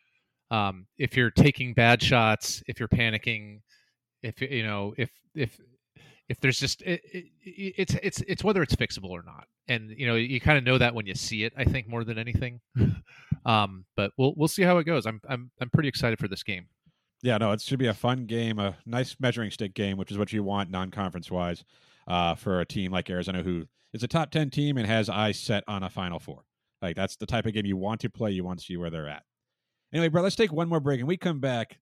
Um, 0.52 0.86
if 1.00 1.18
you're 1.18 1.32
taking 1.32 1.74
bad 1.74 2.02
shots, 2.02 2.62
if 2.68 2.80
you're 2.80 2.88
panicking, 2.88 3.62
if 4.22 4.40
you 4.42 4.64
know, 4.64 4.94
if 4.98 5.10
if 5.34 5.60
if 6.28 6.40
there's 6.40 6.60
just 6.60 6.82
it, 6.82 7.02
it, 7.06 7.26
it's 7.44 7.96
it's 8.02 8.22
it's 8.28 8.44
whether 8.44 8.64
it's 8.64 8.76
fixable 8.76 9.10
or 9.10 9.22
not, 9.22 9.46
and 9.68 9.92
you 9.92 10.08
know, 10.08 10.16
you 10.16 10.40
kind 10.40 10.58
of 10.58 10.64
know 10.64 10.78
that 10.78 10.96
when 10.96 11.06
you 11.06 11.14
see 11.14 11.44
it. 11.44 11.54
I 11.56 11.64
think 11.64 11.88
more 11.88 12.04
than 12.04 12.18
anything. 12.18 12.62
um, 13.46 13.86
but 13.96 14.12
we'll 14.18 14.34
we'll 14.36 14.48
see 14.48 14.64
how 14.64 14.78
it 14.78 14.86
goes. 14.86 15.06
I'm 15.06 15.22
I'm 15.30 15.52
I'm 15.62 15.70
pretty 15.70 15.90
excited 15.90 16.20
for 16.20 16.28
this 16.28 16.44
game. 16.44 16.68
Yeah, 17.22 17.38
no, 17.38 17.52
it 17.52 17.62
should 17.62 17.80
be 17.80 17.88
a 17.88 17.94
fun 17.94 18.26
game, 18.26 18.60
a 18.60 18.76
nice 18.86 19.16
measuring 19.20 19.52
stick 19.52 19.74
game, 19.74 19.98
which 19.98 20.12
is 20.12 20.18
what 20.18 20.34
you 20.34 20.44
want 20.44 20.70
non-conference 20.70 21.32
wise 21.32 21.64
uh, 22.08 22.36
for 22.36 22.60
a 22.60 22.66
team 22.66 22.92
like 22.92 23.10
Arizona, 23.10 23.42
who 23.42 23.66
is 23.94 24.04
a 24.04 24.08
top 24.08 24.32
ten 24.32 24.50
team 24.50 24.78
and 24.78 24.88
has 24.88 25.10
eyes 25.10 25.40
set 25.40 25.64
on 25.68 25.84
a 25.84 25.90
Final 25.90 26.20
Four. 26.20 26.44
Like 26.82 26.96
that's 26.96 27.16
the 27.16 27.26
type 27.26 27.46
of 27.46 27.54
game 27.54 27.66
you 27.66 27.78
want 27.78 28.02
to 28.02 28.10
play. 28.10 28.32
You 28.32 28.44
want 28.44 28.60
to 28.60 28.66
see 28.66 28.78
where 28.78 28.90
they're 28.90 29.10
at. 29.10 29.24
Anyway, 29.94 30.10
bro, 30.10 30.24
let's 30.24 30.36
take 30.36 30.52
one 30.52 30.68
more 30.68 30.80
break, 30.80 31.00
and 31.00 31.08
we 31.08 31.18
come 31.18 31.40
back. 31.40 31.78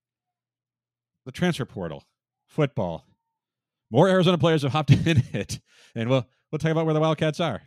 The 1.24 1.32
transfer 1.32 1.64
portal, 1.64 2.04
football, 2.46 3.06
more 3.94 4.08
Arizona 4.08 4.36
players 4.36 4.62
have 4.62 4.72
hopped 4.72 4.90
in 5.06 5.22
it, 5.32 5.60
and 5.94 6.10
we'll 6.10 6.26
we'll 6.50 6.58
talk 6.58 6.72
about 6.72 6.84
where 6.84 6.94
the 6.94 7.00
Wildcats 7.00 7.38
are. 7.38 7.62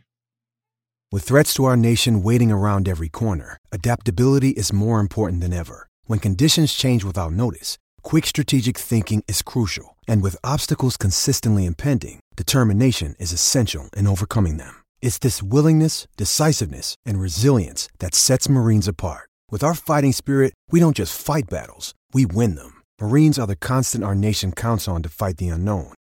With 1.10 1.24
threats 1.24 1.54
to 1.54 1.64
our 1.64 1.76
nation 1.76 2.22
waiting 2.22 2.52
around 2.52 2.86
every 2.86 3.08
corner, 3.08 3.56
adaptability 3.72 4.50
is 4.50 4.70
more 4.70 5.00
important 5.00 5.40
than 5.40 5.54
ever. 5.54 5.88
When 6.04 6.18
conditions 6.18 6.74
change 6.74 7.02
without 7.02 7.32
notice, 7.32 7.78
quick 8.02 8.26
strategic 8.26 8.76
thinking 8.76 9.24
is 9.26 9.40
crucial. 9.40 9.96
And 10.06 10.22
with 10.22 10.44
obstacles 10.44 10.98
consistently 10.98 11.64
impending, 11.64 12.20
determination 12.36 13.14
is 13.18 13.32
essential 13.32 13.88
in 13.96 14.06
overcoming 14.06 14.58
them. 14.58 14.84
It's 15.00 15.18
this 15.18 15.42
willingness, 15.42 16.06
decisiveness, 16.18 16.94
and 17.06 17.18
resilience 17.18 17.88
that 18.00 18.14
sets 18.14 18.50
Marines 18.50 18.86
apart. 18.86 19.30
With 19.50 19.64
our 19.64 19.74
fighting 19.74 20.12
spirit, 20.12 20.52
we 20.70 20.78
don't 20.78 20.96
just 20.96 21.18
fight 21.18 21.48
battles, 21.48 21.94
we 22.12 22.26
win 22.26 22.54
them. 22.54 22.82
Marines 23.00 23.38
are 23.38 23.46
the 23.46 23.56
constant 23.56 24.04
our 24.04 24.14
nation 24.14 24.52
counts 24.52 24.88
on 24.88 25.02
to 25.02 25.08
fight 25.08 25.38
the 25.38 25.48
unknown. 25.48 25.92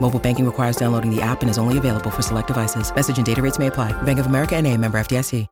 Mobile 0.00 0.20
banking 0.20 0.46
requires 0.46 0.76
downloading 0.76 1.10
the 1.10 1.20
app 1.20 1.40
and 1.40 1.50
is 1.50 1.58
only 1.58 1.76
available 1.76 2.10
for 2.10 2.22
select 2.22 2.46
devices. 2.46 2.94
Message 2.94 3.16
and 3.16 3.26
data 3.26 3.42
rates 3.42 3.58
may 3.58 3.66
apply. 3.66 3.90
Bank 4.02 4.20
of 4.20 4.26
America 4.26 4.54
and 4.54 4.80
member 4.80 4.98
FDIC. 4.98 5.48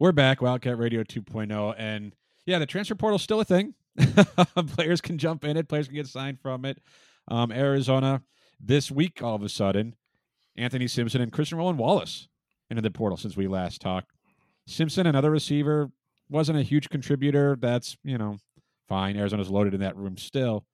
We're 0.00 0.12
back, 0.12 0.40
Wildcat 0.40 0.78
Radio 0.78 1.02
2.0, 1.02 1.74
and 1.76 2.14
yeah, 2.46 2.60
the 2.60 2.66
transfer 2.66 2.94
portal's 2.94 3.20
still 3.20 3.40
a 3.40 3.44
thing. 3.44 3.74
players 4.76 5.00
can 5.00 5.18
jump 5.18 5.44
in 5.44 5.56
it, 5.56 5.66
players 5.66 5.88
can 5.88 5.96
get 5.96 6.06
signed 6.06 6.38
from 6.40 6.64
it. 6.64 6.78
Um, 7.26 7.50
Arizona 7.50 8.22
this 8.60 8.92
week, 8.92 9.24
all 9.24 9.34
of 9.34 9.42
a 9.42 9.48
sudden, 9.48 9.96
Anthony 10.56 10.86
Simpson 10.86 11.20
and 11.20 11.32
Christian 11.32 11.58
Roland 11.58 11.80
Wallace 11.80 12.28
into 12.70 12.80
the 12.80 12.92
portal 12.92 13.16
since 13.16 13.36
we 13.36 13.48
last 13.48 13.80
talked. 13.80 14.12
Simpson, 14.68 15.04
another 15.04 15.32
receiver, 15.32 15.90
wasn't 16.30 16.58
a 16.58 16.62
huge 16.62 16.90
contributor. 16.90 17.56
That's 17.60 17.96
you 18.04 18.18
know 18.18 18.38
fine. 18.88 19.16
Arizona's 19.16 19.50
loaded 19.50 19.74
in 19.74 19.80
that 19.80 19.96
room 19.96 20.16
still. 20.16 20.64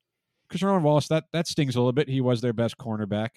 Christian 0.54 0.68
Roland 0.68 0.84
Wallace, 0.84 1.08
that 1.08 1.24
that 1.32 1.48
stings 1.48 1.74
a 1.74 1.80
little 1.80 1.90
bit. 1.90 2.08
He 2.08 2.20
was 2.20 2.40
their 2.40 2.52
best 2.52 2.78
cornerback. 2.78 3.30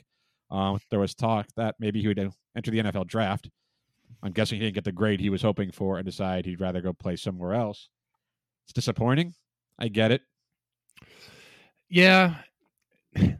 Um, 0.52 0.80
there 0.92 1.00
was 1.00 1.16
talk 1.16 1.48
that 1.56 1.74
maybe 1.80 2.00
he 2.00 2.08
would 2.08 2.20
uh, 2.20 2.30
enter 2.56 2.70
the 2.70 2.78
NFL 2.78 3.08
draft. 3.08 3.50
I'm 4.22 4.34
guessing 4.34 4.60
he 4.60 4.66
didn't 4.66 4.76
get 4.76 4.84
the 4.84 4.92
grade 4.92 5.20
he 5.20 5.32
was 5.32 5.42
hoping 5.42 5.72
for 5.72 5.98
and 5.98 6.06
decided 6.06 6.46
he'd 6.46 6.62
rather 6.62 6.80
go 6.80 6.94
play 6.94 7.16
somewhere 7.16 7.56
else. 7.56 7.90
It's 8.66 8.74
disappointing. 8.74 9.34
I 9.80 9.88
get 9.88 10.12
it. 10.12 10.22
Yeah. 11.90 12.36
I, 13.16 13.36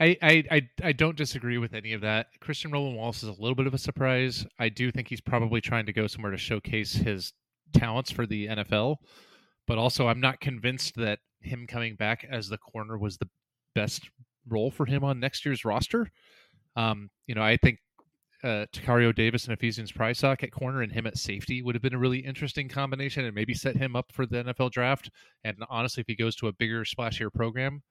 I, 0.00 0.16
I, 0.22 0.68
I 0.82 0.92
don't 0.92 1.14
disagree 1.18 1.58
with 1.58 1.74
any 1.74 1.92
of 1.92 2.00
that. 2.00 2.28
Christian 2.40 2.70
Roland 2.70 2.96
Wallace 2.96 3.22
is 3.22 3.28
a 3.28 3.38
little 3.38 3.54
bit 3.54 3.66
of 3.66 3.74
a 3.74 3.78
surprise. 3.78 4.46
I 4.58 4.70
do 4.70 4.90
think 4.90 5.08
he's 5.08 5.20
probably 5.20 5.60
trying 5.60 5.84
to 5.84 5.92
go 5.92 6.06
somewhere 6.06 6.32
to 6.32 6.38
showcase 6.38 6.94
his 6.94 7.34
talents 7.74 8.10
for 8.10 8.24
the 8.24 8.46
NFL, 8.46 8.96
but 9.66 9.76
also 9.76 10.08
I'm 10.08 10.20
not 10.20 10.40
convinced 10.40 10.94
that 10.96 11.18
him 11.40 11.66
coming 11.66 11.96
back 11.96 12.26
as 12.28 12.48
the 12.48 12.58
corner 12.58 12.98
was 12.98 13.18
the 13.18 13.28
best 13.74 14.10
role 14.48 14.70
for 14.70 14.86
him 14.86 15.04
on 15.04 15.20
next 15.20 15.44
year's 15.44 15.64
roster. 15.64 16.10
Um, 16.76 17.10
you 17.26 17.34
know, 17.34 17.42
I 17.42 17.56
think 17.56 17.78
uh, 18.44 18.66
Tacario 18.72 19.14
Davis 19.14 19.44
and 19.44 19.52
Ephesians 19.52 19.92
Prysock 19.92 20.42
at 20.42 20.52
corner 20.52 20.82
and 20.82 20.92
him 20.92 21.06
at 21.06 21.16
safety 21.16 21.62
would 21.62 21.74
have 21.74 21.82
been 21.82 21.94
a 21.94 21.98
really 21.98 22.18
interesting 22.18 22.68
combination 22.68 23.24
and 23.24 23.34
maybe 23.34 23.54
set 23.54 23.76
him 23.76 23.96
up 23.96 24.12
for 24.12 24.26
the 24.26 24.44
NFL 24.44 24.70
draft. 24.70 25.10
And 25.44 25.56
honestly, 25.68 26.02
if 26.02 26.06
he 26.06 26.14
goes 26.14 26.36
to 26.36 26.48
a 26.48 26.52
bigger, 26.52 26.84
splashier 26.84 27.32
program, 27.32 27.82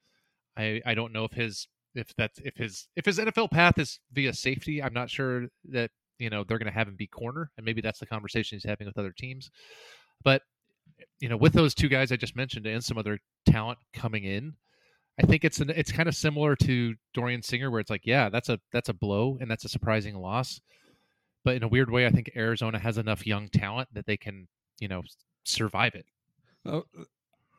I, 0.57 0.81
I 0.85 0.93
don't 0.93 1.11
know 1.11 1.25
if 1.25 1.33
his 1.33 1.67
if 1.95 2.13
that's 2.17 2.39
if 2.39 2.55
his 2.57 2.87
if 2.95 3.05
his 3.05 3.19
NFL 3.19 3.51
path 3.51 3.77
is 3.77 3.99
via 4.11 4.33
safety. 4.33 4.81
I'm 4.83 4.93
not 4.93 5.09
sure 5.09 5.47
that 5.69 5.91
you 6.19 6.29
know 6.29 6.43
they're 6.43 6.59
going 6.59 6.71
to 6.71 6.77
have 6.77 6.87
him 6.87 6.95
be 6.95 7.07
corner, 7.07 7.51
and 7.57 7.65
maybe 7.65 7.81
that's 7.81 7.99
the 7.99 8.05
conversation 8.05 8.55
he's 8.55 8.69
having 8.69 8.87
with 8.87 8.97
other 8.97 9.13
teams. 9.17 9.49
But 10.23 10.41
you 11.19 11.29
know, 11.29 11.37
with 11.37 11.53
those 11.53 11.73
two 11.73 11.87
guys 11.87 12.11
I 12.11 12.17
just 12.17 12.35
mentioned 12.35 12.65
and 12.65 12.83
some 12.83 12.97
other 12.97 13.19
talent 13.45 13.79
coming 13.93 14.23
in, 14.23 14.53
I 15.21 15.25
think 15.25 15.45
it's 15.45 15.59
an, 15.59 15.69
it's 15.69 15.91
kind 15.91 16.09
of 16.09 16.15
similar 16.15 16.55
to 16.57 16.95
Dorian 17.13 17.41
Singer, 17.41 17.71
where 17.71 17.79
it's 17.79 17.89
like, 17.89 18.05
yeah, 18.05 18.29
that's 18.29 18.49
a 18.49 18.59
that's 18.73 18.89
a 18.89 18.93
blow 18.93 19.37
and 19.39 19.49
that's 19.49 19.65
a 19.65 19.69
surprising 19.69 20.15
loss. 20.15 20.59
But 21.43 21.55
in 21.55 21.63
a 21.63 21.67
weird 21.67 21.89
way, 21.89 22.05
I 22.05 22.09
think 22.09 22.31
Arizona 22.35 22.79
has 22.79 22.97
enough 22.97 23.25
young 23.25 23.49
talent 23.49 23.89
that 23.93 24.05
they 24.05 24.17
can, 24.17 24.47
you 24.79 24.87
know, 24.87 25.03
survive 25.45 25.95
it. 25.95 26.05
Uh, 26.65 26.81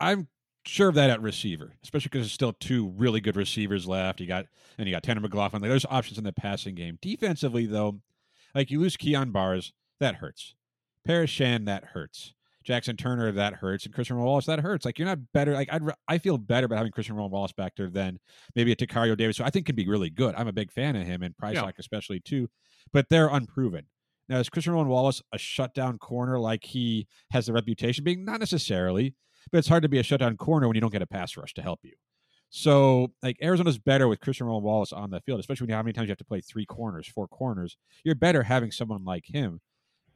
I'm 0.00 0.28
sure 0.66 0.88
of 0.88 0.96
that 0.96 1.08
at 1.08 1.22
receiver, 1.22 1.72
especially 1.82 2.08
because 2.08 2.22
there's 2.22 2.32
still 2.32 2.52
two 2.52 2.88
really 2.96 3.20
good 3.20 3.36
receivers 3.36 3.86
left. 3.86 4.20
You 4.20 4.26
got 4.26 4.46
and 4.76 4.86
you 4.86 4.94
got 4.94 5.02
Tanner 5.02 5.26
McLachlan. 5.26 5.62
There's 5.62 5.86
options 5.86 6.18
in 6.18 6.24
the 6.24 6.32
passing 6.32 6.74
game. 6.74 6.98
Defensively, 7.00 7.64
though, 7.64 8.00
like 8.54 8.70
you 8.70 8.80
lose 8.80 8.96
Kyon 8.96 9.30
Barrs, 9.30 9.72
that 9.98 10.16
hurts. 10.16 10.54
Paris 11.06 11.30
Shand, 11.30 11.68
that 11.68 11.84
hurts. 11.84 12.34
Jackson 12.66 12.96
Turner, 12.96 13.30
that 13.32 13.54
hurts, 13.54 13.84
and 13.86 13.94
Christian 13.94 14.18
Wallace, 14.18 14.46
that 14.46 14.58
hurts. 14.60 14.84
Like 14.84 14.98
you're 14.98 15.06
not 15.06 15.18
better. 15.32 15.54
Like 15.54 15.72
I'd, 15.72 15.82
I 16.08 16.18
feel 16.18 16.36
better 16.36 16.66
about 16.66 16.76
having 16.78 16.92
Christian 16.92 17.16
Wallace 17.16 17.52
back 17.52 17.74
there 17.76 17.88
than 17.88 18.18
maybe 18.54 18.72
a 18.72 18.76
Tacario 18.76 19.16
Davis, 19.16 19.38
who 19.38 19.44
I 19.44 19.50
think 19.50 19.66
can 19.66 19.76
be 19.76 19.86
really 19.88 20.10
good. 20.10 20.34
I'm 20.36 20.48
a 20.48 20.52
big 20.52 20.72
fan 20.72 20.96
of 20.96 21.06
him 21.06 21.22
and 21.22 21.36
Price 21.36 21.54
Yeah. 21.54 21.70
especially 21.78 22.20
too, 22.20 22.48
but 22.92 23.08
they're 23.08 23.28
unproven. 23.28 23.86
Now 24.28 24.38
is 24.40 24.48
Christian 24.48 24.74
Wallace 24.74 25.22
a 25.32 25.38
shutdown 25.38 25.98
corner 25.98 26.38
like 26.40 26.64
he 26.64 27.06
has 27.30 27.46
the 27.46 27.52
reputation 27.52 28.02
being? 28.02 28.24
Not 28.24 28.40
necessarily, 28.40 29.14
but 29.52 29.58
it's 29.58 29.68
hard 29.68 29.84
to 29.84 29.88
be 29.88 29.98
a 29.98 30.02
shutdown 30.02 30.36
corner 30.36 30.66
when 30.66 30.74
you 30.74 30.80
don't 30.80 30.92
get 30.92 31.02
a 31.02 31.06
pass 31.06 31.36
rush 31.36 31.54
to 31.54 31.62
help 31.62 31.80
you. 31.84 31.92
So, 32.48 33.12
like 33.22 33.36
Arizona's 33.42 33.78
better 33.78 34.08
with 34.08 34.20
Christian 34.20 34.46
Roland 34.46 34.64
Wallace 34.64 34.92
on 34.92 35.10
the 35.10 35.20
field, 35.20 35.40
especially 35.40 35.64
when 35.66 35.70
you 35.70 35.76
how 35.76 35.82
many 35.82 35.92
times 35.92 36.06
you 36.08 36.12
have 36.12 36.18
to 36.18 36.24
play 36.24 36.40
three 36.40 36.66
corners, 36.66 37.06
four 37.08 37.28
corners. 37.28 37.76
You're 38.04 38.14
better 38.14 38.42
having 38.44 38.70
someone 38.70 39.04
like 39.04 39.24
him. 39.26 39.60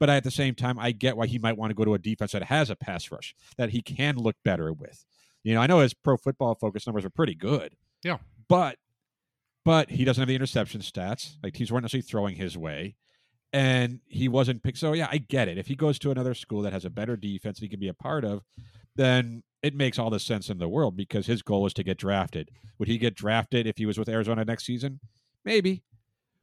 But 0.01 0.09
at 0.09 0.24
the 0.24 0.30
same 0.30 0.55
time, 0.55 0.78
I 0.78 0.92
get 0.92 1.16
why 1.16 1.26
he 1.26 1.38
might 1.38 1.59
want 1.59 1.70
to 1.70 1.74
go 1.74 1.84
to 1.84 1.94
a 1.94 1.98
defense 1.98 2.32
that 2.32 2.44
has 2.44 2.70
a 2.70 2.74
pass 2.74 3.11
rush 3.12 3.34
that 3.59 3.70
he 3.70 3.82
can 3.82 4.16
look 4.16 4.36
better 4.44 4.72
with. 4.72 5.05
You 5.44 5.55
know, 5.55 5.61
I 5.61 5.66
know 5.66 5.80
his 5.80 5.94
pro 5.94 6.16
football 6.16 6.55
focus 6.55 6.86
numbers 6.86 7.05
are 7.05 7.11
pretty 7.11 7.34
good. 7.34 7.76
Yeah. 8.03 8.18
But 8.48 8.78
but 9.64 9.90
he 9.90 10.05
doesn't 10.05 10.20
have 10.20 10.28
the 10.28 10.34
interception 10.34 10.80
stats. 10.80 11.36
Like 11.42 11.53
teams 11.53 11.70
weren't 11.70 11.84
necessarily 11.84 12.03
throwing 12.03 12.36
his 12.36 12.57
way. 12.57 12.96
And 13.53 14.01
he 14.07 14.28
wasn't 14.28 14.62
picked. 14.62 14.78
So 14.78 14.94
yeah, 14.94 15.09
I 15.11 15.18
get 15.18 15.48
it. 15.48 15.59
If 15.59 15.66
he 15.66 15.74
goes 15.74 15.98
to 16.01 16.11
another 16.11 16.34
school 16.34 16.62
that 16.62 16.72
has 16.72 16.84
a 16.84 16.90
better 16.90 17.16
defense 17.16 17.59
that 17.59 17.64
he 17.64 17.68
can 17.68 17.80
be 17.80 17.88
a 17.88 17.94
part 17.94 18.24
of, 18.24 18.42
then 18.96 19.42
it 19.62 19.74
makes 19.74 19.98
all 19.98 20.09
the 20.09 20.20
sense 20.20 20.48
in 20.48 20.59
the 20.59 20.68
world 20.68 20.96
because 20.96 21.26
his 21.26 21.42
goal 21.42 21.66
is 21.66 21.74
to 21.74 21.82
get 21.82 21.98
drafted. 21.98 22.51
Would 22.78 22.88
he 22.88 22.96
get 22.96 23.14
drafted 23.14 23.66
if 23.66 23.76
he 23.76 23.86
was 23.86 23.98
with 23.98 24.09
Arizona 24.09 24.44
next 24.44 24.64
season? 24.64 25.01
Maybe. 25.44 25.82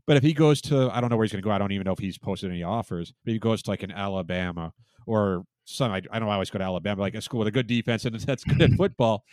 But 0.07 0.17
if 0.17 0.23
he 0.23 0.33
goes 0.33 0.61
to, 0.61 0.89
I 0.91 1.01
don't 1.01 1.09
know 1.09 1.17
where 1.17 1.25
he's 1.25 1.31
going 1.33 1.41
to 1.43 1.45
go. 1.45 1.51
I 1.51 1.57
don't 1.57 1.71
even 1.73 1.85
know 1.85 1.91
if 1.91 1.99
he's 1.99 2.17
posted 2.17 2.49
any 2.49 2.63
offers. 2.63 3.13
But 3.25 3.33
he 3.33 3.39
goes 3.39 3.61
to 3.63 3.69
like 3.69 3.83
an 3.83 3.91
Alabama 3.91 4.73
or 5.05 5.43
some, 5.65 5.91
I, 5.91 6.01
I 6.09 6.17
don't 6.19 6.29
always 6.29 6.49
go 6.49 6.57
to 6.59 6.63
Alabama, 6.63 7.01
like 7.01 7.13
a 7.15 7.21
school 7.21 7.39
with 7.39 7.47
a 7.49 7.51
good 7.51 7.67
defense 7.67 8.05
and 8.05 8.15
that's 8.19 8.43
good 8.45 8.61
at 8.61 8.71
football 8.77 9.23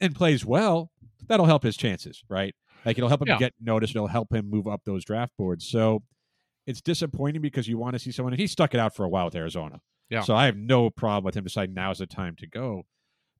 and 0.00 0.14
plays 0.14 0.44
well, 0.44 0.90
that'll 1.28 1.46
help 1.46 1.62
his 1.62 1.76
chances, 1.76 2.24
right? 2.28 2.54
Like 2.84 2.98
it'll 2.98 3.08
help 3.08 3.22
him 3.22 3.28
Yeah. 3.28 3.38
get 3.38 3.54
noticed. 3.60 3.94
It'll 3.94 4.08
help 4.08 4.34
him 4.34 4.50
move 4.50 4.66
up 4.66 4.82
those 4.84 5.04
draft 5.04 5.32
boards. 5.38 5.66
So 5.66 6.02
it's 6.66 6.80
disappointing 6.80 7.40
because 7.40 7.68
you 7.68 7.78
want 7.78 7.94
to 7.94 7.98
see 7.98 8.10
someone, 8.10 8.32
and 8.32 8.40
he 8.40 8.46
stuck 8.46 8.74
it 8.74 8.80
out 8.80 8.94
for 8.96 9.04
a 9.04 9.08
while 9.08 9.26
with 9.26 9.34
Arizona. 9.36 9.80
Yeah. 10.10 10.22
So 10.22 10.34
I 10.34 10.46
have 10.46 10.56
no 10.56 10.90
problem 10.90 11.24
with 11.24 11.36
him 11.36 11.44
deciding 11.44 11.74
now's 11.74 11.98
the 11.98 12.06
time 12.06 12.34
to 12.36 12.46
go. 12.46 12.82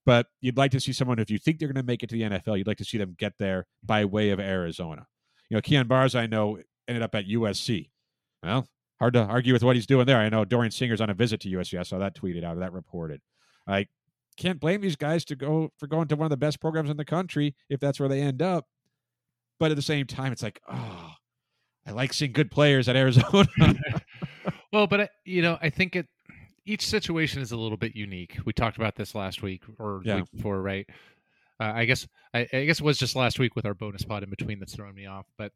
But 0.07 0.27
you'd 0.43 0.57
like 0.59 0.71
to 0.73 0.81
see 0.81 0.93
someone, 0.93 1.19
if 1.19 1.31
you 1.31 1.39
think 1.39 1.59
they're 1.59 1.69
going 1.69 1.83
to 1.83 1.87
make 1.87 2.03
it 2.03 2.11
to 2.11 2.15
the 2.15 2.23
NFL, 2.23 2.59
you'd 2.59 2.67
like 2.67 2.77
to 2.79 2.85
see 2.85 2.99
them 2.99 3.17
get 3.19 3.33
there 3.39 3.67
by 3.83 4.05
way 4.05 4.31
of 4.31 4.39
Arizona. 4.39 5.07
You 5.49 5.57
know, 5.57 5.61
Kyon 5.63 5.87
Barrs, 5.89 6.15
I 6.15 6.27
know, 6.27 6.59
ended 6.89 7.03
up 7.03 7.15
at 7.15 7.27
USC. 7.27 7.91
Well, 8.43 8.67
hard 8.99 9.15
to 9.15 9.23
argue 9.23 9.53
with 9.53 9.63
what 9.65 9.77
he's 9.77 9.87
doing 9.87 10.07
there. 10.07 10.19
I 10.19 10.29
know 10.29 10.45
Dorian 10.45 10.71
Singer's 10.71 11.01
on 11.01 11.11
a 11.11 11.15
visit 11.15 11.41
to 11.41 11.49
USC. 11.51 11.79
I 11.79 11.83
saw 11.83 11.99
that 11.99 12.15
tweeted 12.15 12.45
out, 12.45 12.53
of 12.55 12.59
that 12.61 12.73
reported. 12.73 13.21
I 13.67 13.87
can't 14.37 14.61
blame 14.61 14.81
these 14.81 14.97
guys 14.97 15.25
to 15.27 15.37
go 15.37 15.71
for 15.79 15.87
going 15.87 16.09
to 16.09 16.17
one 16.17 16.27
of 16.27 16.31
the 16.31 16.37
best 16.37 16.61
programs 16.61 16.91
in 16.91 16.97
the 16.97 17.05
country 17.05 17.55
if 17.71 17.81
that's 17.81 17.99
where 18.01 18.09
they 18.09 18.21
end 18.21 18.43
up. 18.43 18.67
But 19.61 19.71
at 19.71 19.77
the 19.77 19.83
same 19.83 20.07
time, 20.07 20.33
it's 20.33 20.43
like, 20.43 20.61
oh, 20.69 21.13
I 21.87 21.93
like 21.93 22.13
seeing 22.13 22.33
good 22.33 22.51
players 22.51 22.89
at 22.89 22.97
Arizona. 22.97 23.49
Well, 24.73 24.89
but 24.89 25.11
you 25.25 25.41
know, 25.41 25.57
I 25.63 25.71
think 25.71 25.95
it 25.95 26.09
each 26.67 26.85
situation 26.89 27.41
is 27.41 27.53
a 27.53 27.57
little 27.57 27.77
bit 27.77 27.95
unique. 27.95 28.37
We 28.45 28.53
talked 28.53 28.77
about 28.77 28.97
this 28.97 29.15
last 29.15 29.41
week 29.41 29.63
or 29.79 30.03
Yeah. 30.05 30.17
week 30.17 30.31
before, 30.35 30.61
right? 30.63 30.85
Uh, 31.61 31.71
I 31.77 31.85
guess 31.85 32.09
I, 32.35 32.41
I 32.53 32.65
guess 32.65 32.81
it 32.81 32.85
was 32.85 32.99
just 32.99 33.15
last 33.15 33.39
week 33.39 33.55
with 33.55 33.67
our 33.67 33.75
bonus 33.75 34.03
pod 34.03 34.25
in 34.25 34.31
between 34.31 34.59
that's 34.59 34.75
throwing 34.75 34.97
me 34.97 35.07
off. 35.07 35.27
But 35.39 35.53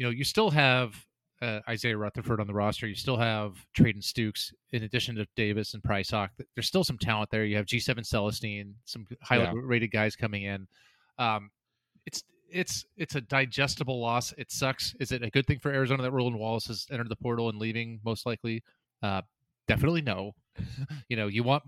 you 0.00 0.06
know, 0.06 0.10
you 0.10 0.24
still 0.24 0.48
have 0.48 0.94
uh, 1.42 1.60
Isaiah 1.68 1.98
Rutherford 1.98 2.40
on 2.40 2.46
the 2.46 2.54
roster. 2.54 2.86
You 2.86 2.94
still 2.94 3.18
have 3.18 3.52
Treydan 3.76 4.00
Stukes 4.00 4.50
in 4.72 4.84
addition 4.84 5.14
to 5.16 5.26
Davis 5.36 5.74
and 5.74 5.82
Prysock. 5.82 6.30
There's 6.54 6.66
still 6.66 6.84
some 6.84 6.96
talent 6.96 7.28
there. 7.30 7.44
You 7.44 7.56
have 7.56 7.66
G7 7.66 7.98
Celestine, 8.06 8.72
some 8.86 9.06
highly 9.20 9.44
Yeah. 9.44 9.52
rated 9.56 9.90
guys 9.90 10.16
coming 10.16 10.44
in. 10.44 10.66
Um, 11.18 11.50
it's 12.06 12.24
it's 12.48 12.86
it's 12.96 13.14
a 13.14 13.20
digestible 13.20 14.00
loss. 14.00 14.32
It 14.38 14.50
sucks. 14.50 14.94
Is 15.00 15.12
it 15.12 15.22
a 15.22 15.28
good 15.28 15.46
thing 15.46 15.58
for 15.58 15.70
Arizona 15.70 16.02
that 16.02 16.12
Roland 16.12 16.38
Wallace 16.38 16.68
has 16.68 16.86
entered 16.90 17.10
the 17.10 17.16
portal 17.16 17.50
and 17.50 17.58
leaving? 17.58 18.00
Most 18.02 18.24
likely, 18.24 18.62
uh, 19.02 19.20
definitely 19.68 20.00
no. 20.00 20.34
you 21.10 21.16
know, 21.18 21.26
you 21.26 21.42
want 21.42 21.62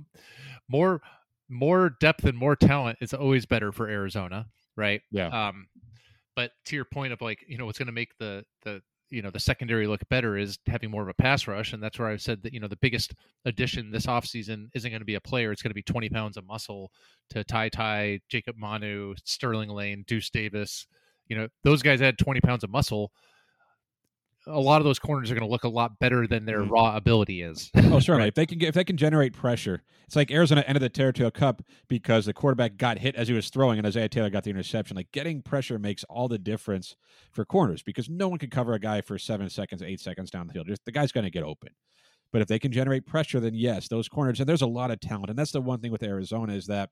more 0.68 1.02
more 1.50 1.90
depth 2.00 2.24
and 2.24 2.38
more 2.38 2.56
talent 2.56 2.96
is 3.02 3.12
always 3.12 3.44
better 3.44 3.72
for 3.72 3.88
Arizona, 3.88 4.46
right? 4.74 5.02
Yeah. 5.10 5.26
Um, 5.48 5.66
but 6.36 6.52
to 6.66 6.76
your 6.76 6.84
point 6.84 7.12
of 7.12 7.20
like, 7.20 7.44
you 7.46 7.58
know, 7.58 7.66
what's 7.66 7.78
going 7.78 7.86
to 7.86 7.92
make 7.92 8.16
the 8.18 8.44
the 8.64 8.82
you 9.10 9.20
know 9.20 9.30
the 9.30 9.38
secondary 9.38 9.86
look 9.86 10.00
better 10.08 10.38
is 10.38 10.58
having 10.66 10.90
more 10.90 11.02
of 11.02 11.08
a 11.08 11.14
pass 11.14 11.46
rush, 11.46 11.72
and 11.74 11.82
that's 11.82 11.98
where 11.98 12.08
I've 12.08 12.22
said 12.22 12.42
that 12.42 12.54
you 12.54 12.60
know 12.60 12.68
the 12.68 12.76
biggest 12.76 13.14
addition 13.44 13.90
this 13.90 14.06
offseason 14.06 14.68
isn't 14.74 14.90
going 14.90 15.02
to 15.02 15.06
be 15.06 15.16
a 15.16 15.20
player; 15.20 15.52
it's 15.52 15.62
going 15.62 15.70
to 15.70 15.74
be 15.74 15.82
twenty 15.82 16.08
pounds 16.08 16.36
of 16.36 16.46
muscle 16.46 16.90
to 17.30 17.44
Ty 17.44 17.68
Ty, 17.68 18.20
Jacob 18.28 18.56
Manu, 18.56 19.14
Sterling 19.24 19.68
Lane, 19.68 20.04
Deuce 20.06 20.30
Davis. 20.30 20.86
You 21.28 21.36
know, 21.36 21.48
those 21.62 21.82
guys 21.82 22.00
add 22.00 22.18
twenty 22.18 22.40
pounds 22.40 22.64
of 22.64 22.70
muscle. 22.70 23.12
A 24.48 24.58
lot 24.58 24.80
of 24.80 24.84
those 24.84 24.98
corners 24.98 25.30
are 25.30 25.34
going 25.34 25.46
to 25.46 25.50
look 25.50 25.62
a 25.64 25.68
lot 25.68 25.98
better 26.00 26.26
than 26.26 26.44
their 26.44 26.62
Mhm. 26.62 26.70
raw 26.70 26.96
ability 26.96 27.42
is. 27.42 27.70
Oh, 27.76 28.00
certainly. 28.00 28.26
If 28.28 28.34
they 28.34 28.44
can 28.46 28.58
get, 28.58 28.68
if 28.70 28.74
they 28.74 28.82
can 28.84 28.96
generate 28.96 29.32
pressure, 29.34 29.82
it's 30.04 30.16
like 30.16 30.32
Arizona 30.32 30.64
ended 30.66 30.82
the 30.82 30.88
Territorial 30.88 31.30
Cup 31.30 31.62
because 31.88 32.26
the 32.26 32.32
quarterback 32.32 32.76
got 32.76 32.98
hit 32.98 33.14
as 33.14 33.28
he 33.28 33.34
was 33.34 33.50
throwing, 33.50 33.78
and 33.78 33.86
Isaiah 33.86 34.08
Taylor 34.08 34.30
got 34.30 34.42
the 34.42 34.50
interception. 34.50 34.96
Like 34.96 35.12
getting 35.12 35.42
pressure 35.42 35.78
makes 35.78 36.02
all 36.04 36.26
the 36.28 36.38
difference 36.38 36.96
for 37.30 37.44
corners 37.44 37.82
because 37.84 38.08
no 38.08 38.28
one 38.28 38.38
can 38.40 38.50
cover 38.50 38.72
a 38.74 38.80
guy 38.80 39.00
for 39.00 39.16
seven 39.16 39.48
seconds, 39.48 39.80
eight 39.82 40.00
seconds 40.00 40.30
down 40.30 40.48
the 40.48 40.52
field. 40.52 40.66
Just 40.66 40.84
the 40.84 40.92
guy's 40.92 41.12
going 41.12 41.24
to 41.24 41.30
get 41.30 41.44
open. 41.44 41.70
But 42.32 42.42
if 42.42 42.48
they 42.48 42.58
can 42.58 42.72
generate 42.72 43.06
pressure, 43.06 43.38
then 43.40 43.54
yes, 43.54 43.86
those 43.88 44.08
corners. 44.08 44.40
And 44.40 44.48
there's 44.48 44.62
a 44.62 44.66
lot 44.66 44.90
of 44.90 44.98
talent, 45.00 45.30
and 45.30 45.38
that's 45.38 45.52
the 45.52 45.60
one 45.60 45.80
thing 45.80 45.92
with 45.92 46.02
Arizona 46.02 46.54
is 46.54 46.66
that 46.66 46.90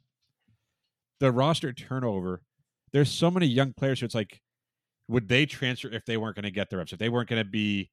the 1.19 1.33
roster 1.33 1.73
turnover. 1.73 2.43
There's 2.93 3.11
so 3.11 3.31
many 3.31 3.47
young 3.47 3.73
players 3.73 4.01
who 4.01 4.07
it's 4.07 4.15
like, 4.15 4.41
would 5.11 5.29
they 5.29 5.45
transfer 5.45 5.89
if 5.89 6.05
they 6.07 6.17
weren't 6.17 6.37
going 6.37 6.45
to 6.45 6.51
get 6.51 6.71
the 6.71 6.77
reps? 6.77 6.93
If 6.93 6.99
they 6.99 7.09
weren't 7.09 7.29
going 7.29 7.43
to 7.43 7.49
be 7.49 7.91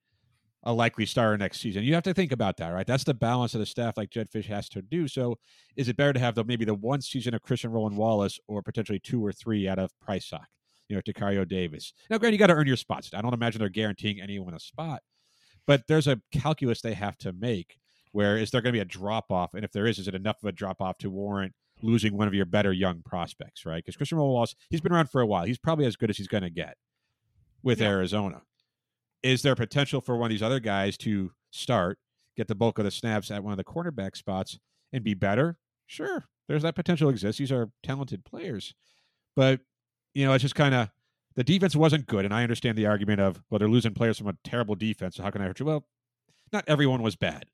a 0.63 0.74
likely 0.74 1.05
starter 1.05 1.38
next 1.38 1.59
season. 1.59 1.84
You 1.84 1.93
have 1.93 2.03
to 2.03 2.13
think 2.13 2.32
about 2.32 2.57
that, 2.57 2.70
right? 2.70 2.86
That's 2.86 3.03
the 3.03 3.13
balance 3.13 3.53
of 3.53 3.59
the 3.59 3.65
staff 3.65 3.95
like 3.95 4.09
Jedd 4.09 4.30
Fisch 4.30 4.45
has 4.45 4.68
to 4.70 4.82
do. 4.82 5.07
So 5.07 5.38
is 5.76 5.88
it 5.88 5.97
better 5.97 6.13
to 6.13 6.20
have 6.20 6.36
the 6.36 6.43
maybe 6.43 6.65
the 6.65 6.74
one 6.74 7.01
season 7.01 7.34
of 7.34 7.41
Christian 7.41 7.72
Roland 7.72 7.95
Wallace 7.95 8.39
or 8.47 8.61
potentially 8.61 8.99
two 8.99 9.26
or 9.26 9.32
three 9.32 9.68
out 9.68 9.80
of 9.80 9.91
Prysock, 10.05 10.45
you 10.89 10.95
know, 10.95 11.01
Tacario 11.01 11.47
Davis? 11.47 11.93
Now, 12.09 12.18
granted, 12.18 12.34
you 12.34 12.39
got 12.39 12.47
to 12.47 12.53
earn 12.53 12.68
your 12.68 12.76
spots. 12.76 13.11
I 13.13 13.22
don't 13.22 13.34
imagine 13.34 13.59
they're 13.59 13.70
guaranteeing 13.70 14.20
anyone 14.20 14.53
a 14.53 14.59
spot, 14.59 15.03
but 15.65 15.84
there's 15.88 16.07
a 16.07 16.22
calculus 16.34 16.82
they 16.82 16.95
have 16.95 17.18
to 17.20 17.34
make 17.34 17.78
where 18.11 18.38
is 18.38 18.51
there 18.51 18.61
going 18.61 18.74
to 18.74 18.78
be 18.78 18.82
a 18.82 18.86
drop 18.86 19.32
off? 19.32 19.53
And 19.53 19.63
if 19.63 19.72
there 19.72 19.86
is, 19.86 19.99
is 19.99 20.07
it 20.07 20.15
enough 20.15 20.38
of 20.41 20.49
a 20.49 20.51
drop 20.51 20.82
off 20.82 20.97
to 20.99 21.09
warrant 21.09 21.53
losing 21.82 22.18
one 22.18 22.28
of 22.28 22.34
your 22.34 22.45
better 22.45 22.74
young 22.74 23.03
prospects, 23.03 23.65
right? 23.65 23.84
Because 23.84 23.95
Christian 23.95 24.18
Wallace, 24.18 24.55
he's 24.70 24.82
been 24.82 24.91
around 24.91 25.11
for 25.11 25.22
a 25.22 25.28
while. 25.28 25.45
He's 25.45 25.59
probably 25.59 25.86
as 25.86 25.95
good 25.95 26.09
as 26.09 26.18
he's 26.18 26.28
going 26.28 26.43
to 26.43 26.49
get 26.49 26.78
with 27.63 27.79
Yeah. 27.79 27.87
Arizona. 27.89 28.41
Is 29.23 29.41
there 29.41 29.55
potential 29.55 30.01
for 30.01 30.15
one 30.17 30.27
of 30.27 30.31
these 30.31 30.43
other 30.43 30.59
guys 30.59 30.97
to 30.99 31.31
start, 31.51 31.99
get 32.35 32.47
the 32.47 32.55
bulk 32.55 32.77
of 32.77 32.85
the 32.85 32.91
snaps 32.91 33.31
at 33.31 33.43
one 33.43 33.51
of 33.51 33.57
the 33.57 33.63
cornerback 33.63 34.15
spots, 34.15 34.59
and 34.93 35.03
be 35.03 35.13
better? 35.13 35.57
Sure, 35.85 36.25
there's 36.47 36.61
that 36.63 36.75
potential 36.75 37.09
exists. 37.09 37.39
These 37.39 37.51
are 37.51 37.71
talented 37.83 38.23
players, 38.25 38.73
but 39.35 39.61
you 40.13 40.25
know, 40.25 40.33
it's 40.33 40.41
just 40.41 40.55
kind 40.55 40.73
of 40.75 40.89
the 41.35 41.43
defense 41.43 41.75
wasn't 41.75 42.07
good, 42.07 42.25
and 42.25 42.33
I 42.33 42.43
understand 42.43 42.77
the 42.77 42.85
argument 42.87 43.21
of 43.21 43.43
well, 43.49 43.59
they're 43.59 43.67
losing 43.67 43.93
players 43.93 44.17
from 44.17 44.27
a 44.27 44.37
terrible 44.43 44.75
defense. 44.75 45.15
So 45.15 45.23
how 45.23 45.29
can 45.31 45.41
I 45.41 45.45
hurt 45.45 45.59
you? 45.59 45.65
Well, 45.65 45.87
not 46.53 46.63
everyone 46.67 47.01
was 47.01 47.15
bad. 47.15 47.45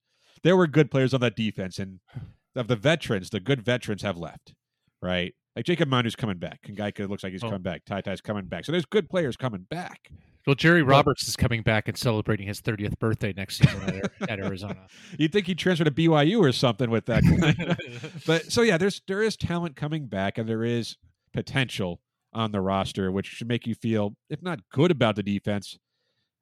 There 0.43 0.57
were 0.57 0.67
good 0.67 0.91
players 0.91 1.13
on 1.13 1.21
that 1.21 1.35
defense, 1.35 1.79
and 1.79 1.99
of 2.55 2.67
the 2.67 2.75
veterans, 2.75 3.29
the 3.29 3.39
good 3.39 3.61
veterans 3.61 4.01
have 4.03 4.17
left, 4.17 4.53
right? 5.01 5.33
Like 5.55 5.65
Jacob 5.65 5.87
Manu's 5.89 6.15
coming 6.15 6.37
back. 6.37 6.61
Kangaika 6.63 7.07
looks 7.07 7.23
like 7.23 7.31
he's 7.31 7.43
Oh. 7.43 7.47
coming 7.47 7.61
back. 7.61 7.85
Tai 7.85 8.01
Tai's 8.01 8.21
coming 8.21 8.45
back. 8.45 8.65
So 8.65 8.71
there's 8.71 8.85
good 8.85 9.09
players 9.09 9.37
coming 9.37 9.67
back. 9.69 10.09
Well, 10.45 10.55
Jerry 10.55 10.81
Roberts 10.83 11.25
is 11.27 11.35
coming 11.37 11.61
back 11.61 11.87
and 11.87 11.95
celebrating 11.97 12.47
his 12.47 12.59
30th 12.61 12.99
birthday 12.99 13.33
next 13.35 13.59
season 13.59 13.81
at, 14.19 14.29
at 14.29 14.39
Arizona. 14.39 14.87
You'd 15.17 15.31
think 15.31 15.47
he'd 15.47 15.57
transfer 15.57 15.85
to 15.85 15.91
BYU 15.91 16.39
or 16.39 16.51
something 16.51 16.89
with 16.89 17.05
that. 17.05 17.23
but 18.27 18.51
so 18.51 18.61
yeah, 18.61 18.77
there's 18.77 19.01
there 19.07 19.21
is 19.23 19.37
talent 19.37 19.75
coming 19.77 20.07
back, 20.07 20.37
and 20.37 20.49
there 20.49 20.63
is 20.65 20.97
potential 21.33 22.01
on 22.33 22.51
the 22.51 22.59
roster, 22.59 23.09
which 23.11 23.27
should 23.27 23.47
make 23.47 23.65
you 23.67 23.75
feel, 23.75 24.15
if 24.29 24.41
not 24.41 24.59
good 24.71 24.91
about 24.91 25.15
the 25.15 25.23
defense, 25.23 25.77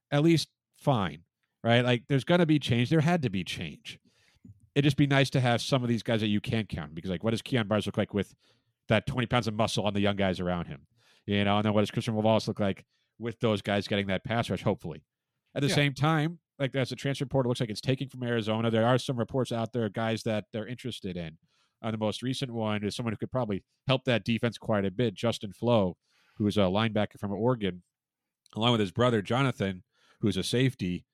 at 0.09 0.23
least 0.23 0.47
fine, 0.77 1.19
right? 1.63 1.81
Like 1.85 2.03
there's 2.09 2.23
gonna 2.23 2.47
be 2.47 2.57
change. 2.57 2.89
There 2.89 3.01
had 3.01 3.21
to 3.21 3.29
be 3.29 3.43
change. 3.43 3.99
It'd 4.73 4.85
just 4.85 4.97
be 4.97 5.05
nice 5.05 5.29
to 5.31 5.41
have 5.41 5.61
some 5.61 5.83
of 5.83 5.89
these 5.89 6.01
guys 6.01 6.21
that 6.21 6.27
you 6.29 6.39
can 6.41 6.65
count 6.65 6.95
because, 6.95 7.11
like, 7.11 7.23
what 7.25 7.31
does 7.31 7.41
Kyon 7.41 7.67
Barrs 7.67 7.85
look 7.85 7.97
like 7.97 8.13
with 8.15 8.33
that 8.91 9.07
20 9.07 9.27
pounds 9.27 9.47
of 9.47 9.53
muscle 9.55 9.85
on 9.85 9.93
the 9.93 9.99
young 10.01 10.15
guys 10.15 10.39
around 10.39 10.67
him? 10.67 10.87
You 11.25 11.43
know, 11.43 11.57
and 11.57 11.65
then 11.65 11.73
what 11.73 11.81
does 11.81 11.91
Christian 11.91 12.13
Wallace 12.15 12.47
look 12.47 12.59
like 12.59 12.85
with 13.19 13.39
those 13.39 13.61
guys 13.61 13.87
getting 13.87 14.07
that 14.07 14.23
pass 14.23 14.49
rush? 14.49 14.63
Hopefully, 14.63 15.03
at 15.55 15.61
the 15.61 15.67
Yeah. 15.69 15.75
same 15.75 15.93
time, 15.93 16.39
like 16.59 16.75
as 16.75 16.89
the 16.89 16.95
transfer 16.95 17.25
portal 17.25 17.49
looks 17.49 17.59
like 17.59 17.69
it's 17.69 17.81
taking 17.81 18.07
from 18.09 18.23
Arizona, 18.23 18.69
there 18.71 18.85
are 18.85 18.97
some 18.97 19.17
reports 19.17 19.51
out 19.51 19.73
there, 19.73 19.89
guys 19.89 20.23
that 20.23 20.45
they're 20.53 20.67
interested 20.67 21.17
in. 21.17 21.37
Uh, 21.81 21.89
the 21.91 21.97
most 21.97 22.21
recent 22.21 22.51
one 22.51 22.83
is 22.83 22.95
someone 22.95 23.11
who 23.13 23.17
could 23.17 23.31
probably 23.31 23.63
help 23.87 24.03
that 24.05 24.23
defense 24.23 24.57
quite 24.59 24.85
a 24.85 24.91
bit, 24.91 25.15
Justin 25.15 25.51
Flowe, 25.51 25.97
who 26.35 26.45
is 26.45 26.57
a 26.57 26.61
linebacker 26.61 27.19
from 27.19 27.31
Oregon, 27.31 27.81
along 28.55 28.71
with 28.73 28.81
his 28.81 28.91
brother 28.91 29.21
Jonathan, 29.23 29.83
who's 30.19 30.37
a 30.37 30.43
safety. 30.43 31.05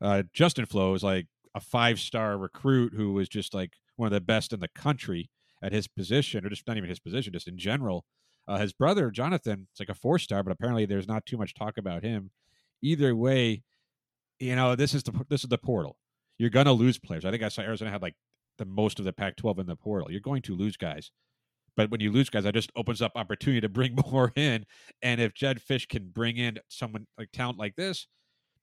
Uh, 0.00 0.22
Justin 0.32 0.64
Flowe 0.66 0.94
is 0.94 1.02
like 1.02 1.26
a 1.54 1.60
five 1.60 1.98
star 2.00 2.38
recruit 2.38 2.94
who 2.94 3.12
was 3.12 3.28
just 3.28 3.52
like 3.52 3.72
one 3.96 4.06
of 4.06 4.12
the 4.12 4.20
best 4.20 4.52
in 4.52 4.60
the 4.60 4.68
country 4.68 5.30
at 5.62 5.72
his 5.72 5.88
position, 5.88 6.44
or 6.44 6.50
just 6.50 6.66
not 6.66 6.76
even 6.76 6.88
his 6.88 7.00
position, 7.00 7.32
just 7.32 7.48
in 7.48 7.58
general. 7.58 8.04
Uh, 8.46 8.58
his 8.58 8.72
brother 8.72 9.10
Jonathan, 9.10 9.68
it's 9.70 9.80
like 9.80 9.88
a 9.88 9.94
four 9.94 10.18
star, 10.18 10.42
but 10.42 10.52
apparently 10.52 10.86
there's 10.86 11.08
not 11.08 11.26
too 11.26 11.36
much 11.36 11.54
talk 11.54 11.76
about 11.76 12.02
him. 12.02 12.30
Either 12.82 13.14
way, 13.14 13.62
you 14.38 14.54
know 14.54 14.76
this 14.76 14.94
is 14.94 15.02
the 15.02 15.12
this 15.28 15.42
is 15.42 15.48
the 15.48 15.58
portal. 15.58 15.96
You're 16.38 16.50
gonna 16.50 16.72
lose 16.72 16.98
players. 16.98 17.24
I 17.24 17.30
think 17.30 17.42
I 17.42 17.48
saw 17.48 17.62
Arizona 17.62 17.90
had 17.90 18.02
like 18.02 18.14
the 18.56 18.64
most 18.64 18.98
of 18.98 19.04
the 19.04 19.12
Pac-12 19.12 19.60
in 19.60 19.66
the 19.66 19.76
portal. 19.76 20.10
You're 20.10 20.20
going 20.20 20.42
to 20.42 20.54
lose 20.54 20.76
guys, 20.76 21.10
but 21.76 21.90
when 21.90 22.00
you 22.00 22.10
lose 22.10 22.30
guys, 22.30 22.44
that 22.44 22.54
just 22.54 22.72
opens 22.74 23.02
up 23.02 23.12
opportunity 23.14 23.60
to 23.60 23.68
bring 23.68 23.96
more 24.10 24.32
in. 24.34 24.64
And 25.02 25.20
if 25.20 25.34
Jedd 25.34 25.60
Fisch 25.60 25.88
can 25.88 26.08
bring 26.08 26.36
in 26.36 26.58
someone 26.68 27.06
like 27.16 27.30
talent 27.32 27.58
like 27.58 27.76
this, 27.76 28.06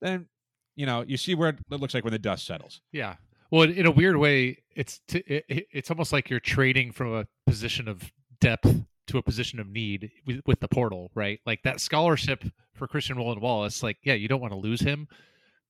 then 0.00 0.26
you 0.74 0.86
know 0.86 1.04
you 1.06 1.16
see 1.16 1.34
where 1.34 1.50
it 1.50 1.58
looks 1.70 1.94
like 1.94 2.04
when 2.04 2.12
the 2.12 2.18
dust 2.18 2.46
settles. 2.46 2.80
Yeah. 2.92 3.16
Well, 3.50 3.62
in 3.62 3.86
a 3.86 3.90
weird 3.90 4.16
way, 4.16 4.58
it's 4.74 5.00
t- 5.08 5.22
it, 5.26 5.44
it- 5.48 5.66
it's 5.72 5.90
almost 5.90 6.12
like 6.12 6.30
you're 6.30 6.40
trading 6.40 6.92
from 6.92 7.14
a 7.14 7.26
position 7.46 7.88
of 7.88 8.10
depth 8.40 8.84
to 9.08 9.18
a 9.18 9.22
position 9.22 9.60
of 9.60 9.68
need 9.68 10.10
with, 10.26 10.40
with 10.46 10.60
the 10.60 10.68
portal, 10.68 11.10
right? 11.14 11.38
Like 11.46 11.62
that 11.62 11.80
scholarship 11.80 12.44
for 12.74 12.88
Christian 12.88 13.16
Roland 13.16 13.40
Wallace. 13.40 13.82
Like, 13.82 13.98
yeah, 14.02 14.14
you 14.14 14.28
don't 14.28 14.40
want 14.40 14.52
to 14.52 14.58
lose 14.58 14.80
him, 14.80 15.06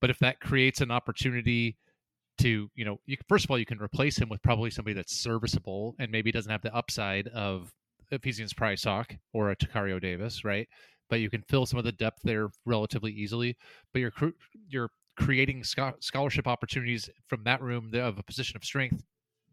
but 0.00 0.10
if 0.10 0.18
that 0.20 0.40
creates 0.40 0.80
an 0.80 0.90
opportunity 0.90 1.76
to, 2.38 2.68
you 2.74 2.84
know, 2.84 2.98
you 3.06 3.16
first 3.28 3.44
of 3.44 3.50
all, 3.50 3.58
you 3.58 3.66
can 3.66 3.78
replace 3.80 4.18
him 4.18 4.28
with 4.28 4.42
probably 4.42 4.70
somebody 4.70 4.94
that's 4.94 5.16
serviceable 5.16 5.94
and 5.98 6.10
maybe 6.10 6.32
doesn't 6.32 6.50
have 6.52 6.62
the 6.62 6.74
upside 6.74 7.28
of 7.28 7.72
Ephesians 8.10 8.52
Prysock 8.54 9.18
or 9.32 9.50
a 9.50 9.56
Tacario 9.56 10.00
Davis, 10.00 10.44
right? 10.44 10.68
But 11.08 11.20
you 11.20 11.30
can 11.30 11.42
fill 11.42 11.66
some 11.66 11.78
of 11.78 11.84
the 11.84 11.92
depth 11.92 12.20
there 12.24 12.48
relatively 12.64 13.12
easily. 13.12 13.56
But 13.92 14.00
you're 14.00 14.10
cr- 14.10 14.28
you're 14.68 14.90
creating 15.16 15.64
scholarship 15.64 16.46
opportunities 16.46 17.08
from 17.26 17.44
that 17.44 17.62
room 17.62 17.90
of 17.94 18.18
a 18.18 18.22
position 18.22 18.56
of 18.56 18.64
strength 18.64 19.02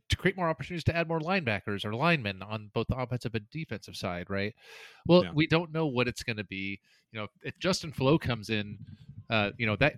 to 0.10 0.18
create 0.18 0.36
more 0.38 0.50
opportunities 0.50 0.84
to 0.84 0.96
add 0.96 1.08
more 1.08 1.20
linebackers 1.20 1.86
or 1.86 1.94
linemen 1.94 2.42
on 2.42 2.70
both 2.74 2.88
the 2.88 2.96
offensive 2.98 3.34
and 3.36 3.50
defensive 3.50 3.96
side, 3.96 4.30
right? 4.30 4.54
Well, 5.08 5.24
Yeah. 5.24 5.32
we 5.34 5.48
don't 5.48 5.72
know 5.72 5.88
what 5.88 6.08
it's 6.08 6.24
going 6.24 6.38
to 6.38 6.44
be. 6.44 6.80
You 7.12 7.22
know, 7.22 7.28
if 7.44 7.58
Justin 7.60 7.92
Flowe 7.92 8.18
comes 8.18 8.50
in, 8.50 8.78
uh, 9.30 9.52
you 9.58 9.66
know 9.66 9.76
that 9.78 9.96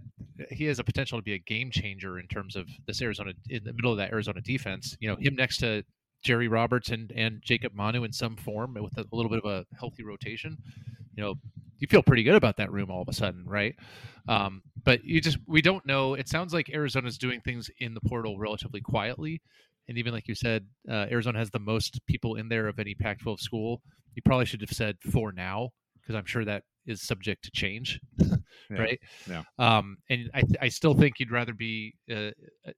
he 0.51 0.65
has 0.65 0.79
a 0.79 0.83
potential 0.83 1.17
to 1.17 1.23
be 1.23 1.33
a 1.33 1.39
game 1.39 1.71
changer 1.71 2.19
in 2.19 2.27
terms 2.27 2.55
of 2.55 2.69
this 2.85 3.01
Arizona 3.01 3.33
in 3.49 3.63
the 3.63 3.73
middle 3.73 3.91
of 3.91 3.97
that 3.97 4.11
Arizona 4.11 4.39
defense. 4.41 4.95
You 4.99 5.09
know, 5.09 5.15
him 5.15 5.35
next 5.35 5.57
to 5.57 5.83
Jerry 6.23 6.47
Roberts 6.47 6.89
and 6.89 7.11
and 7.15 7.41
Jacob 7.41 7.73
Manu 7.73 8.03
in 8.03 8.11
some 8.11 8.35
form 8.35 8.75
with 8.79 8.97
a, 8.97 9.05
little 9.11 9.29
bit 9.29 9.41
of 9.43 9.45
a 9.45 9.65
healthy 9.77 10.03
rotation. 10.03 10.57
You 11.15 11.23
know, 11.23 11.35
you 11.79 11.87
feel 11.87 12.03
pretty 12.03 12.23
good 12.23 12.35
about 12.35 12.57
that 12.57 12.71
room 12.71 12.89
all 12.89 13.01
of 13.01 13.07
a 13.07 13.13
sudden, 13.13 13.45
right? 13.45 13.75
Um, 14.27 14.63
but 14.83 15.03
you 15.03 15.21
just 15.21 15.37
we 15.47 15.61
don't 15.61 15.85
know. 15.85 16.13
It 16.15 16.27
sounds 16.27 16.53
like 16.53 16.69
Arizona's 16.69 17.17
doing 17.17 17.41
things 17.41 17.69
in 17.79 17.93
the 17.93 18.01
portal 18.01 18.39
relatively 18.39 18.81
quietly, 18.81 19.41
and 19.87 19.97
even 19.97 20.13
like 20.13 20.27
you 20.27 20.35
said, 20.35 20.65
uh, 20.89 21.05
Arizona 21.11 21.39
has 21.39 21.51
the 21.51 21.59
most 21.59 21.99
people 22.07 22.35
in 22.35 22.49
there 22.49 22.67
of 22.67 22.79
any 22.79 22.95
Pac-12 22.95 23.39
school. 23.39 23.81
You 24.15 24.21
probably 24.23 24.45
should 24.45 24.61
have 24.61 24.71
said 24.71 24.97
for 25.11 25.31
now 25.31 25.69
because 26.01 26.15
I'm 26.15 26.25
sure 26.25 26.45
that 26.45 26.63
is 26.85 27.01
subject 27.01 27.43
to 27.43 27.51
change, 27.51 27.99
Yeah, 28.19 28.77
right? 28.77 28.99
yeah. 29.29 29.43
Um, 29.59 29.97
and 30.09 30.29
I, 30.33 30.43
I 30.61 30.69
still 30.69 30.93
think 30.93 31.19
you'd 31.19 31.31
rather 31.31 31.53
be. 31.53 31.93
Uh, 32.09 32.31
uh, 32.67 32.71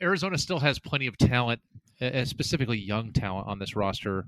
Arizona 0.00 0.38
still 0.38 0.60
has 0.60 0.78
plenty 0.78 1.06
of 1.06 1.18
talent, 1.18 1.60
specifically 2.24 2.78
young 2.78 3.12
talent 3.12 3.48
on 3.48 3.58
this 3.58 3.76
roster 3.76 4.26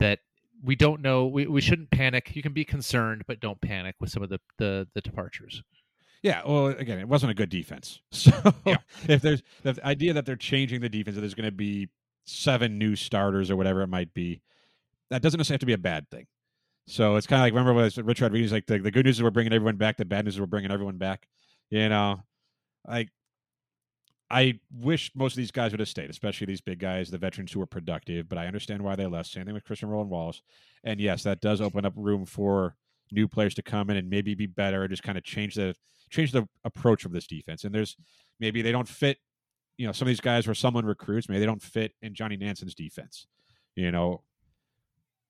that 0.00 0.20
we 0.62 0.76
don't 0.76 1.00
know. 1.02 1.26
We, 1.26 1.46
we 1.46 1.60
shouldn't 1.60 1.90
panic. 1.90 2.34
You 2.34 2.42
can 2.42 2.52
be 2.52 2.64
concerned, 2.64 3.24
but 3.26 3.40
don't 3.40 3.60
panic 3.60 3.96
with 4.00 4.10
some 4.10 4.22
of 4.22 4.30
the 4.30 4.40
the, 4.58 4.88
the 4.94 5.00
departures. 5.00 5.62
Yeah, 6.22 6.40
well, 6.46 6.68
again, 6.68 6.98
it 6.98 7.06
wasn't 7.06 7.32
a 7.32 7.34
good 7.34 7.50
defense. 7.50 8.00
So 8.12 8.32
if 9.06 9.20
there's 9.20 9.42
the 9.62 9.78
idea 9.84 10.14
that 10.14 10.24
they're 10.24 10.36
changing 10.36 10.80
the 10.80 10.88
defense, 10.88 11.16
that 11.16 11.20
there's 11.20 11.34
going 11.34 11.44
to 11.44 11.52
be 11.52 11.90
seven 12.24 12.78
new 12.78 12.96
starters 12.96 13.50
or 13.50 13.56
whatever 13.56 13.82
it 13.82 13.88
might 13.88 14.14
be, 14.14 14.40
that 15.10 15.20
doesn't 15.20 15.36
necessarily 15.36 15.56
have 15.56 15.60
to 15.60 15.66
be 15.66 15.74
a 15.74 15.78
bad 15.78 16.10
thing. 16.10 16.26
So 16.86 17.16
it's 17.16 17.26
kind 17.26 17.40
of 17.40 17.44
like 17.44 17.52
remember 17.52 17.74
when 17.74 18.06
Rich 18.06 18.22
Rodriguez 18.22 18.52
like 18.52 18.66
the, 18.66 18.78
the 18.78 18.90
good 18.90 19.04
news 19.04 19.16
is 19.16 19.22
we're 19.22 19.30
bringing 19.30 19.52
everyone 19.52 19.76
back, 19.76 19.98
the 19.98 20.06
bad 20.06 20.24
news 20.24 20.34
is 20.34 20.40
we're 20.40 20.46
bringing 20.46 20.70
everyone 20.70 20.96
back. 20.96 21.28
You 21.68 21.88
know, 21.90 22.22
like 22.88 23.10
I 24.34 24.58
wish 24.80 25.12
most 25.14 25.34
of 25.34 25.36
these 25.36 25.52
guys 25.52 25.70
would 25.70 25.78
have 25.78 25.88
stayed, 25.88 26.10
especially 26.10 26.46
these 26.46 26.60
big 26.60 26.80
guys, 26.80 27.08
the 27.08 27.18
veterans 27.18 27.52
who 27.52 27.60
were 27.60 27.66
productive. 27.66 28.28
But 28.28 28.36
I 28.36 28.48
understand 28.48 28.82
why 28.82 28.96
they 28.96 29.06
left. 29.06 29.30
Same 29.30 29.44
thing 29.44 29.54
with 29.54 29.62
Christian 29.62 29.88
Roland 29.88 30.10
Wallace, 30.10 30.42
and 30.82 30.98
yes, 31.00 31.22
that 31.22 31.40
does 31.40 31.60
open 31.60 31.86
up 31.86 31.92
room 31.94 32.26
for 32.26 32.74
new 33.12 33.28
players 33.28 33.54
to 33.54 33.62
come 33.62 33.90
in 33.90 33.96
and 33.96 34.10
maybe 34.10 34.34
be 34.34 34.46
better, 34.46 34.82
and 34.82 34.90
just 34.90 35.04
kind 35.04 35.16
of 35.16 35.22
change 35.22 35.54
the 35.54 35.76
change 36.10 36.32
the 36.32 36.48
approach 36.64 37.04
of 37.04 37.12
this 37.12 37.28
defense. 37.28 37.62
And 37.62 37.72
there's 37.72 37.96
maybe 38.40 38.60
they 38.60 38.72
don't 38.72 38.88
fit. 38.88 39.18
You 39.76 39.86
know, 39.86 39.92
some 39.92 40.06
of 40.06 40.10
these 40.10 40.20
guys 40.20 40.48
were 40.48 40.54
someone 40.54 40.84
recruits, 40.84 41.28
maybe 41.28 41.38
they 41.38 41.46
don't 41.46 41.62
fit 41.62 41.92
in 42.02 42.12
Johnny 42.12 42.36
Nansen's 42.36 42.74
defense. 42.74 43.28
You 43.76 43.92
know, 43.92 44.22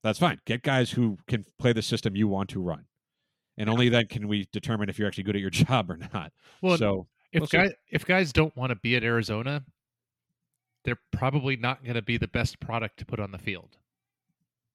that's 0.02 0.18
fine. 0.18 0.40
Get 0.46 0.62
guys 0.62 0.92
who 0.92 1.18
can 1.26 1.44
play 1.58 1.74
the 1.74 1.82
system 1.82 2.16
you 2.16 2.26
want 2.26 2.48
to 2.50 2.60
run, 2.60 2.86
and 3.58 3.68
only 3.68 3.90
then 3.90 4.06
can 4.06 4.28
we 4.28 4.48
determine 4.50 4.88
if 4.88 4.98
you're 4.98 5.08
actually 5.08 5.24
good 5.24 5.36
at 5.36 5.42
your 5.42 5.50
job 5.66 5.90
or 5.90 5.98
not. 6.14 6.32
Well, 6.62 6.78
so 6.78 7.06
if 7.34 7.40
we'll 7.40 7.62
guys 7.62 7.72
if 7.90 8.06
guys 8.06 8.32
don't 8.32 8.56
want 8.56 8.70
to 8.70 8.76
be 8.76 8.96
at 8.96 9.02
Arizona, 9.04 9.64
they're 10.84 11.00
probably 11.12 11.56
not 11.56 11.82
going 11.82 11.94
to 11.94 12.02
be 12.02 12.16
the 12.16 12.28
best 12.28 12.60
product 12.60 12.98
to 12.98 13.06
put 13.06 13.20
on 13.20 13.32
the 13.32 13.38
field, 13.38 13.76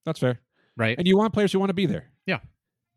that's 0.05 0.19
fair. 0.19 0.39
right? 0.77 0.97
And 0.97 1.07
you 1.07 1.17
want 1.17 1.33
players 1.33 1.51
who 1.51 1.59
want 1.59 1.69
to 1.69 1.75
be 1.75 1.85
there. 1.85 2.09
Yeah. 2.25 2.39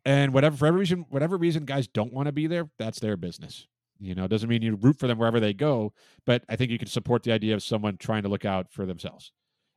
And 0.04 0.32
whatever 0.32 0.56
for 0.56 0.66
every 0.66 0.80
reason, 0.80 1.06
whatever 1.10 1.36
reason 1.36 1.64
guys 1.64 1.86
don't 1.86 2.12
want 2.12 2.26
to 2.26 2.32
be 2.32 2.46
there, 2.46 2.68
that's 2.78 3.00
their 3.00 3.16
business. 3.16 3.66
You 4.00 4.14
know, 4.14 4.24
it 4.24 4.28
doesn't 4.28 4.48
mean 4.48 4.62
you 4.62 4.76
root 4.76 4.98
for 4.98 5.06
them 5.06 5.18
wherever 5.18 5.38
they 5.38 5.52
go, 5.52 5.92
but 6.26 6.42
I 6.48 6.56
think 6.56 6.70
you 6.72 6.78
can 6.78 6.88
support 6.88 7.22
the 7.22 7.32
idea 7.32 7.54
of 7.54 7.62
someone 7.62 7.96
trying 7.98 8.24
to 8.24 8.28
look 8.28 8.44
out 8.44 8.66
for 8.72 8.84
themselves 8.84 9.30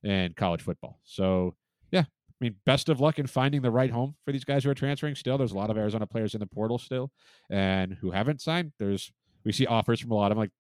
in 0.04 0.34
college 0.34 0.62
football. 0.62 1.00
So 1.04 1.56
yeah, 1.92 2.02
I 2.02 2.38
mean, 2.40 2.56
best 2.66 2.90
of 2.90 3.00
luck 3.00 3.20
in 3.20 3.28
finding 3.28 3.62
the 3.62 3.70
right 3.70 3.92
home 3.92 4.16
for 4.26 4.32
these 4.32 4.44
guys 4.44 4.64
who 4.64 4.72
are 4.72 4.76
transferring. 4.76 5.16
Still, 5.16 5.38
there's 5.38 5.52
a 5.52 5.58
lot 5.58 5.70
of 5.70 5.78
Arizona 5.78 6.08
players 6.08 6.34
in 6.34 6.40
the 6.40 6.48
portal 6.48 6.80
still, 6.80 7.12
and 7.52 7.94
who 7.94 8.12
haven't 8.12 8.42
signed. 8.42 8.72
There's 8.80 9.12
we 9.46 9.52
see 9.52 9.66
offers 9.66 10.00
from 10.00 10.12
a 10.12 10.16
lot 10.16 10.30
them, 10.30 10.38
like 10.38 10.52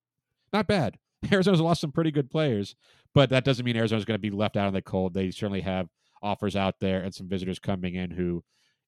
not 0.54 0.68
bad. 0.68 0.98
Arizona's 1.32 1.62
lost 1.62 1.82
some 1.82 1.92
pretty 1.92 2.12
good 2.12 2.30
players, 2.30 2.76
but 3.14 3.30
that 3.32 3.44
doesn't 3.44 3.66
mean 3.66 3.76
Arizona's 3.76 4.06
going 4.06 4.16
to 4.16 4.20
be 4.20 4.30
left 4.30 4.56
out 4.56 4.68
in 4.68 4.74
the 4.74 4.82
cold. 4.82 5.14
They 5.14 5.32
certainly 5.32 5.62
have 5.62 5.88
offers 6.22 6.56
out 6.56 6.76
there 6.80 7.02
and 7.02 7.14
some 7.14 7.28
visitors 7.28 7.60
coming 7.60 7.96
in 7.96 8.12
who, 8.12 8.44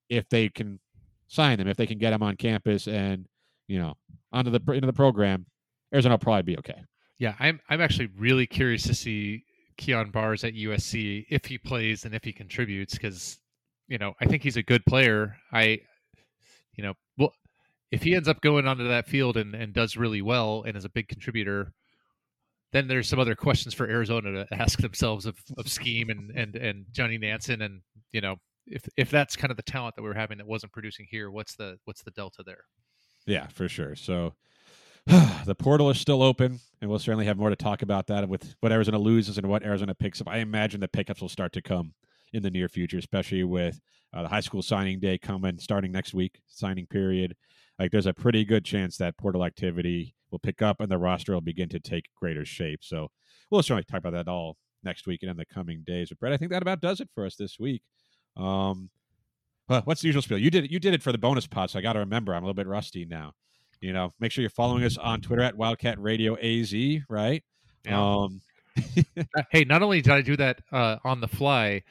if 0.09 0.29
they 0.29 0.49
can 0.49 0.79
sign 1.27 1.57
them, 1.57 1.67
if 1.67 1.77
they 1.77 1.87
can 1.87 1.97
get 1.97 2.11
them 2.11 2.23
on 2.23 2.35
campus 2.35 2.87
and 2.87 3.27
you 3.67 3.79
know 3.79 3.95
onto 4.31 4.51
the 4.51 4.61
into 4.71 4.87
the 4.87 4.93
program, 4.93 5.45
Arizona 5.93 6.13
will 6.13 6.19
probably 6.19 6.43
be 6.43 6.57
okay. 6.59 6.81
Yeah, 7.19 7.35
I'm 7.39 7.59
I'm 7.69 7.81
actually 7.81 8.09
really 8.17 8.45
curious 8.45 8.83
to 8.83 8.93
see 8.93 9.43
Kyon 9.77 10.11
Barrs 10.11 10.43
at 10.43 10.53
USC 10.53 11.25
if 11.29 11.45
he 11.45 11.57
plays 11.57 12.05
and 12.05 12.13
if 12.13 12.23
he 12.23 12.31
contributes 12.31 12.93
because 12.93 13.37
you 13.87 13.97
know 13.97 14.13
I 14.21 14.25
think 14.25 14.43
he's 14.43 14.57
a 14.57 14.63
good 14.63 14.85
player. 14.85 15.35
I 15.51 15.81
you 16.75 16.83
know 16.83 16.93
well 17.17 17.33
if 17.91 18.03
he 18.03 18.15
ends 18.15 18.27
up 18.27 18.41
going 18.41 18.67
onto 18.67 18.87
that 18.87 19.07
field 19.07 19.37
and, 19.37 19.55
and 19.55 19.73
does 19.73 19.97
really 19.97 20.21
well 20.21 20.63
and 20.65 20.75
is 20.75 20.85
a 20.85 20.89
big 20.89 21.07
contributor, 21.07 21.71
then 22.73 22.87
there's 22.87 23.07
some 23.07 23.19
other 23.19 23.35
questions 23.35 23.73
for 23.73 23.87
Arizona 23.87 24.45
to 24.45 24.53
ask 24.53 24.79
themselves 24.79 25.25
of, 25.25 25.37
of 25.57 25.69
scheme 25.69 26.09
and, 26.09 26.31
and 26.31 26.55
and 26.55 26.85
Johnny 26.91 27.17
Nansen 27.17 27.61
and 27.61 27.81
you 28.11 28.21
know 28.21 28.35
if 28.67 28.87
if 28.97 29.09
that's 29.09 29.35
kind 29.35 29.51
of 29.51 29.57
the 29.57 29.63
talent 29.63 29.95
that 29.95 30.03
we're 30.03 30.13
having 30.13 30.37
that 30.37 30.47
wasn't 30.47 30.73
producing 30.73 31.07
here, 31.09 31.31
what's 31.31 31.55
the 31.55 31.77
what's 31.85 32.03
the 32.03 32.11
delta 32.11 32.43
there? 32.45 32.63
Yeah, 33.25 33.47
for 33.47 33.67
sure. 33.67 33.95
So 33.95 34.33
the 35.05 35.55
portal 35.55 35.89
is 35.89 35.99
still 35.99 36.21
open, 36.21 36.59
and 36.81 36.89
we'll 36.89 36.99
certainly 36.99 37.25
have 37.25 37.37
more 37.37 37.49
to 37.49 37.55
talk 37.55 37.81
about 37.81 38.07
that 38.07 38.27
with 38.27 38.55
what 38.59 38.71
Arizona 38.71 38.99
loses 38.99 39.37
and 39.37 39.47
what 39.47 39.63
Arizona 39.63 39.95
picks 39.95 40.21
up. 40.21 40.27
I 40.27 40.37
imagine 40.39 40.79
the 40.79 40.87
pickups 40.87 41.21
will 41.21 41.29
start 41.29 41.53
to 41.53 41.61
come 41.61 41.93
in 42.33 42.43
the 42.43 42.51
near 42.51 42.67
future, 42.67 42.97
especially 42.97 43.43
with 43.43 43.79
uh, 44.13 44.23
the 44.23 44.27
high 44.27 44.41
school 44.41 44.61
signing 44.61 44.99
day 44.99 45.17
coming 45.17 45.57
starting 45.59 45.91
next 45.91 46.13
week, 46.13 46.39
signing 46.47 46.85
period. 46.87 47.35
Like, 47.79 47.91
there's 47.91 48.05
a 48.05 48.13
pretty 48.13 48.43
good 48.45 48.65
chance 48.65 48.97
that 48.97 49.17
portal 49.17 49.45
activity 49.45 50.15
will 50.31 50.39
pick 50.39 50.61
up 50.61 50.79
and 50.79 50.89
the 50.89 50.97
roster 50.97 51.33
will 51.33 51.41
begin 51.41 51.69
to 51.69 51.79
take 51.79 52.05
greater 52.15 52.45
shape. 52.45 52.83
So 52.83 53.09
we'll 53.49 53.63
certainly 53.63 53.83
talk 53.83 53.99
about 53.99 54.13
that 54.13 54.27
all 54.27 54.57
next 54.83 55.07
week 55.07 55.21
and 55.23 55.31
in 55.31 55.37
the 55.37 55.45
coming 55.45 55.83
days. 55.85 56.09
But 56.09 56.19
Brett, 56.19 56.33
I 56.33 56.37
think 56.37 56.51
that 56.51 56.61
about 56.61 56.81
does 56.81 56.99
it 56.99 57.09
for 57.13 57.25
us 57.25 57.35
this 57.35 57.57
week. 57.59 57.81
Um, 58.35 58.89
well, 59.69 59.81
what's 59.85 60.01
the 60.01 60.07
usual 60.07 60.21
spiel? 60.21 60.37
You 60.37 60.49
did 60.49 60.65
it. 60.65 60.71
You 60.71 60.79
did 60.79 60.93
it 60.93 61.03
for 61.03 61.11
the 61.11 61.17
bonus 61.17 61.45
pod, 61.47 61.69
so 61.69 61.79
I 61.79 61.81
got 61.81 61.93
to 61.93 61.99
remember. 61.99 62.33
I'm 62.33 62.43
a 62.43 62.45
little 62.45 62.53
bit 62.53 62.67
rusty 62.67 63.05
now. 63.05 63.33
You 63.81 63.93
know, 63.93 64.11
make 64.19 64.31
sure 64.31 64.41
you're 64.41 64.49
following 64.49 64.83
us 64.83 64.97
on 64.97 65.21
Twitter 65.21 65.43
at 65.43 65.55
Wildcat 65.55 66.01
Radio 66.01 66.35
AZ. 66.37 66.73
Right. 67.09 67.43
Yeah. 67.85 68.01
Um, 68.01 68.41
Uh, 69.17 69.41
hey, 69.51 69.63
not 69.63 69.81
only 69.81 70.01
did 70.01 70.13
I 70.13 70.21
do 70.21 70.37
that 70.37 70.61
uh, 70.71 70.97
on 71.03 71.21
the 71.21 71.27
fly, 71.27 71.83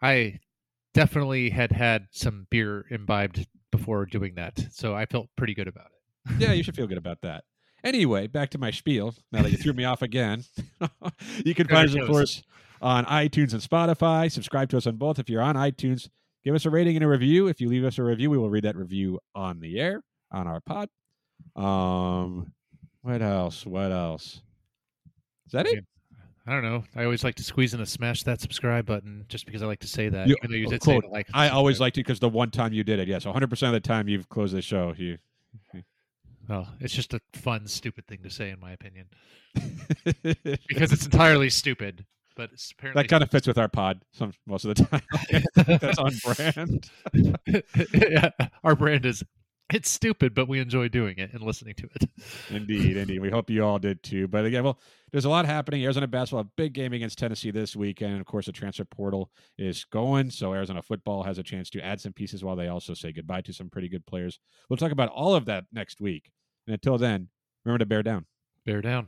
I 0.00 0.38
definitely 0.94 1.50
had 1.50 1.72
had 1.72 2.06
some 2.12 2.46
beer 2.50 2.86
imbibed 2.90 3.46
before 3.70 4.06
doing 4.06 4.34
that, 4.36 4.58
so 4.72 4.94
I 4.94 5.06
felt 5.06 5.28
pretty 5.36 5.54
good 5.54 5.68
about 5.68 5.86
it. 5.86 6.40
yeah, 6.40 6.52
you 6.52 6.62
should 6.62 6.76
feel 6.76 6.86
good 6.86 6.98
about 6.98 7.20
that. 7.22 7.44
Anyway, 7.82 8.26
back 8.26 8.50
to 8.50 8.58
my 8.58 8.70
spiel. 8.70 9.14
Now 9.32 9.42
that 9.42 9.50
you 9.50 9.56
threw 9.56 9.72
me 9.72 9.84
off 9.84 10.02
again, 10.02 10.44
you 11.44 11.54
can 11.54 11.66
find 11.66 11.88
us, 11.88 11.94
of 11.94 12.06
course, 12.06 12.42
on 12.82 13.06
iTunes 13.06 13.52
and 13.52 13.62
Spotify. 13.62 14.30
Subscribe 14.30 14.68
to 14.70 14.76
us 14.76 14.86
on 14.86 14.96
both. 14.96 15.18
If 15.18 15.30
you're 15.30 15.42
on 15.42 15.54
iTunes, 15.54 16.08
give 16.44 16.54
us 16.54 16.66
a 16.66 16.70
rating 16.70 16.96
and 16.96 17.04
a 17.04 17.08
review. 17.08 17.46
If 17.46 17.60
you 17.60 17.68
leave 17.68 17.84
us 17.84 17.98
a 17.98 18.02
review, 18.02 18.30
we 18.30 18.36
will 18.36 18.50
read 18.50 18.64
that 18.64 18.76
review 18.76 19.18
on 19.34 19.60
the 19.60 19.80
air 19.80 20.02
on 20.30 20.46
our 20.46 20.60
pod. 20.60 20.90
Um, 21.56 22.52
what 23.00 23.22
else? 23.22 23.64
What 23.64 23.92
else? 23.92 24.42
Is 25.46 25.52
that 25.52 25.66
it? 25.66 25.84
I 26.46 26.52
don't 26.52 26.62
know. 26.62 26.84
I 26.96 27.04
always 27.04 27.22
like 27.22 27.34
to 27.36 27.42
squeeze 27.44 27.74
in 27.74 27.80
a 27.80 27.86
smash 27.86 28.22
that 28.24 28.40
subscribe 28.40 28.86
button 28.86 29.24
just 29.28 29.46
because 29.46 29.62
I 29.62 29.66
like 29.66 29.80
to 29.80 29.86
say 29.86 30.08
that. 30.08 30.26
You- 30.26 30.36
you 30.48 30.66
did 30.68 30.82
say 30.82 30.96
it 30.96 31.04
like 31.10 31.28
I 31.34 31.48
always 31.50 31.80
like 31.80 31.92
to 31.94 32.00
because 32.00 32.18
the 32.18 32.28
one 32.28 32.50
time 32.50 32.72
you 32.72 32.82
did 32.82 32.98
it, 32.98 33.08
yes, 33.08 33.24
100 33.26 33.48
percent 33.50 33.74
of 33.74 33.82
the 33.82 33.86
time 33.86 34.08
you've 34.08 34.28
closed 34.28 34.54
the 34.54 34.62
show. 34.62 34.94
You 34.96 35.18
Well, 36.48 36.68
it's 36.80 36.94
just 36.94 37.14
a 37.14 37.20
fun, 37.34 37.66
stupid 37.68 38.06
thing 38.06 38.22
to 38.24 38.30
say, 38.30 38.50
in 38.50 38.58
my 38.58 38.72
opinion, 38.72 39.06
because 40.22 40.92
it's 40.92 41.04
entirely 41.04 41.50
stupid. 41.50 42.04
But 42.36 42.50
it's 42.52 42.72
apparently 42.72 43.02
that 43.02 43.08
kind 43.08 43.22
of 43.22 43.30
fits 43.30 43.46
with 43.46 43.58
our 43.58 43.68
pod 43.68 44.02
some 44.12 44.32
most 44.46 44.64
of 44.64 44.74
the 44.74 44.84
time. 44.84 45.02
That's 45.78 45.98
on 45.98 46.12
brand. 46.24 46.90
yeah, 47.92 48.30
our 48.64 48.74
brand 48.74 49.04
is 49.04 49.22
It's 49.72 49.90
stupid, 49.90 50.34
but 50.34 50.48
we 50.48 50.58
enjoy 50.58 50.88
doing 50.88 51.18
it 51.18 51.32
and 51.32 51.42
listening 51.42 51.74
to 51.74 51.88
it. 51.94 52.10
Indeed, 52.50 52.96
indeed. 52.96 53.20
We 53.20 53.30
hope 53.30 53.50
you 53.50 53.64
all 53.64 53.78
did 53.78 54.02
too. 54.02 54.26
But 54.26 54.44
again, 54.44 54.64
well, 54.64 54.78
there's 55.12 55.24
a 55.24 55.30
lot 55.30 55.46
happening. 55.46 55.84
Arizona 55.84 56.08
basketball, 56.08 56.42
a 56.42 56.50
big 56.56 56.72
game 56.72 56.92
against 56.92 57.18
Tennessee 57.18 57.50
this 57.50 57.76
weekend. 57.76 58.20
Of 58.20 58.26
course, 58.26 58.46
the 58.46 58.52
transfer 58.52 58.84
portal 58.84 59.30
is 59.58 59.84
going. 59.84 60.30
So 60.30 60.52
Arizona 60.52 60.82
football 60.82 61.22
has 61.22 61.38
a 61.38 61.42
chance 61.42 61.70
to 61.70 61.84
add 61.84 62.00
some 62.00 62.12
pieces 62.12 62.42
while 62.42 62.56
they 62.56 62.68
also 62.68 62.94
say 62.94 63.12
goodbye 63.12 63.42
to 63.42 63.52
some 63.52 63.70
pretty 63.70 63.88
good 63.88 64.06
players. 64.06 64.38
We'll 64.68 64.76
talk 64.76 64.92
about 64.92 65.10
all 65.10 65.34
of 65.34 65.44
that 65.46 65.64
next 65.72 66.00
week. 66.00 66.30
And 66.66 66.74
until 66.74 66.98
then, 66.98 67.28
remember 67.64 67.78
to 67.78 67.86
bear 67.86 68.02
down. 68.02 68.26
Bear 68.64 68.82
down. 68.82 69.06